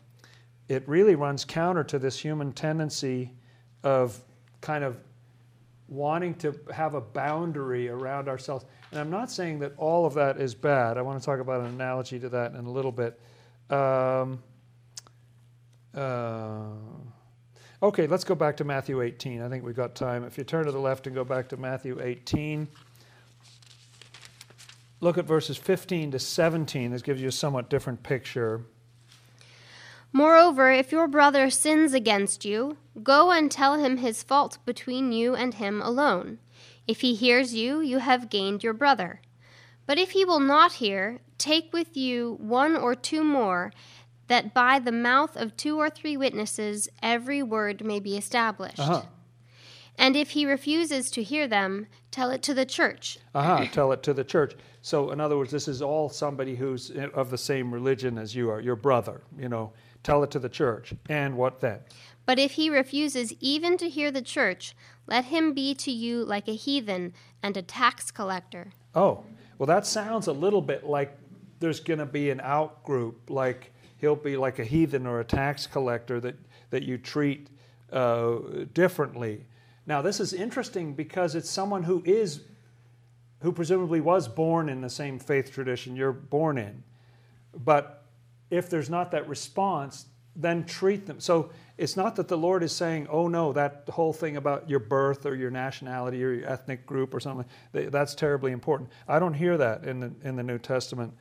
it 0.69 0.87
really 0.87 1.15
runs 1.15 1.43
counter 1.43 1.83
to 1.83 1.99
this 1.99 2.17
human 2.17 2.53
tendency 2.53 3.33
of 3.83 4.17
kind 4.61 4.85
of 4.85 4.97
wanting 5.89 6.33
to 6.35 6.55
have 6.73 6.93
a 6.93 7.01
boundary 7.01 7.89
around 7.89 8.27
ourselves. 8.27 8.65
And 8.95 9.01
I'm 9.01 9.09
not 9.09 9.29
saying 9.29 9.59
that 9.59 9.73
all 9.77 10.05
of 10.05 10.13
that 10.13 10.39
is 10.39 10.55
bad. 10.55 10.97
I 10.97 11.01
want 11.01 11.19
to 11.19 11.25
talk 11.25 11.41
about 11.41 11.59
an 11.59 11.67
analogy 11.67 12.17
to 12.17 12.29
that 12.29 12.53
in 12.53 12.65
a 12.65 12.71
little 12.71 12.93
bit. 12.93 13.19
Um, 13.69 14.41
uh, 15.93 16.67
okay, 17.83 18.07
let's 18.07 18.23
go 18.23 18.35
back 18.35 18.55
to 18.55 18.63
Matthew 18.63 19.01
18. 19.01 19.41
I 19.41 19.49
think 19.49 19.65
we've 19.65 19.75
got 19.75 19.95
time. 19.95 20.23
If 20.23 20.37
you 20.37 20.45
turn 20.45 20.65
to 20.67 20.71
the 20.71 20.79
left 20.79 21.07
and 21.07 21.13
go 21.13 21.25
back 21.25 21.49
to 21.49 21.57
Matthew 21.57 21.99
18, 22.01 22.69
look 25.01 25.17
at 25.17 25.25
verses 25.25 25.57
15 25.57 26.11
to 26.11 26.19
17. 26.19 26.91
This 26.91 27.01
gives 27.01 27.21
you 27.21 27.27
a 27.27 27.33
somewhat 27.33 27.69
different 27.69 28.01
picture. 28.01 28.61
Moreover, 30.13 30.71
if 30.71 30.93
your 30.93 31.09
brother 31.09 31.49
sins 31.49 31.93
against 31.93 32.45
you, 32.45 32.77
go 33.03 33.29
and 33.29 33.51
tell 33.51 33.75
him 33.75 33.97
his 33.97 34.23
fault 34.23 34.57
between 34.65 35.11
you 35.11 35.35
and 35.35 35.55
him 35.55 35.81
alone. 35.81 36.39
If 36.87 37.01
he 37.01 37.15
hears 37.15 37.53
you, 37.53 37.81
you 37.81 37.99
have 37.99 38.29
gained 38.29 38.63
your 38.63 38.73
brother. 38.73 39.21
But 39.85 39.97
if 39.97 40.11
he 40.11 40.25
will 40.25 40.39
not 40.39 40.73
hear, 40.73 41.19
take 41.37 41.71
with 41.73 41.95
you 41.95 42.37
one 42.39 42.75
or 42.75 42.95
two 42.95 43.23
more, 43.23 43.71
that 44.27 44.53
by 44.53 44.79
the 44.79 44.91
mouth 44.91 45.35
of 45.35 45.55
two 45.55 45.77
or 45.77 45.89
three 45.89 46.17
witnesses 46.17 46.89
every 47.01 47.43
word 47.43 47.83
may 47.83 47.99
be 47.99 48.17
established. 48.17 48.79
Uh 48.79 48.83
huh. 48.83 49.01
And 49.97 50.15
if 50.15 50.31
he 50.31 50.45
refuses 50.45 51.09
to 51.11 51.23
hear 51.23 51.47
them, 51.47 51.87
tell 52.11 52.29
it 52.29 52.43
to 52.43 52.53
the 52.53 52.65
church. 52.65 53.19
Uh 53.33 53.43
huh. 53.43 53.65
Tell 53.71 53.91
it 53.91 54.03
to 54.03 54.13
the 54.13 54.23
church. 54.23 54.55
So, 54.81 55.11
in 55.11 55.21
other 55.21 55.37
words, 55.37 55.51
this 55.51 55.67
is 55.67 55.81
all 55.81 56.09
somebody 56.09 56.55
who's 56.55 56.91
of 57.13 57.29
the 57.29 57.37
same 57.37 57.73
religion 57.73 58.17
as 58.17 58.35
you 58.35 58.49
are, 58.49 58.59
your 58.59 58.75
brother. 58.75 59.21
You 59.37 59.49
know, 59.49 59.73
tell 60.03 60.23
it 60.23 60.31
to 60.31 60.39
the 60.39 60.49
church. 60.49 60.93
And 61.09 61.37
what 61.37 61.61
then? 61.61 61.79
But 62.25 62.39
if 62.39 62.53
he 62.53 62.69
refuses 62.69 63.33
even 63.39 63.77
to 63.77 63.89
hear 63.89 64.11
the 64.11 64.21
church, 64.21 64.75
let 65.07 65.25
him 65.25 65.53
be 65.53 65.73
to 65.75 65.91
you 65.91 66.23
like 66.23 66.47
a 66.47 66.55
heathen 66.55 67.13
and 67.43 67.55
a 67.57 67.61
tax 67.61 68.11
collector. 68.11 68.73
Oh, 68.93 69.23
well, 69.57 69.67
that 69.67 69.85
sounds 69.85 70.27
a 70.27 70.33
little 70.33 70.61
bit 70.61 70.85
like 70.85 71.17
there's 71.59 71.79
going 71.79 71.99
to 71.99 72.05
be 72.05 72.29
an 72.29 72.41
out 72.41 72.83
group, 72.83 73.29
like 73.29 73.71
he'll 73.97 74.15
be 74.15 74.37
like 74.37 74.59
a 74.59 74.63
heathen 74.63 75.05
or 75.05 75.19
a 75.19 75.23
tax 75.23 75.67
collector 75.67 76.19
that, 76.19 76.35
that 76.69 76.83
you 76.83 76.97
treat 76.97 77.49
uh, 77.91 78.37
differently. 78.73 79.45
Now, 79.85 80.01
this 80.01 80.19
is 80.19 80.33
interesting 80.33 80.93
because 80.93 81.35
it's 81.35 81.49
someone 81.49 81.83
who 81.83 82.01
is, 82.05 82.41
who 83.41 83.51
presumably 83.51 84.01
was 84.01 84.27
born 84.27 84.69
in 84.69 84.81
the 84.81 84.89
same 84.89 85.19
faith 85.19 85.51
tradition 85.51 85.95
you're 85.95 86.11
born 86.11 86.57
in. 86.57 86.83
But 87.53 88.03
if 88.49 88.69
there's 88.69 88.89
not 88.89 89.11
that 89.11 89.29
response, 89.29 90.07
then 90.35 90.65
treat 90.65 91.05
them. 91.05 91.19
So 91.19 91.51
it's 91.77 91.97
not 91.97 92.15
that 92.15 92.27
the 92.27 92.37
Lord 92.37 92.63
is 92.63 92.71
saying, 92.71 93.07
oh 93.09 93.27
no, 93.27 93.53
that 93.53 93.83
whole 93.89 94.13
thing 94.13 94.37
about 94.37 94.69
your 94.69 94.79
birth 94.79 95.25
or 95.25 95.35
your 95.35 95.51
nationality 95.51 96.23
or 96.23 96.31
your 96.31 96.49
ethnic 96.49 96.85
group 96.85 97.13
or 97.13 97.19
something, 97.19 97.45
that's 97.73 98.15
terribly 98.15 98.51
important. 98.51 98.89
I 99.07 99.19
don't 99.19 99.33
hear 99.33 99.57
that 99.57 99.83
in 99.83 99.99
the, 99.99 100.11
in 100.23 100.35
the 100.35 100.43
New 100.43 100.57
Testament. 100.57 101.13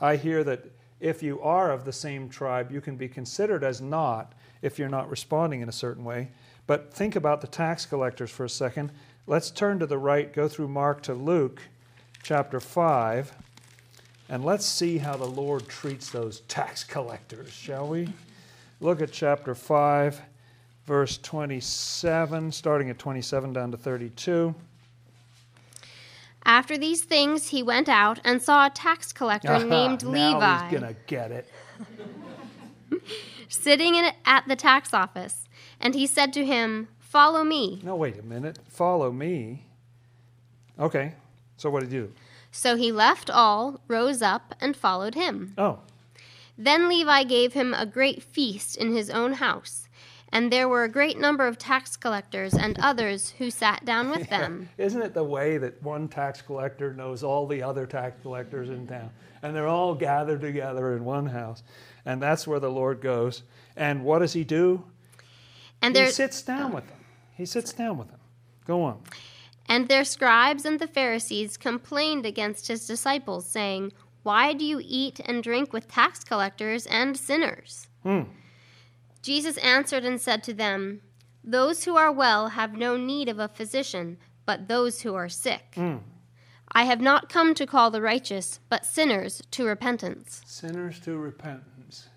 I 0.00 0.16
hear 0.16 0.44
that 0.44 0.66
if 1.00 1.22
you 1.22 1.40
are 1.40 1.70
of 1.70 1.84
the 1.84 1.92
same 1.92 2.28
tribe, 2.28 2.72
you 2.72 2.80
can 2.80 2.96
be 2.96 3.08
considered 3.08 3.62
as 3.62 3.80
not 3.80 4.34
if 4.62 4.78
you're 4.78 4.88
not 4.88 5.08
responding 5.10 5.60
in 5.60 5.68
a 5.68 5.72
certain 5.72 6.04
way. 6.04 6.28
But 6.66 6.92
think 6.92 7.16
about 7.16 7.40
the 7.40 7.46
tax 7.46 7.86
collectors 7.86 8.30
for 8.30 8.44
a 8.44 8.48
second. 8.48 8.92
Let's 9.26 9.50
turn 9.50 9.78
to 9.78 9.86
the 9.86 9.98
right, 9.98 10.32
go 10.32 10.48
through 10.48 10.68
Mark 10.68 11.02
to 11.02 11.14
Luke 11.14 11.62
chapter 12.22 12.60
5, 12.60 13.32
and 14.28 14.44
let's 14.44 14.66
see 14.66 14.98
how 14.98 15.16
the 15.16 15.26
Lord 15.26 15.68
treats 15.68 16.10
those 16.10 16.40
tax 16.40 16.84
collectors, 16.84 17.50
shall 17.50 17.88
we? 17.88 18.08
Look 18.80 19.02
at 19.02 19.10
chapter 19.10 19.54
5, 19.54 20.20
verse 20.84 21.18
27, 21.18 22.52
starting 22.52 22.90
at 22.90 22.98
27 22.98 23.52
down 23.52 23.72
to 23.72 23.76
32. 23.76 24.54
After 26.44 26.78
these 26.78 27.02
things, 27.02 27.48
he 27.48 27.62
went 27.62 27.88
out 27.88 28.20
and 28.24 28.40
saw 28.40 28.66
a 28.66 28.70
tax 28.70 29.12
collector 29.12 29.64
named 29.64 30.04
now 30.04 30.10
Levi 30.10 30.68
he's 30.68 30.80
going 30.80 30.94
to 30.94 31.00
get 31.06 31.30
it. 31.32 31.48
sitting 33.48 33.96
in, 33.96 34.12
at 34.24 34.46
the 34.46 34.56
tax 34.56 34.94
office. 34.94 35.48
And 35.80 35.94
he 35.94 36.06
said 36.06 36.32
to 36.34 36.44
him, 36.44 36.88
Follow 37.00 37.42
me. 37.42 37.80
No, 37.82 37.96
wait 37.96 38.18
a 38.18 38.22
minute. 38.22 38.58
Follow 38.68 39.10
me. 39.10 39.64
Okay. 40.78 41.14
So 41.56 41.70
what 41.70 41.80
did 41.80 41.92
you 41.92 42.02
do? 42.02 42.12
So 42.50 42.76
he 42.76 42.92
left 42.92 43.30
all, 43.30 43.80
rose 43.88 44.22
up, 44.22 44.54
and 44.60 44.76
followed 44.76 45.14
him. 45.14 45.54
Oh. 45.58 45.80
Then 46.58 46.88
Levi 46.88 47.22
gave 47.24 47.52
him 47.52 47.72
a 47.72 47.86
great 47.86 48.20
feast 48.22 48.76
in 48.76 48.92
his 48.92 49.08
own 49.10 49.34
house, 49.34 49.88
and 50.32 50.52
there 50.52 50.68
were 50.68 50.82
a 50.82 50.88
great 50.88 51.16
number 51.18 51.46
of 51.46 51.56
tax 51.56 51.96
collectors 51.96 52.52
and 52.52 52.76
others 52.80 53.30
who 53.38 53.48
sat 53.50 53.84
down 53.84 54.10
with 54.10 54.28
them. 54.36 54.68
Isn't 54.76 55.02
it 55.02 55.14
the 55.14 55.22
way 55.24 55.56
that 55.58 55.80
one 55.82 56.08
tax 56.08 56.42
collector 56.42 56.92
knows 56.92 57.22
all 57.22 57.46
the 57.46 57.62
other 57.62 57.86
tax 57.86 58.20
collectors 58.22 58.68
in 58.70 58.86
town? 58.88 59.10
And 59.42 59.54
they're 59.54 59.68
all 59.68 59.94
gathered 59.94 60.40
together 60.40 60.96
in 60.96 61.04
one 61.04 61.26
house. 61.26 61.62
And 62.04 62.20
that's 62.20 62.44
where 62.46 62.58
the 62.58 62.70
Lord 62.70 63.00
goes. 63.00 63.44
And 63.76 64.02
what 64.04 64.18
does 64.18 64.32
he 64.32 64.42
do? 64.42 64.82
And 65.80 65.96
he 65.96 66.08
sits 66.10 66.42
down 66.42 66.72
with 66.72 66.88
them. 66.88 66.98
He 67.36 67.46
sits 67.46 67.72
down 67.72 67.98
with 67.98 68.08
them. 68.08 68.18
Go 68.66 68.82
on. 68.82 68.98
and 69.66 69.86
their 69.88 70.04
scribes 70.04 70.64
and 70.64 70.80
the 70.80 70.88
Pharisees 70.88 71.56
complained 71.56 72.26
against 72.26 72.66
his 72.66 72.84
disciples, 72.86 73.46
saying, 73.46 73.92
Why 74.28 74.52
do 74.52 74.62
you 74.62 74.78
eat 74.84 75.20
and 75.24 75.42
drink 75.42 75.72
with 75.72 75.88
tax 75.88 76.22
collectors 76.22 76.84
and 76.84 77.16
sinners? 77.16 77.88
Hmm. 78.02 78.24
Jesus 79.22 79.56
answered 79.56 80.04
and 80.04 80.20
said 80.20 80.42
to 80.42 80.52
them, 80.52 81.00
Those 81.42 81.84
who 81.84 81.96
are 81.96 82.12
well 82.12 82.48
have 82.48 82.74
no 82.74 82.98
need 82.98 83.30
of 83.30 83.38
a 83.38 83.48
physician, 83.48 84.18
but 84.44 84.68
those 84.68 85.00
who 85.00 85.14
are 85.14 85.30
sick. 85.30 85.72
Hmm. 85.74 85.96
I 86.70 86.84
have 86.84 87.00
not 87.00 87.30
come 87.30 87.54
to 87.54 87.64
call 87.64 87.90
the 87.90 88.02
righteous, 88.02 88.60
but 88.68 88.84
sinners 88.84 89.40
to 89.52 89.64
repentance. 89.64 90.42
Sinners 90.44 91.00
to 91.00 91.16
repentance. 91.16 92.10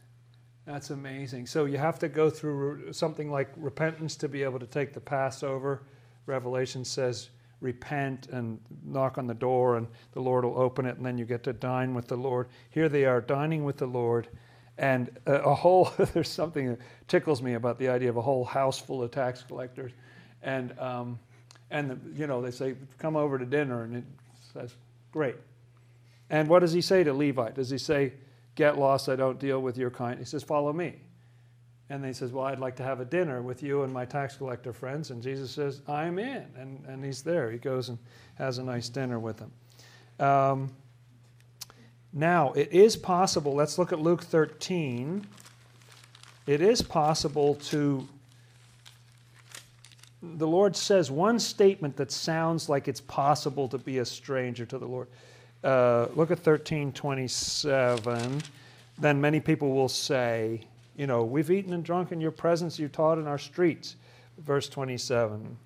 That's 0.65 0.89
amazing. 0.89 1.47
So 1.47 1.63
you 1.63 1.77
have 1.77 1.97
to 1.99 2.09
go 2.09 2.29
through 2.29 2.91
something 2.91 3.31
like 3.31 3.53
repentance 3.55 4.17
to 4.17 4.27
be 4.27 4.43
able 4.43 4.59
to 4.59 4.67
take 4.67 4.91
the 4.91 4.99
Passover. 4.99 5.83
Revelation 6.25 6.83
says, 6.83 7.29
repent 7.61 8.27
and 8.27 8.59
knock 8.83 9.17
on 9.17 9.27
the 9.27 9.33
door, 9.33 9.77
and 9.77 9.87
the 10.13 10.19
Lord 10.19 10.43
will 10.43 10.57
open 10.57 10.85
it, 10.85 10.97
and 10.97 11.05
then 11.05 11.17
you 11.17 11.25
get 11.25 11.43
to 11.43 11.53
dine 11.53 11.93
with 11.93 12.07
the 12.07 12.17
Lord. 12.17 12.47
Here 12.71 12.89
they 12.89 13.05
are 13.05 13.21
dining 13.21 13.63
with 13.63 13.77
the 13.77 13.85
Lord, 13.85 14.27
and 14.77 15.09
a, 15.25 15.53
whole, 15.53 15.91
there's 16.13 16.29
something 16.29 16.69
that 16.69 16.79
tickles 17.07 17.41
me 17.41 17.53
about 17.53 17.77
the 17.77 17.87
idea 17.87 18.09
of 18.09 18.17
a 18.17 18.21
whole 18.21 18.43
house 18.43 18.79
full 18.79 19.03
of 19.03 19.11
tax 19.11 19.43
collectors. 19.43 19.91
And, 20.41 20.77
um, 20.79 21.19
and 21.69 21.91
the, 21.91 21.99
you 22.13 22.27
know, 22.27 22.41
they 22.41 22.51
say, 22.51 22.75
come 22.97 23.15
over 23.15 23.37
to 23.37 23.45
dinner, 23.45 23.83
and 23.83 23.97
it 23.97 24.03
says, 24.53 24.75
great. 25.11 25.35
And 26.31 26.47
what 26.47 26.59
does 26.59 26.71
he 26.71 26.81
say 26.81 27.03
to 27.03 27.13
Levi? 27.13 27.51
Does 27.51 27.69
he 27.69 27.77
say, 27.77 28.13
Get 28.55 28.77
lost, 28.77 29.07
I 29.07 29.15
don't 29.15 29.39
deal 29.39 29.61
with 29.61 29.77
your 29.77 29.89
kind? 29.89 30.17
He 30.17 30.25
says, 30.25 30.43
Follow 30.43 30.73
me. 30.73 30.95
And 31.91 32.05
he 32.05 32.13
says, 32.13 32.31
Well, 32.31 32.45
I'd 32.45 32.59
like 32.59 32.77
to 32.77 32.83
have 32.83 33.01
a 33.01 33.05
dinner 33.05 33.41
with 33.41 33.61
you 33.61 33.83
and 33.83 33.91
my 33.91 34.05
tax 34.05 34.37
collector 34.37 34.71
friends. 34.71 35.11
And 35.11 35.21
Jesus 35.21 35.51
says, 35.51 35.81
I'm 35.89 36.19
in. 36.19 36.45
And, 36.57 36.81
and 36.87 37.03
he's 37.03 37.21
there. 37.21 37.51
He 37.51 37.57
goes 37.57 37.89
and 37.89 37.97
has 38.35 38.59
a 38.59 38.63
nice 38.63 38.87
dinner 38.87 39.19
with 39.19 39.37
them. 39.37 39.51
Um, 40.25 40.71
now, 42.13 42.53
it 42.53 42.71
is 42.71 42.95
possible, 42.95 43.53
let's 43.53 43.77
look 43.77 43.91
at 43.91 43.99
Luke 43.99 44.23
13. 44.23 45.27
It 46.47 46.61
is 46.61 46.81
possible 46.81 47.55
to. 47.55 48.07
The 50.23 50.47
Lord 50.47 50.77
says 50.77 51.11
one 51.11 51.39
statement 51.39 51.97
that 51.97 52.11
sounds 52.11 52.69
like 52.69 52.87
it's 52.87 53.01
possible 53.01 53.67
to 53.67 53.77
be 53.77 53.97
a 53.97 54.05
stranger 54.05 54.65
to 54.65 54.77
the 54.77 54.87
Lord. 54.87 55.09
Uh, 55.61 56.07
look 56.15 56.31
at 56.31 56.37
1327. 56.37 58.41
Then 58.97 59.19
many 59.19 59.39
people 59.39 59.73
will 59.73 59.89
say, 59.89 60.67
you 60.95 61.07
know, 61.07 61.23
we've 61.23 61.49
eaten 61.49 61.73
and 61.73 61.83
drunk 61.83 62.11
in 62.11 62.21
your 62.21 62.31
presence, 62.31 62.79
you 62.79 62.87
taught 62.87 63.17
in 63.17 63.27
our 63.27 63.37
streets. 63.37 63.95
Verse 64.37 64.67
27. 64.69 65.57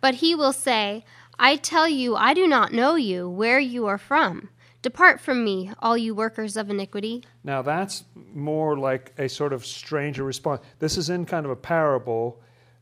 But 0.00 0.14
he 0.16 0.34
will 0.34 0.52
say, 0.52 1.04
I 1.38 1.56
tell 1.56 1.88
you, 1.88 2.16
I 2.16 2.34
do 2.34 2.46
not 2.46 2.72
know 2.72 2.96
you, 2.96 3.28
where 3.28 3.58
you 3.58 3.86
are 3.86 3.98
from. 3.98 4.50
Depart 4.82 5.20
from 5.20 5.44
me, 5.44 5.70
all 5.80 5.96
you 5.96 6.14
workers 6.14 6.56
of 6.56 6.70
iniquity. 6.70 7.22
Now 7.44 7.60
that's 7.60 8.04
more 8.32 8.78
like 8.78 9.12
a 9.18 9.28
sort 9.28 9.52
of 9.52 9.66
stranger 9.66 10.24
response. 10.24 10.62
This 10.78 10.96
is 10.96 11.10
in 11.10 11.26
kind 11.26 11.44
of 11.44 11.52
a 11.52 11.56
parable. 11.56 12.40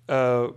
Uh, 0.09 0.49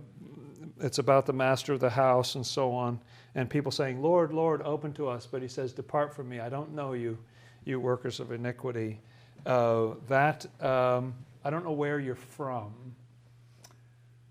it's 0.80 0.98
about 0.98 1.26
the 1.26 1.32
master 1.32 1.72
of 1.72 1.80
the 1.80 1.90
house 1.90 2.36
and 2.36 2.46
so 2.46 2.72
on. 2.72 3.00
And 3.34 3.48
people 3.50 3.72
saying, 3.72 4.02
Lord, 4.02 4.32
Lord, 4.32 4.62
open 4.62 4.92
to 4.94 5.08
us. 5.08 5.26
But 5.26 5.42
he 5.42 5.48
says, 5.48 5.72
Depart 5.72 6.14
from 6.14 6.28
me. 6.28 6.38
I 6.38 6.48
don't 6.48 6.74
know 6.74 6.92
you, 6.92 7.18
you 7.64 7.80
workers 7.80 8.20
of 8.20 8.30
iniquity. 8.30 9.00
Uh, 9.44 9.94
that, 10.08 10.46
um, 10.62 11.14
I 11.44 11.50
don't 11.50 11.64
know 11.64 11.72
where 11.72 11.98
you're 11.98 12.14
from. 12.14 12.72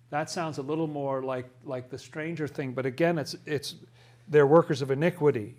That 0.09 0.30
sounds 0.30 0.57
a 0.57 0.62
little 0.62 0.88
more 0.88 1.22
like, 1.24 1.49
like 1.64 1.89
the 1.89 1.97
stranger 1.97 2.47
thing. 2.47 2.74
But 2.74 2.86
again, 2.86 3.18
it's, 3.18 3.36
it's, 3.45 3.76
they're 4.28 4.47
workers 4.47 4.82
of 4.82 4.91
iniquity. 4.91 5.55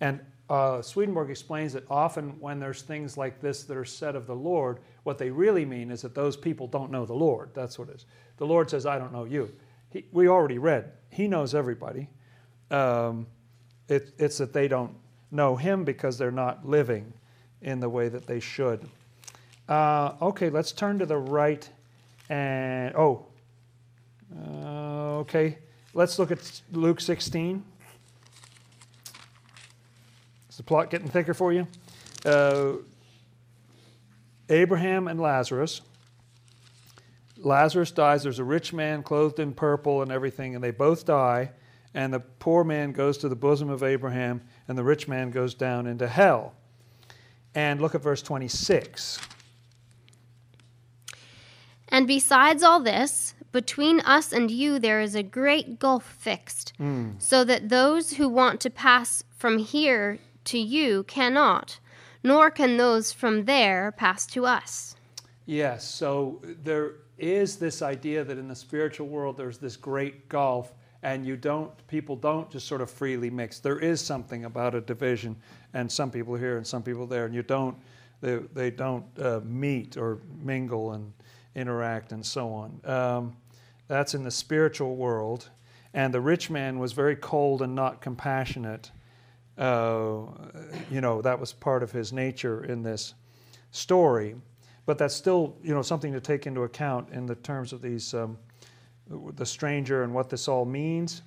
And 0.00 0.20
uh, 0.48 0.80
Swedenborg 0.80 1.30
explains 1.30 1.74
that 1.74 1.84
often 1.90 2.40
when 2.40 2.58
there's 2.58 2.82
things 2.82 3.18
like 3.18 3.40
this 3.40 3.64
that 3.64 3.76
are 3.76 3.84
said 3.84 4.16
of 4.16 4.26
the 4.26 4.34
Lord, 4.34 4.80
what 5.02 5.18
they 5.18 5.30
really 5.30 5.64
mean 5.64 5.90
is 5.90 6.02
that 6.02 6.14
those 6.14 6.36
people 6.36 6.66
don't 6.66 6.90
know 6.90 7.04
the 7.04 7.14
Lord. 7.14 7.50
That's 7.54 7.78
what 7.78 7.88
it 7.88 7.96
is. 7.96 8.06
The 8.38 8.46
Lord 8.46 8.70
says, 8.70 8.86
I 8.86 8.98
don't 8.98 9.12
know 9.12 9.24
you. 9.24 9.52
He, 9.90 10.04
we 10.12 10.28
already 10.28 10.58
read, 10.58 10.92
He 11.10 11.28
knows 11.28 11.54
everybody. 11.54 12.08
Um, 12.70 13.26
it, 13.88 14.12
it's 14.18 14.38
that 14.38 14.52
they 14.52 14.68
don't 14.68 14.94
know 15.30 15.56
Him 15.56 15.84
because 15.84 16.16
they're 16.16 16.30
not 16.30 16.66
living 16.66 17.12
in 17.62 17.80
the 17.80 17.88
way 17.88 18.08
that 18.08 18.26
they 18.26 18.40
should. 18.40 18.88
Uh, 19.68 20.14
okay, 20.22 20.50
let's 20.50 20.72
turn 20.72 20.98
to 20.98 21.06
the 21.06 21.16
right 21.16 21.68
and, 22.28 22.94
oh, 22.94 23.26
uh, 24.36 25.18
okay, 25.18 25.58
let's 25.94 26.18
look 26.18 26.30
at 26.30 26.60
Luke 26.72 27.00
16. 27.00 27.64
Is 30.50 30.56
the 30.56 30.62
plot 30.62 30.90
getting 30.90 31.08
thicker 31.08 31.34
for 31.34 31.52
you? 31.52 31.66
Uh, 32.24 32.74
Abraham 34.48 35.08
and 35.08 35.20
Lazarus. 35.20 35.82
Lazarus 37.38 37.90
dies. 37.90 38.22
There's 38.22 38.38
a 38.38 38.44
rich 38.44 38.72
man 38.72 39.02
clothed 39.02 39.38
in 39.38 39.52
purple 39.52 40.02
and 40.02 40.10
everything, 40.10 40.54
and 40.54 40.64
they 40.64 40.70
both 40.70 41.06
die. 41.06 41.52
And 41.94 42.12
the 42.12 42.20
poor 42.20 42.64
man 42.64 42.92
goes 42.92 43.18
to 43.18 43.28
the 43.28 43.36
bosom 43.36 43.70
of 43.70 43.82
Abraham, 43.82 44.42
and 44.66 44.76
the 44.76 44.84
rich 44.84 45.08
man 45.08 45.30
goes 45.30 45.54
down 45.54 45.86
into 45.86 46.06
hell. 46.06 46.54
And 47.58 47.80
look 47.80 47.96
at 47.96 48.02
verse 48.02 48.22
26. 48.22 49.18
And 51.88 52.06
besides 52.06 52.62
all 52.62 52.78
this, 52.78 53.34
between 53.50 53.98
us 54.02 54.32
and 54.32 54.48
you 54.48 54.78
there 54.78 55.00
is 55.00 55.16
a 55.16 55.24
great 55.24 55.80
gulf 55.80 56.04
fixed, 56.04 56.72
hmm. 56.76 57.10
so 57.18 57.42
that 57.42 57.68
those 57.68 58.12
who 58.12 58.28
want 58.28 58.60
to 58.60 58.70
pass 58.70 59.24
from 59.36 59.58
here 59.58 60.20
to 60.44 60.56
you 60.56 61.02
cannot, 61.08 61.80
nor 62.22 62.48
can 62.48 62.76
those 62.76 63.10
from 63.10 63.46
there 63.46 63.90
pass 63.90 64.24
to 64.26 64.46
us. 64.46 64.94
Yes, 65.44 65.84
so 65.84 66.40
there 66.62 66.92
is 67.18 67.56
this 67.56 67.82
idea 67.82 68.22
that 68.22 68.38
in 68.38 68.46
the 68.46 68.54
spiritual 68.54 69.08
world 69.08 69.36
there's 69.36 69.58
this 69.58 69.76
great 69.76 70.28
gulf, 70.28 70.74
and 71.02 71.26
you 71.26 71.36
don't, 71.36 71.72
people 71.88 72.14
don't 72.14 72.48
just 72.52 72.68
sort 72.68 72.82
of 72.82 72.88
freely 72.88 73.30
mix. 73.30 73.58
There 73.58 73.80
is 73.80 74.00
something 74.00 74.44
about 74.44 74.76
a 74.76 74.80
division, 74.80 75.34
and 75.74 75.90
some 75.90 76.10
people 76.10 76.34
here 76.34 76.56
and 76.56 76.66
some 76.66 76.82
people 76.82 77.06
there, 77.06 77.26
and 77.26 77.34
you 77.34 77.42
don't, 77.42 77.76
they, 78.20 78.36
they 78.54 78.70
don't 78.70 79.04
uh, 79.20 79.40
meet 79.44 79.96
or 79.96 80.18
mingle 80.42 80.92
and 80.92 81.12
interact 81.54 82.12
and 82.12 82.24
so 82.24 82.50
on. 82.52 82.80
Um, 82.84 83.36
that's 83.86 84.14
in 84.14 84.24
the 84.24 84.30
spiritual 84.30 84.96
world, 84.96 85.48
and 85.94 86.12
the 86.12 86.20
rich 86.20 86.50
man 86.50 86.78
was 86.78 86.92
very 86.92 87.16
cold 87.16 87.62
and 87.62 87.74
not 87.74 88.00
compassionate. 88.00 88.90
Uh, 89.56 90.22
you 90.90 91.00
know, 91.00 91.20
that 91.22 91.38
was 91.38 91.52
part 91.52 91.82
of 91.82 91.90
his 91.90 92.12
nature 92.12 92.64
in 92.64 92.82
this 92.82 93.14
story 93.70 94.34
but 94.88 94.96
that's 94.96 95.14
still 95.14 95.54
you 95.62 95.74
know 95.74 95.82
something 95.82 96.14
to 96.14 96.20
take 96.20 96.46
into 96.46 96.62
account 96.62 97.10
in 97.12 97.26
the 97.26 97.34
terms 97.34 97.74
of 97.74 97.82
these 97.82 98.14
um, 98.14 98.38
the 99.34 99.44
stranger 99.44 100.02
and 100.02 100.14
what 100.14 100.30
this 100.30 100.48
all 100.48 100.64
means 100.64 101.20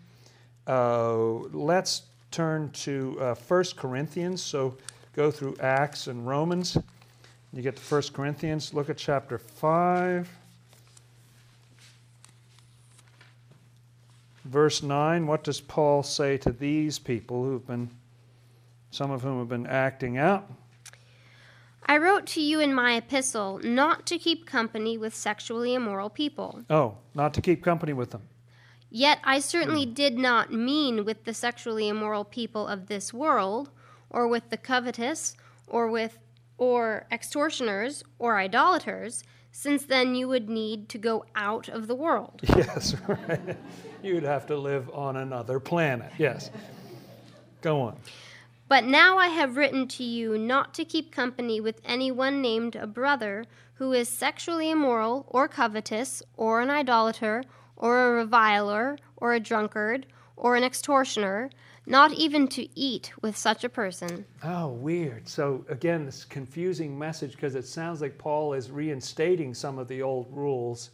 uh, 0.65 1.15
let's 1.53 2.01
turn 2.31 2.71
to 2.71 3.17
uh, 3.19 3.35
1 3.35 3.63
corinthians. 3.75 4.41
So 4.41 4.77
go 5.15 5.29
through 5.31 5.57
acts 5.59 6.07
and 6.07 6.27
romans. 6.27 6.77
You 7.53 7.61
get 7.61 7.75
to 7.75 7.95
1 7.95 8.03
corinthians. 8.13 8.73
Look 8.73 8.89
at 8.89 8.97
chapter 8.97 9.37
5 9.37 10.29
verse 14.45 14.81
9 14.81 15.27
what 15.27 15.43
does 15.43 15.61
paul 15.61 16.03
say 16.03 16.37
to 16.37 16.51
these 16.51 16.97
people 16.97 17.43
who've 17.43 17.65
been 17.67 17.89
some 18.89 19.11
of 19.11 19.21
whom 19.21 19.39
have 19.39 19.47
been 19.47 19.67
acting 19.67 20.17
out? 20.17 20.51
I 21.85 21.97
wrote 21.97 22.25
to 22.27 22.41
you 22.41 22.59
in 22.59 22.73
my 22.73 22.95
epistle 22.95 23.61
not 23.63 24.05
to 24.07 24.17
keep 24.17 24.45
company 24.45 24.97
with 24.97 25.15
sexually 25.15 25.73
immoral 25.73 26.09
people. 26.09 26.61
oh 26.69 26.97
not 27.13 27.33
to 27.35 27.41
keep 27.41 27.63
company 27.63 27.93
with 27.93 28.11
them 28.11 28.21
Yet 28.93 29.19
I 29.23 29.39
certainly 29.39 29.85
hmm. 29.85 29.93
did 29.93 30.17
not 30.17 30.51
mean 30.51 31.05
with 31.05 31.23
the 31.23 31.33
sexually 31.33 31.87
immoral 31.87 32.25
people 32.25 32.67
of 32.67 32.87
this 32.87 33.13
world, 33.13 33.69
or 34.09 34.27
with 34.27 34.49
the 34.49 34.57
covetous, 34.57 35.35
or 35.65 35.87
with 35.87 36.19
or 36.57 37.07
extortioners, 37.11 38.03
or 38.19 38.37
idolaters, 38.37 39.23
since 39.51 39.85
then 39.85 40.13
you 40.13 40.27
would 40.27 40.47
need 40.47 40.89
to 40.89 40.97
go 40.97 41.25
out 41.35 41.67
of 41.69 41.87
the 41.87 41.95
world. 41.95 42.41
Yes, 42.55 42.95
right. 43.07 43.57
You'd 44.03 44.23
have 44.23 44.45
to 44.47 44.55
live 44.55 44.89
on 44.91 45.17
another 45.17 45.59
planet. 45.59 46.11
Yes. 46.17 46.51
Go 47.61 47.81
on. 47.81 47.97
But 48.67 48.83
now 48.83 49.17
I 49.17 49.27
have 49.27 49.57
written 49.57 49.87
to 49.89 50.03
you 50.03 50.37
not 50.37 50.73
to 50.75 50.85
keep 50.85 51.11
company 51.11 51.59
with 51.59 51.81
anyone 51.83 52.41
named 52.41 52.75
a 52.75 52.87
brother 52.87 53.45
who 53.75 53.93
is 53.93 54.07
sexually 54.07 54.69
immoral, 54.69 55.25
or 55.27 55.47
covetous, 55.47 56.21
or 56.37 56.61
an 56.61 56.69
idolater, 56.69 57.43
or 57.81 58.07
a 58.07 58.11
reviler, 58.11 58.97
or 59.17 59.33
a 59.33 59.39
drunkard, 59.39 60.05
or 60.37 60.55
an 60.55 60.63
extortioner, 60.63 61.49
not 61.85 62.13
even 62.13 62.47
to 62.47 62.67
eat 62.79 63.11
with 63.21 63.35
such 63.35 63.63
a 63.63 63.69
person. 63.69 64.25
Oh, 64.43 64.69
weird. 64.69 65.27
So, 65.27 65.65
again, 65.67 66.05
this 66.05 66.23
confusing 66.23 66.97
message 66.97 67.31
because 67.31 67.55
it 67.55 67.65
sounds 67.65 68.01
like 68.01 68.17
Paul 68.17 68.53
is 68.53 68.71
reinstating 68.71 69.53
some 69.53 69.79
of 69.79 69.87
the 69.87 70.01
old 70.01 70.27
rules, 70.31 70.91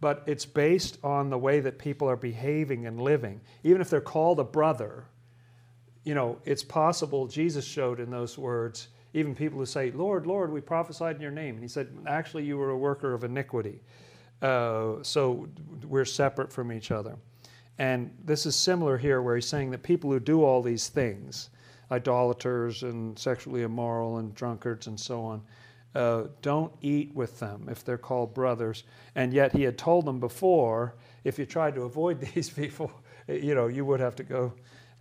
but 0.00 0.22
it's 0.26 0.44
based 0.46 0.98
on 1.02 1.30
the 1.30 1.38
way 1.38 1.60
that 1.60 1.78
people 1.78 2.08
are 2.08 2.16
behaving 2.16 2.86
and 2.86 3.00
living. 3.00 3.40
Even 3.64 3.80
if 3.80 3.90
they're 3.90 4.00
called 4.00 4.38
a 4.38 4.44
brother, 4.44 5.06
you 6.04 6.14
know, 6.14 6.38
it's 6.44 6.62
possible, 6.62 7.26
Jesus 7.26 7.64
showed 7.64 8.00
in 8.00 8.10
those 8.10 8.38
words, 8.38 8.88
even 9.14 9.34
people 9.34 9.58
who 9.58 9.66
say, 9.66 9.90
Lord, 9.90 10.26
Lord, 10.26 10.52
we 10.52 10.60
prophesied 10.60 11.16
in 11.16 11.22
your 11.22 11.30
name. 11.30 11.54
And 11.54 11.64
he 11.64 11.68
said, 11.68 11.88
actually, 12.06 12.44
you 12.44 12.58
were 12.58 12.70
a 12.70 12.78
worker 12.78 13.14
of 13.14 13.24
iniquity. 13.24 13.80
Uh, 14.40 15.02
so 15.02 15.48
we're 15.86 16.04
separate 16.04 16.52
from 16.52 16.72
each 16.72 16.90
other. 16.90 17.16
And 17.78 18.10
this 18.24 18.46
is 18.46 18.56
similar 18.56 18.98
here, 18.98 19.22
where 19.22 19.36
he's 19.36 19.46
saying 19.46 19.70
that 19.70 19.82
people 19.82 20.10
who 20.10 20.20
do 20.20 20.42
all 20.42 20.62
these 20.62 20.88
things, 20.88 21.50
idolaters 21.90 22.82
and 22.82 23.18
sexually 23.18 23.62
immoral 23.62 24.18
and 24.18 24.34
drunkards 24.34 24.88
and 24.88 24.98
so 24.98 25.22
on, 25.22 25.42
uh, 25.94 26.24
don't 26.42 26.72
eat 26.82 27.14
with 27.14 27.38
them 27.38 27.68
if 27.70 27.84
they're 27.84 27.98
called 27.98 28.34
brothers. 28.34 28.84
And 29.14 29.32
yet 29.32 29.52
he 29.52 29.62
had 29.62 29.78
told 29.78 30.04
them 30.04 30.20
before, 30.20 30.94
if 31.24 31.38
you 31.38 31.46
tried 31.46 31.74
to 31.76 31.82
avoid 31.82 32.20
these 32.34 32.50
people, 32.50 32.90
you 33.28 33.54
know, 33.54 33.68
you 33.68 33.84
would 33.84 34.00
have 34.00 34.16
to 34.16 34.22
go 34.22 34.52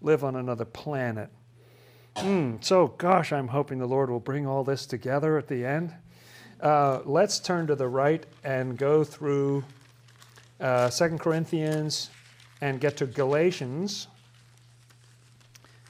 live 0.02 0.24
on 0.24 0.36
another 0.36 0.66
planet. 0.66 1.30
Mm, 2.18 2.64
so, 2.64 2.88
gosh, 2.98 3.32
I'm 3.32 3.48
hoping 3.48 3.78
the 3.78 3.88
Lord 3.88 4.10
will 4.10 4.20
bring 4.20 4.48
all 4.48 4.64
this 4.64 4.86
together 4.86 5.38
at 5.38 5.48
the 5.48 5.66
end. 5.66 5.94
Uh, 6.62 7.01
let's 7.05 7.39
turn 7.39 7.68
to 7.68 7.76
the 7.76 7.88
right 7.88 8.26
and 8.43 8.78
go 8.78 9.03
through 9.03 9.64
uh, 10.60 10.89
2 10.89 11.18
Corinthians 11.18 12.10
and 12.62 12.80
get 12.80 12.97
to 12.97 13.05
Galatians. 13.05 14.08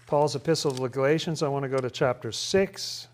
Paul's 0.08 0.36
epistle 0.36 0.72
to 0.72 0.82
the 0.82 0.90
Galatians. 0.90 1.42
I 1.42 1.48
want 1.48 1.64
to 1.64 1.70
go 1.70 1.78
to 1.78 1.90
chapter 1.90 2.32
6. 2.32 3.08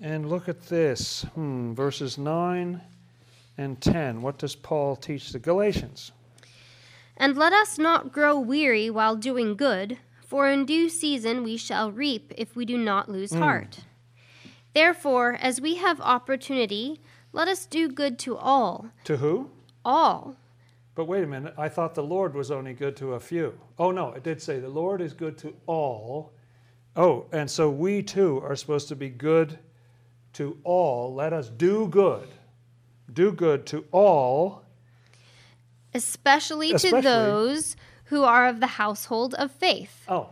And 0.00 0.28
look 0.28 0.48
at 0.48 0.68
this 0.68 1.22
hmm, 1.34 1.72
verses 1.74 2.16
9 2.18 2.80
and 3.58 3.80
10. 3.80 4.22
What 4.22 4.38
does 4.38 4.54
Paul 4.54 4.96
teach 4.96 5.32
the 5.32 5.38
Galatians? 5.38 6.12
And 7.16 7.36
let 7.36 7.52
us 7.52 7.78
not 7.78 8.12
grow 8.12 8.38
weary 8.38 8.90
while 8.90 9.16
doing 9.16 9.54
good, 9.54 9.98
for 10.26 10.48
in 10.48 10.66
due 10.66 10.88
season 10.88 11.44
we 11.44 11.56
shall 11.56 11.92
reap 11.92 12.32
if 12.36 12.56
we 12.56 12.64
do 12.64 12.76
not 12.76 13.08
lose 13.08 13.32
heart. 13.32 13.80
Therefore, 14.74 15.38
as 15.40 15.60
we 15.60 15.76
have 15.76 16.00
opportunity, 16.00 17.00
let 17.32 17.48
us 17.48 17.64
do 17.64 17.88
good 17.88 18.18
to 18.20 18.36
all. 18.36 18.88
To 19.04 19.16
who? 19.18 19.50
All. 19.84 20.36
But 20.94 21.06
wait 21.06 21.24
a 21.24 21.26
minute, 21.26 21.54
I 21.56 21.68
thought 21.68 21.94
the 21.94 22.02
Lord 22.02 22.34
was 22.34 22.50
only 22.50 22.72
good 22.74 22.96
to 22.96 23.14
a 23.14 23.20
few. 23.20 23.58
Oh, 23.78 23.90
no, 23.90 24.12
it 24.12 24.22
did 24.22 24.42
say 24.42 24.60
the 24.60 24.68
Lord 24.68 25.00
is 25.00 25.12
good 25.12 25.38
to 25.38 25.54
all. 25.66 26.32
Oh, 26.96 27.26
and 27.32 27.50
so 27.50 27.70
we 27.70 28.02
too 28.02 28.40
are 28.44 28.54
supposed 28.54 28.88
to 28.88 28.96
be 28.96 29.08
good 29.08 29.58
to 30.34 30.56
all. 30.62 31.12
Let 31.14 31.32
us 31.32 31.48
do 31.48 31.88
good. 31.88 32.28
Do 33.12 33.32
good 33.32 33.66
to 33.66 33.84
all. 33.90 34.64
Especially, 35.92 36.72
Especially- 36.72 37.02
to 37.02 37.08
those 37.08 37.76
who 38.06 38.22
are 38.22 38.46
of 38.46 38.60
the 38.60 38.66
household 38.66 39.34
of 39.34 39.50
faith. 39.50 40.04
Oh, 40.08 40.30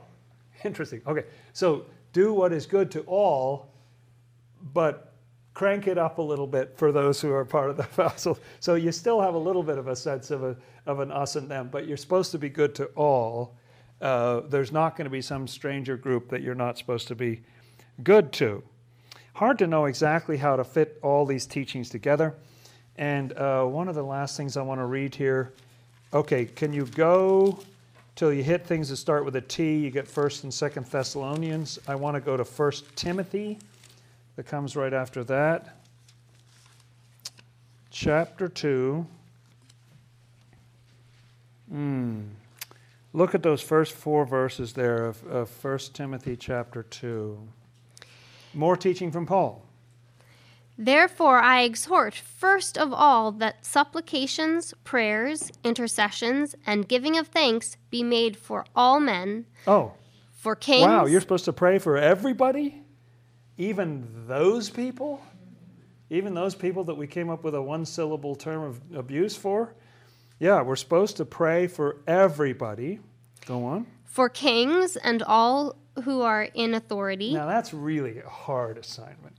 interesting. 0.65 1.03
Okay, 1.07 1.25
so 1.53 1.87
do 2.13 2.33
what 2.33 2.53
is 2.53 2.67
good 2.67 2.91
to 2.93 3.01
all, 3.03 3.72
but 4.73 5.13
crank 5.55 5.87
it 5.87 5.99
up 5.99 6.19
a 6.19 6.23
little 6.23 6.47
bit 6.47 6.77
for 6.77 6.93
those 6.93 7.21
who 7.21 7.33
are 7.33 7.45
part 7.45 7.71
of 7.71 7.77
the 7.77 7.83
household. 8.03 8.41
So 8.61 8.75
you 8.75 8.93
still 8.93 9.21
have 9.21 9.35
a 9.35 9.39
little 9.39 9.63
bit 9.63 9.79
of 9.79 9.89
a 9.89 9.97
sense 9.97 10.31
of, 10.31 10.43
a, 10.43 10.57
of 10.87 11.01
an 11.01 11.11
us 11.11 11.37
and 11.37 11.49
them, 11.49 11.69
but 11.71 11.87
you're 11.87 11.97
supposed 11.97 12.31
to 12.33 12.39
be 12.39 12.49
good 12.49 12.75
to 12.77 12.87
all. 12.95 13.55
Uh, 14.01 14.41
there's 14.49 14.73
not 14.73 14.97
going 14.97 15.05
to 15.05 15.11
be 15.11 15.23
some 15.23 15.47
stranger 15.47 15.97
group 15.97 16.29
that 16.31 16.43
you're 16.43 16.55
not 16.55 16.79
supposed 16.79 17.07
to 17.09 17.15
be 17.15 17.43
good 18.03 18.33
to. 18.33 18.63
Hard 19.35 19.59
to 19.59 19.67
know 19.67 19.87
exactly 19.87 20.37
how 20.37 20.57
to 20.57 20.65
fit 20.65 20.99
all 21.03 21.25
these 21.25 21.47
teachings 21.47 21.89
together. 21.89 22.35
And 22.97 23.33
uh, 23.35 23.65
one 23.65 23.89
of 23.89 23.95
the 23.95 24.03
last 24.03 24.37
things 24.37 24.57
I 24.57 24.63
want 24.63 24.81
to 24.81 24.87
read 24.87 25.15
here. 25.15 25.55
Okay, 26.13 26.45
can 26.45 26.73
you 26.73 26.85
go 26.87 27.59
till 28.17 28.33
you 28.33 28.43
hit 28.43 28.67
things 28.67 28.91
that 28.91 28.97
start 28.97 29.25
with 29.25 29.37
a 29.37 29.41
T? 29.41 29.77
You 29.79 29.91
get 29.91 30.07
First 30.07 30.45
and 30.45 30.53
Second 30.53 30.87
Thessalonians. 30.87 31.79
I 31.89 31.95
want 31.95 32.17
to 32.17 32.21
go 32.21 32.37
to 32.37 32.45
First 32.45 32.85
Timothy. 32.97 33.59
That 34.37 34.47
comes 34.47 34.77
right 34.77 34.93
after 34.93 35.23
that. 35.25 35.77
Chapter 37.91 38.49
two. 38.49 39.07
Hmm. 41.71 42.21
Look 43.15 43.35
at 43.35 43.43
those 43.43 43.61
first 43.61 43.93
four 43.93 44.25
verses 44.25 44.73
there 44.73 45.05
of, 45.05 45.23
of 45.27 45.65
1 45.65 45.79
Timothy 45.93 46.35
chapter 46.37 46.83
2. 46.83 47.39
More 48.55 48.77
teaching 48.77 49.11
from 49.11 49.27
Paul. 49.27 49.63
Therefore, 50.79 51.39
I 51.39 51.63
exhort 51.63 52.15
first 52.15 52.79
of 52.79 52.91
all 52.93 53.31
that 53.33 53.67
supplications, 53.67 54.73
prayers, 54.85 55.51
intercessions, 55.63 56.55
and 56.67 56.89
giving 56.89 57.19
of 57.19 57.29
thanks 57.29 57.77
be 57.91 58.03
made 58.03 58.37
for 58.37 58.65
all 58.75 58.99
men, 58.99 59.45
Oh, 59.67 59.93
for 60.33 60.57
kings. 60.57 60.87
wow, 60.87 61.05
you're 61.05 61.21
supposed 61.21 61.45
to 61.45 61.53
pray 61.53 61.79
for 61.79 61.99
everybody? 61.99 62.82
Even 63.59 64.27
those 64.27 64.71
people, 64.71 65.21
even 66.11 66.35
those 66.35 66.55
people 66.55 66.85
that 66.85 66.95
we 66.95 67.07
came 67.07 67.31
up 67.31 67.45
with 67.45 67.55
a 67.55 67.63
one 67.63 67.85
syllable 67.85 68.35
term 68.35 68.63
of 68.63 68.81
abuse 68.97 69.37
for, 69.37 69.75
yeah, 70.39 70.63
we're 70.63 70.77
supposed 70.77 71.19
to 71.19 71.25
pray 71.25 71.67
for 71.67 71.99
everybody. 72.07 72.99
Go 73.47 73.65
on. 73.65 73.87
For 74.05 74.29
kings 74.29 74.97
and 74.97 75.23
all 75.23 75.77
who 76.05 76.23
are 76.23 76.43
in 76.43 76.75
authority. 76.75 77.35
Now 77.35 77.47
that's 77.47 77.73
really 77.73 78.19
a 78.19 78.29
hard 78.29 78.79
assignment. 78.79 79.37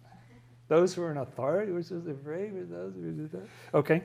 Those 0.68 0.94
who 0.94 1.04
are 1.04 1.12
in 1.12 1.18
authority, 1.18 1.72
which 1.72 1.92
is 1.92 2.04
the 2.04 2.14
brave, 2.14 2.54
those 2.70 2.94
who 2.96 3.12
do 3.12 3.28
that. 3.34 3.48
Okay. 3.74 4.04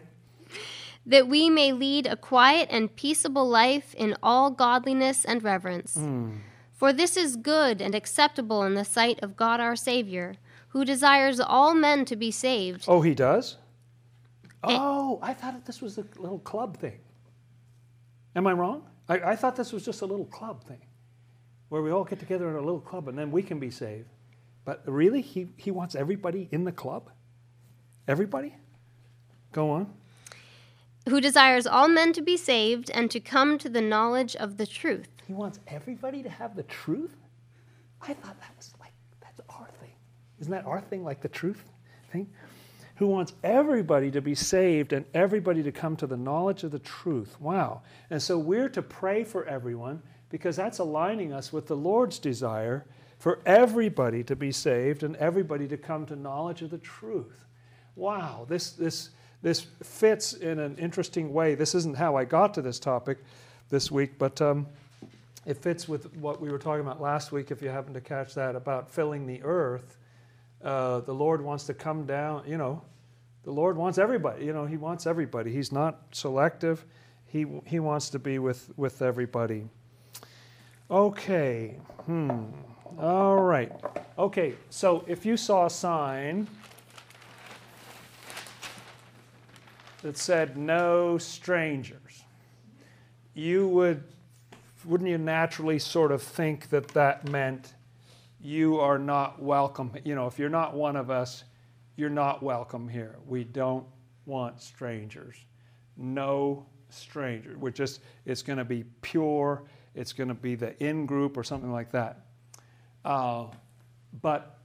That 1.07 1.29
we 1.29 1.49
may 1.49 1.73
lead 1.73 2.07
a 2.07 2.17
quiet 2.17 2.69
and 2.71 2.95
peaceable 2.95 3.49
life 3.49 3.95
in 3.95 4.17
all 4.23 4.51
godliness 4.51 5.25
and 5.25 5.43
reverence. 5.43 5.97
Mm. 5.97 6.39
For 6.79 6.93
this 6.93 7.17
is 7.17 7.35
good 7.35 7.83
and 7.83 7.93
acceptable 7.93 8.63
in 8.63 8.75
the 8.75 8.85
sight 8.85 9.19
of 9.21 9.37
God 9.37 9.59
our 9.59 9.75
Savior, 9.75 10.37
who 10.69 10.85
desires 10.85 11.41
all 11.41 11.75
men 11.75 12.05
to 12.05 12.15
be 12.15 12.31
saved. 12.31 12.85
Oh, 12.87 13.01
he 13.01 13.17
does? 13.17 13.57
Eh. 14.63 14.79
Oh, 14.81 15.19
I 15.21 15.35
thought 15.35 15.67
this 15.67 15.83
was 15.83 15.99
a 15.99 16.05
little 16.19 16.39
club 16.39 16.77
thing. 16.77 17.01
Am 18.37 18.47
I 18.47 18.53
wrong? 18.53 18.85
I, 19.09 19.15
I 19.33 19.37
thought 19.37 19.57
this 19.57 19.73
was 19.73 19.85
just 19.85 20.03
a 20.03 20.07
little 20.07 20.27
club 20.27 20.63
thing 20.63 20.81
where 21.69 21.83
we 21.83 21.91
all 21.91 22.05
get 22.05 22.21
together 22.21 22.49
in 22.49 22.55
a 22.55 22.61
little 22.61 22.81
club 22.81 23.09
and 23.09 23.19
then 23.19 23.33
we 23.33 23.43
can 23.43 23.59
be 23.59 23.71
saved. 23.71 24.09
But 24.65 24.83
really, 24.87 25.21
he, 25.21 25.49
he 25.57 25.73
wants 25.73 25.97
everybody 25.97 26.49
in 26.53 26.63
the 26.63 26.73
club? 26.73 27.11
Everybody? 28.07 28.55
Go 29.53 29.71
on. 29.71 29.93
Who 31.09 31.21
desires 31.21 31.67
all 31.67 31.89
men 31.89 32.13
to 32.13 32.23
be 32.23 32.37
saved 32.37 32.89
and 32.95 33.11
to 33.11 33.19
come 33.19 33.59
to 33.59 33.69
the 33.69 33.81
knowledge 33.81 34.37
of 34.37 34.59
the 34.59 34.67
truth. 34.67 35.09
He 35.29 35.35
wants 35.35 35.61
everybody 35.67 36.23
to 36.23 36.31
have 36.31 36.57
the 36.57 36.63
truth? 36.63 37.15
I 38.01 38.15
thought 38.15 38.41
that 38.41 38.51
was 38.57 38.73
like, 38.81 38.95
that's 39.21 39.43
our 39.51 39.69
thing. 39.79 39.93
Isn't 40.41 40.53
that 40.53 40.65
our 40.65 40.81
thing, 40.81 41.05
like 41.05 41.21
the 41.21 41.29
truth 41.29 41.63
thing? 42.11 42.31
Who 42.97 43.09
wants 43.09 43.35
everybody 43.45 44.11
to 44.13 44.23
be 44.23 44.35
saved 44.35 44.95
and 44.95 45.05
everybody 45.13 45.63
to 45.63 45.71
come 45.71 45.97
to 45.97 46.07
the 46.07 46.17
knowledge 46.17 46.65
of 46.65 46.71
the 46.71 46.79
truth. 46.79 47.39
Wow. 47.43 47.83
And 48.09 48.23
so 48.23 48.39
we're 48.39 48.71
to 48.71 48.81
pray 48.81 49.23
for 49.23 49.45
everyone 49.45 50.03
because 50.31 50.57
that's 50.57 50.79
aligning 50.79 51.35
us 51.35 51.53
with 51.53 51.67
the 51.67 51.77
Lord's 51.77 52.19
desire 52.19 52.87
for 53.19 53.41
everybody 53.45 54.25
to 54.25 54.35
be 54.35 54.51
saved 54.51 55.03
and 55.03 55.15
everybody 55.17 55.69
to 55.69 55.77
come 55.77 56.07
to 56.07 56.17
knowledge 56.17 56.63
of 56.63 56.71
the 56.71 56.79
truth. 56.79 57.45
Wow, 57.97 58.47
this, 58.49 58.71
this, 58.71 59.11
this 59.43 59.67
fits 59.83 60.33
in 60.33 60.59
an 60.59 60.79
interesting 60.79 61.35
way. 61.35 61.55
This 61.55 61.75
isn't 61.75 61.99
how 61.99 62.17
I 62.17 62.25
got 62.25 62.55
to 62.55 62.63
this 62.63 62.79
topic 62.79 63.19
this 63.69 63.91
week, 63.91 64.19
but 64.19 64.41
um, 64.41 64.67
it 65.49 65.57
fits 65.57 65.89
with 65.89 66.15
what 66.17 66.43
we 66.43 66.51
were 66.51 66.59
talking 66.59 66.83
about 66.83 67.01
last 67.01 67.33
week, 67.33 67.51
if 67.51 67.63
you 67.63 67.71
happen 67.71 67.95
to 67.95 68.03
catch 68.03 68.35
that, 68.35 68.55
about 68.55 68.91
filling 68.91 69.27
the 69.27 69.43
earth. 69.43 69.97
Uh, 70.63 71.01
the 71.01 71.15
Lord 71.15 71.41
wants 71.41 71.65
to 71.65 71.75
come 71.75 72.05
down, 72.05 72.43
you 72.47 72.59
know, 72.59 72.83
the 73.45 73.51
Lord 73.51 73.79
wants 73.79 73.97
everybody. 73.97 74.45
You 74.45 74.53
know, 74.53 74.67
He 74.67 74.77
wants 74.77 75.07
everybody. 75.07 75.51
He's 75.51 75.73
not 75.73 76.03
selective. 76.13 76.85
He, 77.25 77.47
he 77.65 77.81
wants 77.81 78.11
to 78.11 78.19
be 78.19 78.39
with, 78.39 78.71
with 78.77 79.01
everybody. 79.01 79.65
Okay. 80.91 81.79
Hmm. 82.05 82.45
All 82.99 83.39
right. 83.39 83.73
Okay, 84.19 84.55
so 84.69 85.03
if 85.07 85.25
you 85.25 85.39
saw 85.39 85.65
a 85.65 85.71
sign 85.71 86.47
that 90.03 90.19
said 90.19 90.59
no 90.59 91.17
strangers, 91.17 92.25
you 93.33 93.67
would 93.69 94.05
wouldn't 94.85 95.09
you 95.09 95.19
naturally 95.19 95.79
sort 95.79 96.13
of 96.13 96.23
think 96.23 96.71
that 96.71 96.89
that 96.89 97.29
meant 97.29 97.75
you 98.41 98.79
are 98.79 98.99
not 98.99 99.43
welcome? 99.43 99.93
You 100.05 100.15
know, 100.15 100.27
if 100.27 100.39
you're 100.39 100.49
not 100.49 100.75
one 100.75 100.97
of 100.97 101.11
us, 101.11 101.45
you're 101.97 102.11
not 102.11 102.43
welcome 102.43 102.89
here. 102.89 103.17
We 103.27 103.45
don't 103.45 103.87
want 104.27 104.61
strangers. 104.61 105.37
No 105.97 106.67
stranger. 106.91 107.57
We're 107.59 107.71
just 107.71 108.01
it's 108.25 108.43
going 108.43 108.59
to 108.59 108.65
be 108.65 108.85
pure 109.03 109.65
it's 109.99 110.13
going 110.13 110.29
to 110.29 110.35
be 110.35 110.55
the 110.55 110.81
in 110.83 111.07
group 111.07 111.37
or 111.37 111.43
something 111.43 111.73
like 111.73 111.91
that. 111.91 112.21
Uh, 113.05 113.47
but 114.23 114.59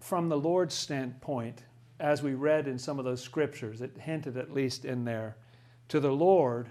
from 0.00 0.30
the 0.30 0.38
Lord's 0.38 0.74
standpoint, 0.74 1.62
as 1.98 2.22
we 2.22 2.32
read 2.32 2.66
in 2.66 2.78
some 2.78 2.98
of 2.98 3.04
those 3.04 3.20
scriptures, 3.20 3.82
it 3.82 3.92
hinted 3.98 4.38
at 4.38 4.50
least 4.50 4.86
in 4.86 5.04
there, 5.04 5.36
to 5.88 6.00
the 6.00 6.10
Lord, 6.10 6.70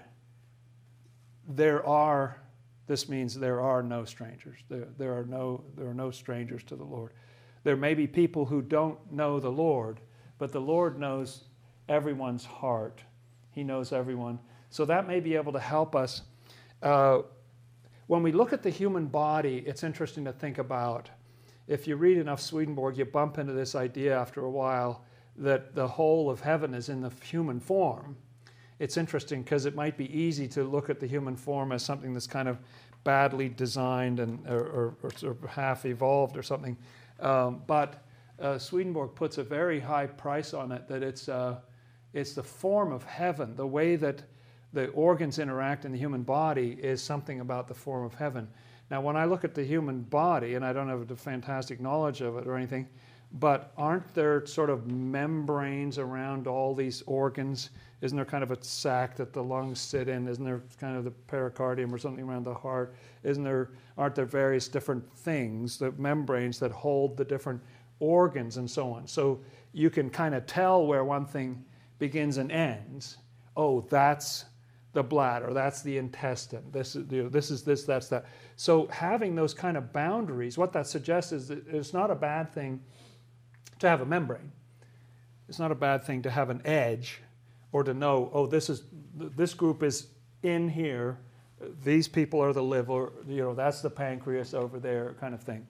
there 1.56 1.86
are, 1.86 2.40
this 2.86 3.08
means 3.08 3.34
there 3.34 3.60
are 3.60 3.82
no 3.82 4.04
strangers. 4.04 4.58
There, 4.68 4.88
there, 4.98 5.18
are 5.18 5.24
no, 5.24 5.62
there 5.76 5.88
are 5.88 5.94
no 5.94 6.10
strangers 6.10 6.62
to 6.64 6.76
the 6.76 6.84
Lord. 6.84 7.12
There 7.64 7.76
may 7.76 7.94
be 7.94 8.06
people 8.06 8.44
who 8.44 8.62
don't 8.62 8.98
know 9.12 9.38
the 9.38 9.50
Lord, 9.50 10.00
but 10.38 10.52
the 10.52 10.60
Lord 10.60 10.98
knows 10.98 11.44
everyone's 11.88 12.44
heart. 12.44 13.02
He 13.52 13.62
knows 13.62 13.92
everyone. 13.92 14.38
So 14.70 14.84
that 14.84 15.06
may 15.06 15.20
be 15.20 15.34
able 15.34 15.52
to 15.52 15.60
help 15.60 15.94
us 15.94 16.22
uh, 16.82 17.22
when 18.06 18.22
we 18.22 18.32
look 18.32 18.52
at 18.52 18.62
the 18.62 18.70
human 18.70 19.06
body, 19.06 19.62
it's 19.66 19.84
interesting 19.84 20.24
to 20.24 20.32
think 20.32 20.58
about. 20.58 21.08
If 21.68 21.86
you 21.86 21.94
read 21.94 22.16
enough 22.16 22.40
Swedenborg, 22.40 22.98
you 22.98 23.04
bump 23.04 23.38
into 23.38 23.52
this 23.52 23.74
idea 23.76 24.18
after 24.18 24.44
a 24.44 24.50
while 24.50 25.04
that 25.36 25.74
the 25.74 25.86
whole 25.86 26.28
of 26.28 26.40
heaven 26.40 26.74
is 26.74 26.88
in 26.88 27.02
the 27.02 27.12
human 27.22 27.60
form. 27.60 28.16
It's 28.80 28.96
interesting 28.96 29.42
because 29.42 29.66
it 29.66 29.76
might 29.76 29.96
be 29.96 30.12
easy 30.18 30.48
to 30.48 30.64
look 30.64 30.90
at 30.90 30.98
the 30.98 31.06
human 31.06 31.36
form 31.36 31.70
as 31.70 31.84
something 31.84 32.14
that's 32.14 32.26
kind 32.26 32.48
of 32.48 32.58
badly 33.04 33.48
designed 33.50 34.20
and 34.20 34.44
or, 34.48 34.96
or, 35.02 35.12
or 35.22 35.48
half 35.48 35.84
evolved 35.84 36.36
or 36.36 36.42
something. 36.42 36.76
Um, 37.20 37.62
but 37.66 38.02
uh, 38.40 38.56
Swedenborg 38.56 39.14
puts 39.14 39.36
a 39.36 39.44
very 39.44 39.78
high 39.78 40.06
price 40.06 40.54
on 40.54 40.72
it 40.72 40.88
that 40.88 41.02
it's, 41.02 41.28
uh, 41.28 41.56
it's 42.14 42.32
the 42.32 42.42
form 42.42 42.90
of 42.90 43.04
heaven, 43.04 43.54
the 43.54 43.66
way 43.66 43.96
that 43.96 44.22
the 44.72 44.88
organs 44.88 45.38
interact 45.38 45.84
in 45.84 45.92
the 45.92 45.98
human 45.98 46.22
body 46.22 46.78
is 46.80 47.02
something 47.02 47.40
about 47.40 47.68
the 47.68 47.74
form 47.74 48.04
of 48.04 48.14
heaven. 48.14 48.48
Now, 48.90 49.02
when 49.02 49.16
I 49.16 49.26
look 49.26 49.44
at 49.44 49.54
the 49.54 49.62
human 49.62 50.02
body, 50.02 50.54
and 50.54 50.64
I 50.64 50.72
don't 50.72 50.88
have 50.88 51.10
a 51.10 51.16
fantastic 51.16 51.80
knowledge 51.80 52.22
of 52.22 52.38
it 52.38 52.46
or 52.46 52.56
anything, 52.56 52.88
but 53.34 53.72
aren't 53.76 54.12
there 54.14 54.44
sort 54.46 54.70
of 54.70 54.86
membranes 54.88 55.98
around 55.98 56.46
all 56.46 56.74
these 56.74 57.02
organs? 57.06 57.70
Isn't 58.00 58.16
there 58.16 58.24
kind 58.24 58.42
of 58.42 58.50
a 58.50 58.62
sac 58.62 59.16
that 59.16 59.32
the 59.32 59.42
lungs 59.42 59.80
sit 59.80 60.08
in? 60.08 60.26
Isn't 60.26 60.44
there 60.44 60.62
kind 60.80 60.96
of 60.96 61.04
the 61.04 61.12
pericardium 61.28 61.92
or 61.92 61.98
something 61.98 62.24
around 62.24 62.44
the 62.44 62.54
heart? 62.54 62.94
Isn't 63.22 63.44
there, 63.44 63.70
aren't 63.96 64.14
there 64.14 64.24
various 64.24 64.68
different 64.68 65.08
things, 65.18 65.78
the 65.78 65.92
membranes 65.92 66.58
that 66.58 66.72
hold 66.72 67.16
the 67.16 67.24
different 67.24 67.60
organs 68.00 68.56
and 68.56 68.68
so 68.68 68.90
on? 68.90 69.06
So 69.06 69.40
you 69.72 69.90
can 69.90 70.10
kind 70.10 70.34
of 70.34 70.46
tell 70.46 70.86
where 70.86 71.04
one 71.04 71.26
thing 71.26 71.64
begins 71.98 72.38
and 72.38 72.50
ends. 72.50 73.18
Oh, 73.56 73.82
that's 73.82 74.46
the 74.92 75.02
bladder, 75.02 75.52
that's 75.52 75.82
the 75.82 75.98
intestine, 75.98 76.64
this 76.72 76.96
is, 76.96 77.06
you 77.12 77.22
know, 77.22 77.28
this 77.28 77.50
is 77.52 77.62
this, 77.62 77.84
that's 77.84 78.08
that. 78.08 78.26
So 78.56 78.88
having 78.88 79.36
those 79.36 79.54
kind 79.54 79.76
of 79.76 79.92
boundaries, 79.92 80.58
what 80.58 80.72
that 80.72 80.86
suggests 80.86 81.30
is 81.30 81.46
that 81.48 81.64
it's 81.68 81.92
not 81.92 82.10
a 82.10 82.14
bad 82.14 82.52
thing 82.52 82.80
to 83.80 83.88
have 83.88 84.00
a 84.00 84.06
membrane. 84.06 84.52
It's 85.48 85.58
not 85.58 85.72
a 85.72 85.74
bad 85.76 86.04
thing 86.04 86.22
to 86.22 86.30
have 86.30 86.48
an 86.48 86.62
edge 86.64 87.20
or 87.72 87.82
to 87.82 87.92
know, 87.92 88.30
oh, 88.32 88.46
this 88.46 88.70
is 88.70 88.84
this 89.16 89.54
group 89.54 89.82
is 89.82 90.08
in 90.42 90.68
here, 90.68 91.18
these 91.84 92.08
people 92.08 92.42
are 92.42 92.52
the 92.52 92.62
liver, 92.62 93.12
you 93.28 93.42
know, 93.42 93.54
that's 93.54 93.80
the 93.80 93.90
pancreas 93.90 94.54
over 94.54 94.78
there, 94.78 95.14
kind 95.20 95.34
of 95.34 95.42
thing. 95.42 95.66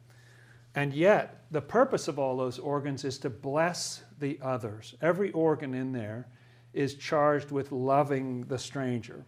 And 0.74 0.94
yet, 0.94 1.44
the 1.50 1.60
purpose 1.60 2.06
of 2.06 2.18
all 2.18 2.36
those 2.36 2.58
organs 2.58 3.04
is 3.04 3.18
to 3.18 3.30
bless 3.30 4.04
the 4.20 4.38
others. 4.40 4.94
Every 5.02 5.32
organ 5.32 5.74
in 5.74 5.92
there 5.92 6.28
is 6.72 6.94
charged 6.94 7.50
with 7.50 7.72
loving 7.72 8.44
the 8.44 8.58
stranger, 8.58 9.24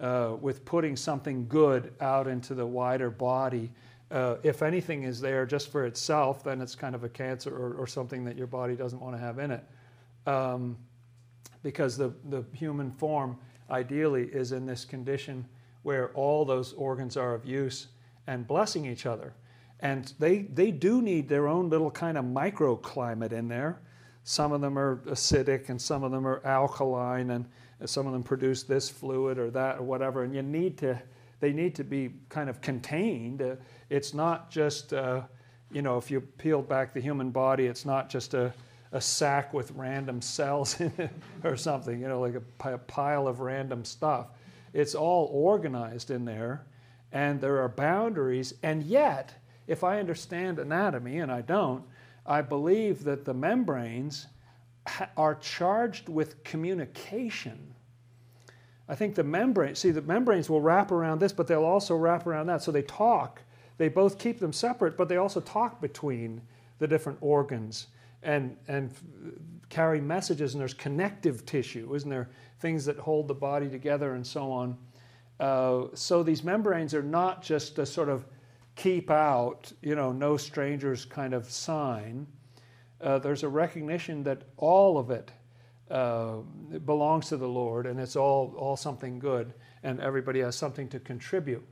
uh, 0.00 0.36
with 0.40 0.64
putting 0.64 0.96
something 0.96 1.46
good 1.46 1.94
out 2.00 2.26
into 2.26 2.54
the 2.54 2.66
wider 2.66 3.10
body. 3.10 3.70
Uh, 4.10 4.36
if 4.42 4.62
anything 4.62 5.02
is 5.02 5.20
there 5.20 5.44
just 5.46 5.70
for 5.70 5.84
itself, 5.84 6.44
then 6.44 6.60
it's 6.60 6.74
kind 6.74 6.94
of 6.94 7.04
a 7.04 7.08
cancer 7.08 7.54
or, 7.54 7.74
or 7.74 7.86
something 7.86 8.24
that 8.24 8.36
your 8.36 8.46
body 8.46 8.76
doesn't 8.76 9.00
want 9.00 9.16
to 9.16 9.20
have 9.20 9.38
in 9.38 9.50
it. 9.50 9.64
Um, 10.26 10.76
because 11.62 11.96
the, 11.96 12.12
the 12.30 12.44
human 12.52 12.92
form 12.92 13.36
ideally 13.70 14.24
is 14.24 14.52
in 14.52 14.66
this 14.66 14.84
condition 14.84 15.44
where 15.82 16.10
all 16.14 16.44
those 16.44 16.72
organs 16.74 17.16
are 17.16 17.34
of 17.34 17.44
use 17.44 17.88
and 18.26 18.46
blessing 18.46 18.86
each 18.86 19.06
other. 19.06 19.32
And 19.80 20.12
they, 20.18 20.42
they 20.42 20.70
do 20.70 21.02
need 21.02 21.28
their 21.28 21.48
own 21.48 21.68
little 21.68 21.90
kind 21.90 22.16
of 22.16 22.24
microclimate 22.24 23.32
in 23.32 23.48
there 23.48 23.80
some 24.28 24.50
of 24.50 24.60
them 24.60 24.76
are 24.76 24.96
acidic 25.06 25.68
and 25.68 25.80
some 25.80 26.02
of 26.02 26.10
them 26.10 26.26
are 26.26 26.44
alkaline 26.44 27.30
and 27.30 27.46
some 27.84 28.08
of 28.08 28.12
them 28.12 28.24
produce 28.24 28.64
this 28.64 28.88
fluid 28.88 29.38
or 29.38 29.52
that 29.52 29.78
or 29.78 29.84
whatever. 29.84 30.24
And 30.24 30.34
you 30.34 30.42
need 30.42 30.76
to, 30.78 31.00
they 31.40 31.52
need 31.52 31.74
to 31.76 31.84
be 31.84 32.10
kind 32.28 32.48
of 32.48 32.60
contained. 32.60 33.42
Uh, 33.42 33.56
it's 33.90 34.14
not 34.14 34.50
just, 34.50 34.92
uh, 34.92 35.22
you 35.70 35.82
know, 35.82 35.98
if 35.98 36.10
you 36.10 36.20
peel 36.20 36.62
back 36.62 36.94
the 36.94 37.00
human 37.00 37.30
body, 37.30 37.66
it's 37.66 37.84
not 37.84 38.08
just 38.08 38.34
a, 38.34 38.52
a 38.92 39.00
sack 39.00 39.52
with 39.52 39.70
random 39.72 40.20
cells 40.22 40.80
in 40.80 40.92
it 40.98 41.10
or 41.44 41.56
something, 41.56 42.00
you 42.00 42.08
know, 42.08 42.20
like 42.20 42.34
a, 42.64 42.78
pile 42.78 43.28
of 43.28 43.40
random 43.40 43.84
stuff. 43.84 44.28
It's 44.72 44.94
all 44.94 45.30
organized 45.32 46.10
in 46.10 46.24
there 46.24 46.66
and 47.12 47.40
there 47.40 47.62
are 47.62 47.68
boundaries, 47.68 48.54
and 48.62 48.82
yet 48.82 49.32
if 49.66 49.82
I 49.82 49.98
understand 49.98 50.58
anatomy, 50.58 51.18
and 51.18 51.30
I 51.30 51.40
don't, 51.40 51.84
I 52.24 52.42
believe 52.42 53.04
that 53.04 53.24
the 53.24 53.34
membranes 53.34 54.26
ha- 54.86 55.10
are 55.16 55.34
charged 55.34 56.08
with 56.08 56.42
communication. 56.44 57.74
I 58.88 58.94
think 58.94 59.14
the 59.14 59.24
membrane, 59.24 59.74
see, 59.74 59.90
the 59.90 60.02
membranes 60.02 60.48
will 60.48 60.60
wrap 60.60 60.92
around 60.92 61.18
this, 61.18 61.32
but 61.32 61.46
they'll 61.46 61.64
also 61.64 61.96
wrap 61.96 62.26
around 62.26 62.46
that. 62.46 62.62
So 62.62 62.70
they 62.70 62.82
talk. 62.82 63.42
They 63.78 63.88
both 63.88 64.18
keep 64.18 64.38
them 64.38 64.52
separate, 64.52 64.96
but 64.96 65.08
they 65.08 65.16
also 65.16 65.40
talk 65.40 65.80
between 65.80 66.40
the 66.78 66.86
different 66.86 67.18
organs 67.20 67.88
and, 68.22 68.56
and 68.68 68.92
carry 69.68 70.00
messages, 70.00 70.54
and 70.54 70.60
there's 70.60 70.74
connective 70.74 71.44
tissue, 71.46 71.94
isn't 71.94 72.08
there? 72.08 72.30
Things 72.60 72.84
that 72.84 72.98
hold 72.98 73.28
the 73.28 73.34
body 73.34 73.68
together 73.68 74.14
and 74.14 74.26
so 74.26 74.50
on. 74.50 74.76
Uh, 75.38 75.86
so 75.94 76.22
these 76.22 76.42
membranes 76.42 76.94
are 76.94 77.02
not 77.02 77.42
just 77.42 77.78
a 77.78 77.86
sort 77.86 78.08
of 78.08 78.24
keep 78.74 79.10
out, 79.10 79.72
you 79.82 79.94
know, 79.94 80.12
no 80.12 80.36
strangers 80.36 81.04
kind 81.04 81.34
of 81.34 81.50
sign. 81.50 82.26
Uh, 83.00 83.18
there's 83.18 83.42
a 83.42 83.48
recognition 83.48 84.22
that 84.22 84.42
all 84.56 84.98
of 84.98 85.10
it 85.10 85.30
uh, 85.90 86.36
belongs 86.84 87.28
to 87.28 87.36
the 87.36 87.48
Lord 87.48 87.86
and 87.86 88.00
it's 88.00 88.16
all, 88.16 88.54
all 88.56 88.76
something 88.76 89.18
good 89.18 89.52
and 89.82 90.00
everybody 90.00 90.40
has 90.40 90.56
something 90.56 90.88
to 90.88 90.98
contribute. 90.98 91.64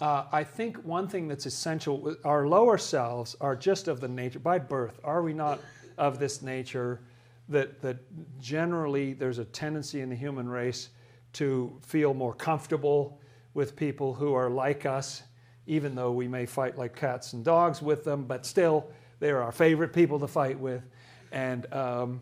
Uh, 0.00 0.24
I 0.32 0.42
think 0.44 0.78
one 0.78 1.06
thing 1.06 1.28
that's 1.28 1.46
essential, 1.46 2.16
our 2.24 2.48
lower 2.48 2.78
selves 2.78 3.36
are 3.40 3.54
just 3.54 3.86
of 3.86 4.00
the 4.00 4.08
nature, 4.08 4.40
by 4.40 4.58
birth, 4.58 4.98
are 5.04 5.22
we 5.22 5.32
not 5.32 5.60
of 5.96 6.18
this 6.18 6.42
nature 6.42 7.00
that, 7.48 7.80
that 7.82 7.98
generally 8.40 9.12
there's 9.12 9.38
a 9.38 9.44
tendency 9.44 10.00
in 10.00 10.08
the 10.08 10.16
human 10.16 10.48
race 10.48 10.88
to 11.34 11.78
feel 11.82 12.14
more 12.14 12.34
comfortable 12.34 13.20
with 13.52 13.76
people 13.76 14.14
who 14.14 14.34
are 14.34 14.50
like 14.50 14.86
us, 14.86 15.22
even 15.66 15.94
though 15.94 16.10
we 16.10 16.26
may 16.26 16.46
fight 16.46 16.76
like 16.76 16.96
cats 16.96 17.32
and 17.32 17.44
dogs 17.44 17.80
with 17.80 18.04
them, 18.04 18.24
but 18.24 18.44
still 18.44 18.88
they're 19.20 19.42
our 19.42 19.52
favorite 19.52 19.92
people 19.92 20.18
to 20.18 20.26
fight 20.26 20.58
with. 20.58 20.82
And, 21.30 21.72
um, 21.72 22.20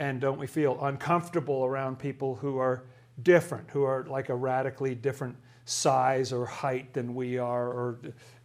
and 0.00 0.18
don't 0.18 0.38
we 0.38 0.46
feel 0.46 0.82
uncomfortable 0.82 1.62
around 1.62 1.98
people 1.98 2.34
who 2.34 2.56
are 2.56 2.84
different, 3.22 3.68
who 3.70 3.84
are 3.84 4.04
like 4.08 4.30
a 4.30 4.34
radically 4.34 4.94
different 4.94 5.36
size 5.66 6.32
or 6.32 6.46
height 6.46 6.94
than 6.94 7.14
we 7.14 7.36
are, 7.36 7.68
or 7.68 7.98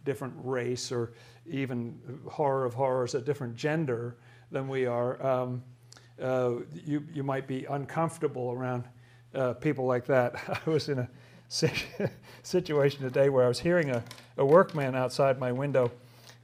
different 0.04 0.34
race, 0.36 0.92
or 0.92 1.14
even 1.50 1.98
horror 2.28 2.66
of 2.66 2.74
horrors, 2.74 3.14
a 3.14 3.22
different 3.22 3.56
gender 3.56 4.18
than 4.52 4.68
we 4.68 4.84
are, 4.84 5.20
um, 5.26 5.62
uh, 6.22 6.56
you, 6.84 7.02
you 7.12 7.22
might 7.22 7.46
be 7.46 7.64
uncomfortable 7.64 8.52
around 8.52 8.84
uh, 9.34 9.54
people 9.54 9.86
like 9.86 10.04
that. 10.04 10.34
I 10.66 10.70
was 10.70 10.90
in 10.90 10.98
a 10.98 11.08
situation 12.42 13.00
today 13.00 13.30
where 13.30 13.46
I 13.46 13.48
was 13.48 13.60
hearing 13.60 13.90
a, 13.90 14.04
a 14.36 14.44
workman 14.44 14.94
outside 14.94 15.40
my 15.40 15.52
window. 15.52 15.90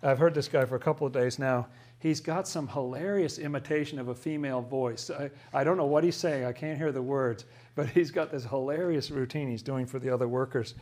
I've 0.02 0.18
heard 0.18 0.32
this 0.32 0.48
guy 0.48 0.64
for 0.64 0.76
a 0.76 0.80
couple 0.80 1.06
of 1.06 1.12
days 1.12 1.38
now. 1.38 1.68
He's 2.02 2.20
got 2.20 2.48
some 2.48 2.66
hilarious 2.66 3.38
imitation 3.38 4.00
of 4.00 4.08
a 4.08 4.14
female 4.14 4.60
voice. 4.60 5.08
I, 5.08 5.30
I 5.54 5.62
don't 5.62 5.76
know 5.76 5.86
what 5.86 6.02
he's 6.02 6.16
saying, 6.16 6.44
I 6.44 6.52
can't 6.52 6.76
hear 6.76 6.90
the 6.90 7.00
words, 7.00 7.44
but 7.76 7.88
he's 7.88 8.10
got 8.10 8.32
this 8.32 8.44
hilarious 8.44 9.12
routine 9.12 9.48
he's 9.48 9.62
doing 9.62 9.86
for 9.86 10.00
the 10.00 10.10
other 10.10 10.26
workers 10.26 10.74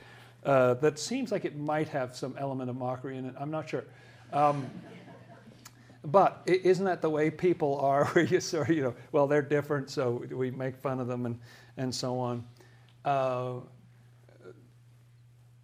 uh, 0.45 0.75
that 0.75 0.99
seems 0.99 1.31
like 1.31 1.45
it 1.45 1.59
might 1.59 1.89
have 1.89 2.17
some 2.17 2.35
element 2.39 2.71
of 2.71 2.77
mockery 2.77 3.19
in 3.19 3.27
it. 3.27 3.35
I'm 3.39 3.51
not 3.51 3.69
sure. 3.69 3.85
Um, 4.33 4.67
but 6.07 6.41
isn't 6.47 6.87
that 6.87 7.03
the 7.03 7.11
way 7.11 7.29
people 7.31 7.79
are? 7.81 8.05
Where 8.13 8.25
you 8.25 8.41
sort 8.41 8.71
of, 8.71 8.77
you 8.77 8.83
know, 8.85 8.95
well, 9.13 9.27
they're 9.27 9.43
different, 9.43 9.91
so 9.91 10.25
we 10.31 10.51
make 10.51 10.75
fun 10.75 11.01
of 11.01 11.07
them 11.07 11.27
and, 11.27 11.39
and 11.77 11.95
so 11.95 12.19
on. 12.19 12.45
Uh, 13.05 13.53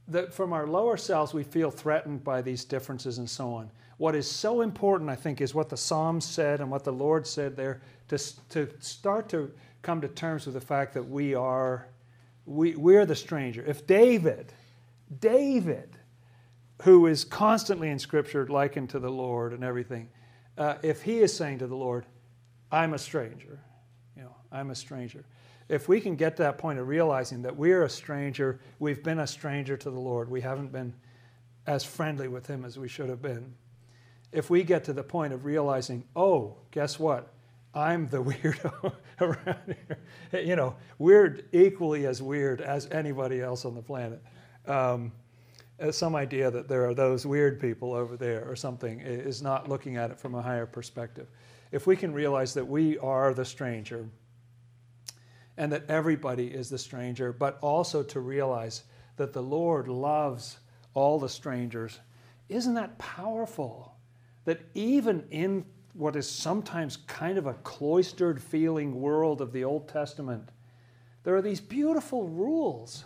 that 0.09 0.35
from 0.35 0.53
our 0.53 0.67
lower 0.67 0.99
selves, 0.99 1.33
we 1.33 1.43
feel 1.45 1.71
threatened 1.71 2.23
by 2.23 2.43
these 2.43 2.63
differences 2.63 3.17
and 3.17 3.29
so 3.29 3.55
on. 3.55 3.71
What 3.99 4.15
is 4.15 4.31
so 4.31 4.61
important, 4.61 5.09
I 5.09 5.15
think, 5.15 5.41
is 5.41 5.55
what 5.55 5.69
the 5.69 5.77
Psalms 5.77 6.25
said 6.25 6.61
and 6.61 6.71
what 6.71 6.85
the 6.85 6.93
Lord 6.93 7.27
said 7.27 7.57
there 7.57 7.81
to, 8.09 8.19
to 8.51 8.69
start 8.79 9.29
to 9.31 9.51
come 9.83 10.01
to 10.03 10.09
terms 10.09 10.45
with 10.45 10.55
the 10.55 10.61
fact 10.61 10.95
that 10.95 11.09
we 11.09 11.35
are, 11.35 11.89
we, 12.45 12.75
we're 12.75 13.07
the 13.07 13.17
stranger. 13.17 13.65
If 13.67 13.87
David, 13.87 14.53
David, 15.21 15.97
who 16.83 17.07
is 17.07 17.25
constantly 17.25 17.89
in 17.89 17.99
Scripture 17.99 18.47
likened 18.47 18.91
to 18.91 18.99
the 18.99 19.11
Lord 19.11 19.53
and 19.53 19.65
everything, 19.65 20.11
uh, 20.59 20.75
if 20.83 21.03
he 21.03 21.21
is 21.21 21.35
saying 21.35 21.59
to 21.61 21.67
the 21.67 21.77
Lord, 21.77 22.05
I'm 22.71 22.95
a 22.95 22.99
stranger, 22.99 23.61
you 24.17 24.23
know, 24.23 24.35
I'm 24.53 24.71
a 24.71 24.75
stranger. 24.75 25.25
If 25.69 25.89
we 25.89 26.01
can 26.01 26.17
get 26.17 26.37
to 26.37 26.43
that 26.43 26.59
point 26.59 26.79
of 26.79 26.87
realizing 26.87 27.43
that 27.43 27.57
we're 27.57 27.85
a 27.85 27.91
stranger, 27.91 28.61
we've 28.79 29.03
been 29.03 29.21
a 29.21 29.27
stranger 29.27 29.77
to 29.77 29.91
the 29.91 29.99
Lord, 29.99 30.31
we 30.31 30.41
haven't 30.41 30.71
been 30.71 30.93
as 31.67 31.85
friendly 31.85 32.29
with 32.29 32.47
him 32.47 32.65
as 32.65 32.79
we 32.79 32.89
should 32.89 33.09
have 33.09 33.23
been. 33.23 33.55
If 34.37 34.51
we 34.51 34.65
get 34.65 34.85
to 34.85 34.93
the 34.93 35.03
point 35.03 35.33
of 35.33 35.47
realizing, 35.47 36.05
oh, 36.15 36.57
guess 36.71 36.99
what? 36.99 37.33
I'm 37.73 38.07
the 38.09 38.23
weirdo 38.23 38.93
around 39.19 39.77
here. 40.31 40.43
You 40.43 40.57
know, 40.57 40.77
we're 40.99 41.41
equally 41.53 42.05
as 42.05 42.21
weird 42.21 42.61
as 42.61 42.87
anybody 42.91 43.41
else 43.41 43.65
on 43.65 43.75
the 43.75 43.81
planet. 43.81 44.23
Um, 44.67 45.13
uh, 45.81 45.91
some 45.91 46.15
idea 46.15 46.51
that 46.51 46.69
there 46.69 46.87
are 46.87 46.93
those 46.93 47.25
weird 47.25 47.59
people 47.59 47.95
over 47.95 48.19
there 48.19 48.47
or 48.47 48.55
something 48.55 49.01
is 49.01 49.41
not 49.41 49.71
looking 49.71 49.97
at 49.97 50.11
it 50.11 50.21
from 50.21 50.35
a 50.35 50.43
higher 50.43 50.67
perspective. 50.67 51.29
If 51.73 51.87
we 51.87 51.97
can 51.97 52.13
realize 52.13 52.53
that 52.55 52.67
we 52.67 52.99
are 52.99 53.33
the 53.33 53.45
stranger 53.47 54.07
and 55.57 55.73
that 55.73 55.89
everybody 55.89 56.49
is 56.49 56.69
the 56.69 56.79
stranger, 56.79 57.33
but 57.33 57.59
also 57.63 58.03
to 58.03 58.21
realize 58.21 58.85
that 59.17 59.33
the 59.33 59.43
Lord 59.43 59.89
loves 59.89 60.59
all 60.93 61.19
the 61.19 61.29
strangers, 61.31 62.01
isn't 62.51 62.75
that 62.75 62.99
powerful? 62.99 63.96
That 64.47 64.63
even 64.75 65.27
in 65.31 65.67
what 65.93 66.17
is 66.17 66.29
sometimes 66.29 66.97
kind 66.97 67.37
of 67.37 67.47
a 67.47 67.55
cloistered 67.55 68.43
feeling 68.43 69.01
world 69.01 69.41
of 69.41 69.53
the 69.53 69.65
Old 69.65 69.89
Testament, 69.89 70.49
there 71.25 71.37
are 71.37 71.43
these 71.43 71.61
beautiful 71.61 72.27
rules 72.27 73.05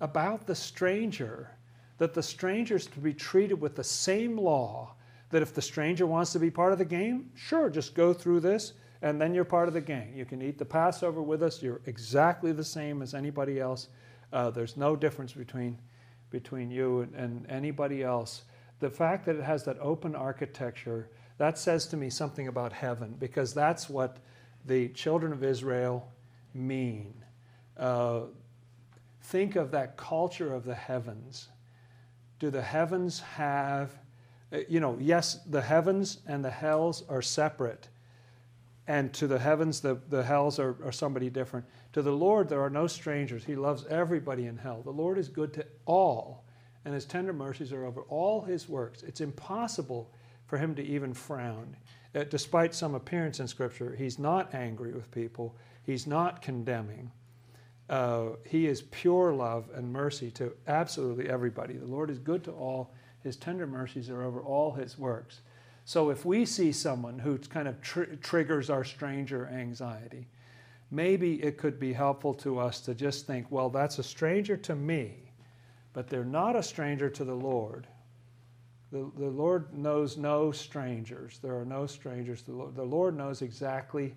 about 0.00 0.46
the 0.46 0.54
stranger 0.54 1.50
that 1.98 2.14
the 2.14 2.22
stranger 2.22 2.76
is 2.76 2.86
to 2.86 2.98
be 2.98 3.12
treated 3.12 3.60
with 3.60 3.76
the 3.76 3.84
same 3.84 4.36
law 4.36 4.94
that 5.28 5.42
if 5.42 5.54
the 5.54 5.62
stranger 5.62 6.06
wants 6.06 6.32
to 6.32 6.38
be 6.38 6.50
part 6.50 6.72
of 6.72 6.78
the 6.78 6.84
game, 6.84 7.30
sure, 7.34 7.68
just 7.68 7.94
go 7.94 8.12
through 8.14 8.40
this 8.40 8.72
and 9.02 9.20
then 9.20 9.34
you're 9.34 9.44
part 9.44 9.68
of 9.68 9.74
the 9.74 9.80
gang. 9.80 10.12
You 10.14 10.24
can 10.24 10.42
eat 10.42 10.58
the 10.58 10.64
Passover 10.64 11.22
with 11.22 11.42
us. 11.42 11.62
You're 11.62 11.80
exactly 11.86 12.52
the 12.52 12.64
same 12.64 13.02
as 13.02 13.14
anybody 13.14 13.60
else. 13.60 13.88
Uh, 14.32 14.50
there's 14.50 14.76
no 14.76 14.96
difference 14.96 15.32
between, 15.32 15.78
between 16.30 16.70
you 16.70 17.00
and, 17.00 17.14
and 17.14 17.46
anybody 17.50 18.02
else. 18.02 18.42
The 18.80 18.90
fact 18.90 19.26
that 19.26 19.36
it 19.36 19.44
has 19.44 19.64
that 19.64 19.78
open 19.80 20.14
architecture, 20.14 21.08
that 21.38 21.58
says 21.58 21.86
to 21.88 21.96
me 21.96 22.10
something 22.10 22.48
about 22.48 22.72
heaven 22.72 23.14
because 23.18 23.54
that's 23.54 23.88
what 23.88 24.18
the 24.66 24.88
children 24.88 25.32
of 25.32 25.44
Israel 25.44 26.10
mean. 26.52 27.14
Uh, 27.76 28.22
think 29.22 29.56
of 29.56 29.70
that 29.70 29.96
culture 29.96 30.52
of 30.52 30.64
the 30.64 30.74
heavens 30.74 31.48
do 32.40 32.50
the 32.50 32.62
heavens 32.62 33.20
have, 33.20 33.90
uh, 34.52 34.58
you 34.68 34.80
know, 34.80 34.96
yes, 34.98 35.38
the 35.46 35.60
heavens 35.60 36.18
and 36.26 36.44
the 36.44 36.50
hells 36.50 37.04
are 37.08 37.22
separate. 37.22 37.88
And 38.88 39.12
to 39.14 39.28
the 39.28 39.38
heavens, 39.38 39.80
the, 39.80 40.00
the 40.08 40.24
hells 40.24 40.58
are, 40.58 40.74
are 40.82 40.90
somebody 40.90 41.30
different. 41.30 41.66
To 41.92 42.02
the 42.02 42.10
Lord, 42.10 42.48
there 42.48 42.62
are 42.62 42.70
no 42.70 42.86
strangers. 42.86 43.44
He 43.44 43.54
loves 43.54 43.84
everybody 43.86 44.46
in 44.46 44.56
hell. 44.56 44.80
The 44.82 44.90
Lord 44.90 45.18
is 45.18 45.28
good 45.28 45.52
to 45.54 45.66
all, 45.84 46.44
and 46.84 46.94
his 46.94 47.04
tender 47.04 47.32
mercies 47.32 47.72
are 47.72 47.84
over 47.84 48.02
all 48.02 48.42
his 48.42 48.68
works. 48.68 49.02
It's 49.02 49.20
impossible 49.20 50.12
for 50.46 50.58
him 50.58 50.74
to 50.74 50.82
even 50.82 51.14
frown. 51.14 51.76
Uh, 52.14 52.24
despite 52.24 52.74
some 52.74 52.94
appearance 52.94 53.38
in 53.38 53.46
Scripture, 53.46 53.94
he's 53.96 54.18
not 54.18 54.54
angry 54.54 54.92
with 54.92 55.10
people, 55.10 55.56
he's 55.84 56.06
not 56.06 56.42
condemning. 56.42 57.10
Uh, 57.88 58.30
he 58.46 58.66
is 58.66 58.82
pure 58.82 59.32
love 59.32 59.68
and 59.74 59.92
mercy 59.92 60.30
to 60.30 60.52
absolutely 60.68 61.28
everybody. 61.28 61.74
The 61.74 61.86
Lord 61.86 62.08
is 62.08 62.18
good 62.18 62.44
to 62.44 62.52
all. 62.52 62.94
His 63.22 63.36
tender 63.36 63.66
mercies 63.66 64.08
are 64.08 64.22
over 64.22 64.40
all 64.40 64.72
his 64.72 64.96
works. 64.96 65.40
So 65.84 66.10
if 66.10 66.24
we 66.24 66.44
see 66.46 66.70
someone 66.70 67.18
who 67.18 67.36
kind 67.38 67.66
of 67.66 67.80
tr- 67.80 68.14
triggers 68.20 68.70
our 68.70 68.84
stranger 68.84 69.48
anxiety, 69.48 70.28
maybe 70.90 71.42
it 71.42 71.58
could 71.58 71.80
be 71.80 71.92
helpful 71.92 72.34
to 72.34 72.58
us 72.58 72.80
to 72.82 72.94
just 72.94 73.26
think, 73.26 73.50
well, 73.50 73.70
that's 73.70 73.98
a 73.98 74.04
stranger 74.04 74.56
to 74.58 74.76
me, 74.76 75.29
but 75.92 76.08
they're 76.08 76.24
not 76.24 76.56
a 76.56 76.62
stranger 76.62 77.10
to 77.10 77.24
the 77.24 77.34
Lord. 77.34 77.86
The, 78.92 79.10
the 79.16 79.28
Lord 79.28 79.72
knows 79.72 80.16
no 80.16 80.50
strangers. 80.50 81.38
There 81.42 81.56
are 81.58 81.64
no 81.64 81.86
strangers. 81.86 82.42
The 82.42 82.52
Lord, 82.52 82.74
the 82.74 82.84
Lord 82.84 83.16
knows 83.16 83.42
exactly 83.42 84.14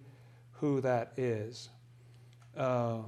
who 0.51 0.81
that 0.81 1.13
is. 1.17 1.69
Uh, 2.57 2.99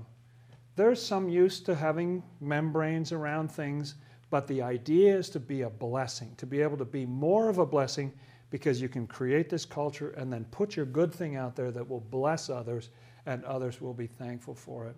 there's 0.75 1.01
some 1.01 1.29
use 1.29 1.59
to 1.61 1.75
having 1.75 2.21
membranes 2.41 3.11
around 3.11 3.51
things, 3.51 3.95
but 4.29 4.47
the 4.47 4.61
idea 4.61 5.15
is 5.15 5.29
to 5.29 5.39
be 5.39 5.61
a 5.61 5.69
blessing, 5.69 6.33
to 6.37 6.45
be 6.45 6.61
able 6.61 6.77
to 6.77 6.85
be 6.85 7.05
more 7.05 7.49
of 7.49 7.57
a 7.57 7.65
blessing 7.65 8.11
because 8.49 8.81
you 8.81 8.89
can 8.89 9.07
create 9.07 9.49
this 9.49 9.65
culture 9.65 10.11
and 10.11 10.31
then 10.31 10.45
put 10.45 10.75
your 10.75 10.85
good 10.85 11.13
thing 11.13 11.35
out 11.35 11.55
there 11.55 11.71
that 11.71 11.87
will 11.87 12.01
bless 12.01 12.49
others 12.49 12.89
and 13.25 13.43
others 13.45 13.81
will 13.81 13.93
be 13.93 14.07
thankful 14.07 14.53
for 14.53 14.87
it. 14.87 14.95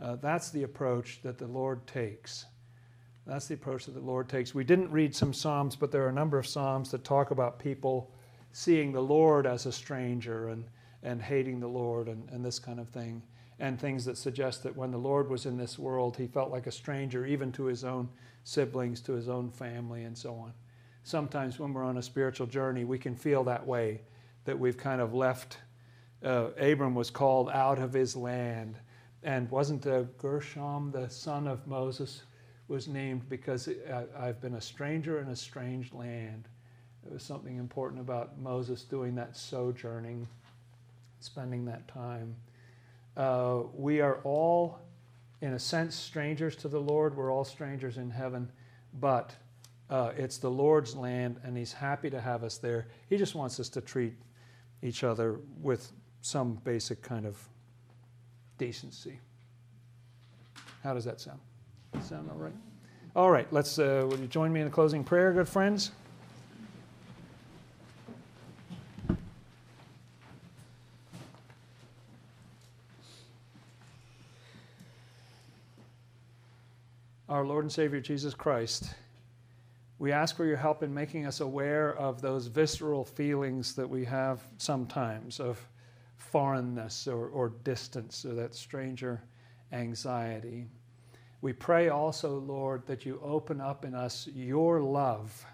Uh, 0.00 0.16
that's 0.16 0.50
the 0.50 0.62
approach 0.64 1.20
that 1.22 1.38
the 1.38 1.46
Lord 1.46 1.84
takes 1.86 2.46
That's 3.26 3.48
the 3.48 3.54
approach 3.54 3.86
that 3.86 3.94
the 3.94 4.00
Lord 4.00 4.28
takes. 4.28 4.54
We 4.54 4.62
didn't 4.62 4.90
read 4.92 5.14
some 5.14 5.32
Psalms, 5.32 5.74
but 5.74 5.90
there 5.90 6.04
are 6.04 6.10
a 6.10 6.12
number 6.12 6.38
of 6.38 6.46
Psalms 6.46 6.92
that 6.92 7.02
talk 7.02 7.32
about 7.32 7.58
people 7.58 8.12
seeing 8.52 8.92
the 8.92 9.02
Lord 9.02 9.46
as 9.46 9.66
a 9.66 9.72
stranger 9.72 10.48
and, 10.48 10.64
and 11.02 11.20
hating 11.20 11.58
the 11.58 11.66
Lord 11.66 12.06
and, 12.06 12.28
and 12.30 12.44
this 12.44 12.60
kind 12.60 12.78
of 12.78 12.88
thing. 12.88 13.22
And 13.58 13.80
things 13.80 14.04
that 14.04 14.16
suggest 14.16 14.62
that 14.62 14.76
when 14.76 14.90
the 14.90 14.98
Lord 14.98 15.28
was 15.28 15.46
in 15.46 15.56
this 15.56 15.78
world, 15.78 16.16
he 16.16 16.26
felt 16.26 16.52
like 16.52 16.66
a 16.66 16.72
stranger, 16.72 17.26
even 17.26 17.50
to 17.52 17.64
his 17.64 17.84
own 17.84 18.08
siblings, 18.44 19.00
to 19.02 19.12
his 19.14 19.28
own 19.28 19.50
family, 19.50 20.04
and 20.04 20.16
so 20.16 20.34
on. 20.34 20.52
Sometimes 21.02 21.58
when 21.58 21.72
we're 21.72 21.84
on 21.84 21.96
a 21.96 22.02
spiritual 22.02 22.46
journey, 22.46 22.84
we 22.84 22.98
can 22.98 23.16
feel 23.16 23.42
that 23.44 23.66
way, 23.66 24.02
that 24.44 24.58
we've 24.58 24.76
kind 24.76 25.00
of 25.00 25.14
left. 25.14 25.58
Uh, 26.22 26.48
Abram 26.58 26.94
was 26.94 27.10
called 27.10 27.50
out 27.50 27.78
of 27.78 27.92
his 27.92 28.14
land. 28.14 28.76
And 29.22 29.50
wasn't 29.50 29.86
uh, 29.86 30.02
Gershom, 30.18 30.92
the 30.92 31.08
son 31.08 31.48
of 31.48 31.66
Moses, 31.66 32.22
was 32.68 32.88
named 32.88 33.28
because 33.28 33.68
I've 34.18 34.40
been 34.40 34.54
a 34.54 34.60
stranger 34.60 35.20
in 35.20 35.28
a 35.28 35.36
strange 35.36 35.92
land. 35.92 36.48
It 37.06 37.12
was 37.12 37.22
something 37.22 37.56
important 37.56 38.00
about 38.00 38.38
Moses 38.38 38.82
doing 38.82 39.14
that 39.14 39.36
sojourning, 39.36 40.26
spending 41.20 41.64
that 41.66 41.86
time. 41.86 42.34
Uh, 43.16 43.62
we 43.72 44.00
are 44.00 44.16
all, 44.24 44.80
in 45.40 45.52
a 45.52 45.58
sense, 45.58 45.94
strangers 45.94 46.56
to 46.56 46.68
the 46.68 46.80
Lord. 46.80 47.16
We're 47.16 47.32
all 47.32 47.44
strangers 47.44 47.96
in 47.98 48.10
heaven, 48.10 48.50
but 49.00 49.34
uh, 49.88 50.12
it's 50.16 50.38
the 50.38 50.50
Lord's 50.50 50.96
land, 50.96 51.40
and 51.44 51.56
He's 51.56 51.72
happy 51.72 52.10
to 52.10 52.20
have 52.20 52.42
us 52.42 52.58
there. 52.58 52.88
He 53.08 53.16
just 53.16 53.36
wants 53.36 53.60
us 53.60 53.68
to 53.70 53.80
treat 53.80 54.14
each 54.82 55.04
other 55.04 55.38
with 55.62 55.92
some 56.20 56.54
basic 56.64 57.02
kind 57.02 57.24
of 57.24 57.38
decency. 58.58 59.20
How 60.82 60.92
does 60.92 61.04
that 61.04 61.20
sound? 61.20 61.38
Sound 62.02 62.30
all 62.30 62.38
right? 62.38 62.52
All 63.16 63.30
right, 63.30 63.50
let's, 63.52 63.78
uh, 63.78 64.06
will 64.08 64.18
you 64.18 64.26
join 64.26 64.52
me 64.52 64.60
in 64.60 64.66
a 64.66 64.70
closing 64.70 65.02
prayer, 65.02 65.32
good 65.32 65.48
friends? 65.48 65.90
Our 77.28 77.44
Lord 77.44 77.64
and 77.64 77.72
Savior 77.72 78.00
Jesus 78.00 78.34
Christ, 78.34 78.94
we 79.98 80.12
ask 80.12 80.36
for 80.36 80.44
your 80.44 80.56
help 80.56 80.82
in 80.82 80.94
making 80.94 81.26
us 81.26 81.40
aware 81.40 81.96
of 81.96 82.22
those 82.22 82.46
visceral 82.46 83.04
feelings 83.04 83.74
that 83.74 83.88
we 83.88 84.04
have 84.04 84.42
sometimes 84.58 85.40
of 85.40 85.58
foreignness 86.16 87.08
or, 87.08 87.28
or 87.28 87.48
distance 87.64 88.24
or 88.24 88.34
that 88.34 88.54
stranger 88.54 89.22
anxiety. 89.72 90.66
We 91.46 91.52
pray 91.52 91.90
also, 91.90 92.40
Lord, 92.40 92.88
that 92.88 93.06
you 93.06 93.20
open 93.22 93.60
up 93.60 93.84
in 93.84 93.94
us 93.94 94.28
your 94.34 94.80
love 94.80 95.46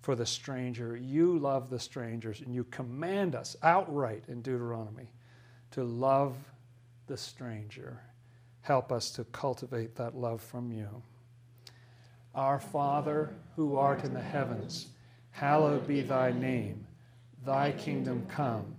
for 0.00 0.14
the 0.14 0.24
stranger. 0.24 0.96
You 0.96 1.38
love 1.38 1.68
the 1.68 1.78
strangers, 1.78 2.40
and 2.40 2.54
you 2.54 2.64
command 2.64 3.34
us 3.34 3.54
outright 3.62 4.24
in 4.28 4.40
Deuteronomy 4.40 5.12
to 5.72 5.84
love 5.84 6.38
the 7.06 7.18
stranger. 7.18 8.00
Help 8.62 8.90
us 8.90 9.10
to 9.10 9.24
cultivate 9.24 9.94
that 9.96 10.16
love 10.16 10.40
from 10.40 10.72
you. 10.72 10.88
Our 12.34 12.58
Father, 12.58 13.34
who 13.56 13.76
art 13.76 14.04
in 14.04 14.14
the 14.14 14.22
heavens, 14.22 14.86
hallowed 15.32 15.86
be 15.86 16.00
thy 16.00 16.32
name. 16.32 16.86
Thy 17.44 17.72
kingdom 17.72 18.24
come, 18.30 18.74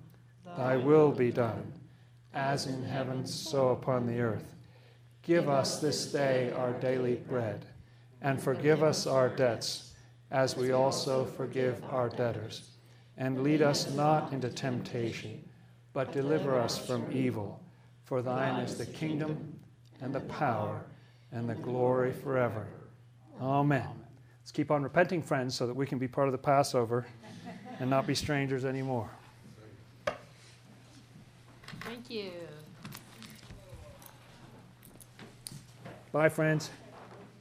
thy 0.57 0.75
will 0.75 1.11
be 1.11 1.31
done, 1.31 1.71
as 2.33 2.65
in 2.65 2.83
heaven, 2.83 3.27
so 3.27 3.69
upon 3.69 4.07
the 4.07 4.19
earth. 4.21 4.50
Give 5.31 5.47
us 5.47 5.79
this 5.79 6.07
day 6.07 6.51
our 6.57 6.73
daily 6.73 7.15
bread, 7.15 7.65
and 8.21 8.43
forgive 8.43 8.83
us 8.83 9.07
our 9.07 9.29
debts, 9.29 9.93
as 10.29 10.57
we 10.57 10.73
also 10.73 11.23
forgive 11.23 11.81
our 11.85 12.09
debtors. 12.09 12.71
And 13.15 13.41
lead 13.41 13.61
us 13.61 13.89
not 13.93 14.33
into 14.33 14.49
temptation, 14.49 15.41
but 15.93 16.11
deliver 16.11 16.59
us 16.59 16.77
from 16.77 17.09
evil. 17.13 17.63
For 18.03 18.21
thine 18.21 18.59
is 18.59 18.77
the 18.77 18.85
kingdom, 18.85 19.57
and 20.01 20.13
the 20.13 20.19
power, 20.19 20.83
and 21.31 21.47
the 21.47 21.55
glory 21.55 22.11
forever. 22.11 22.67
Amen. 23.39 23.87
Let's 24.41 24.51
keep 24.51 24.69
on 24.69 24.83
repenting, 24.83 25.21
friends, 25.21 25.55
so 25.55 25.65
that 25.65 25.73
we 25.73 25.85
can 25.85 25.97
be 25.97 26.09
part 26.09 26.27
of 26.27 26.33
the 26.33 26.39
Passover 26.39 27.07
and 27.79 27.89
not 27.89 28.05
be 28.05 28.15
strangers 28.15 28.65
anymore. 28.65 29.09
Thank 31.85 32.09
you. 32.09 32.31
Bye, 36.11 36.27
friends. 36.27 36.69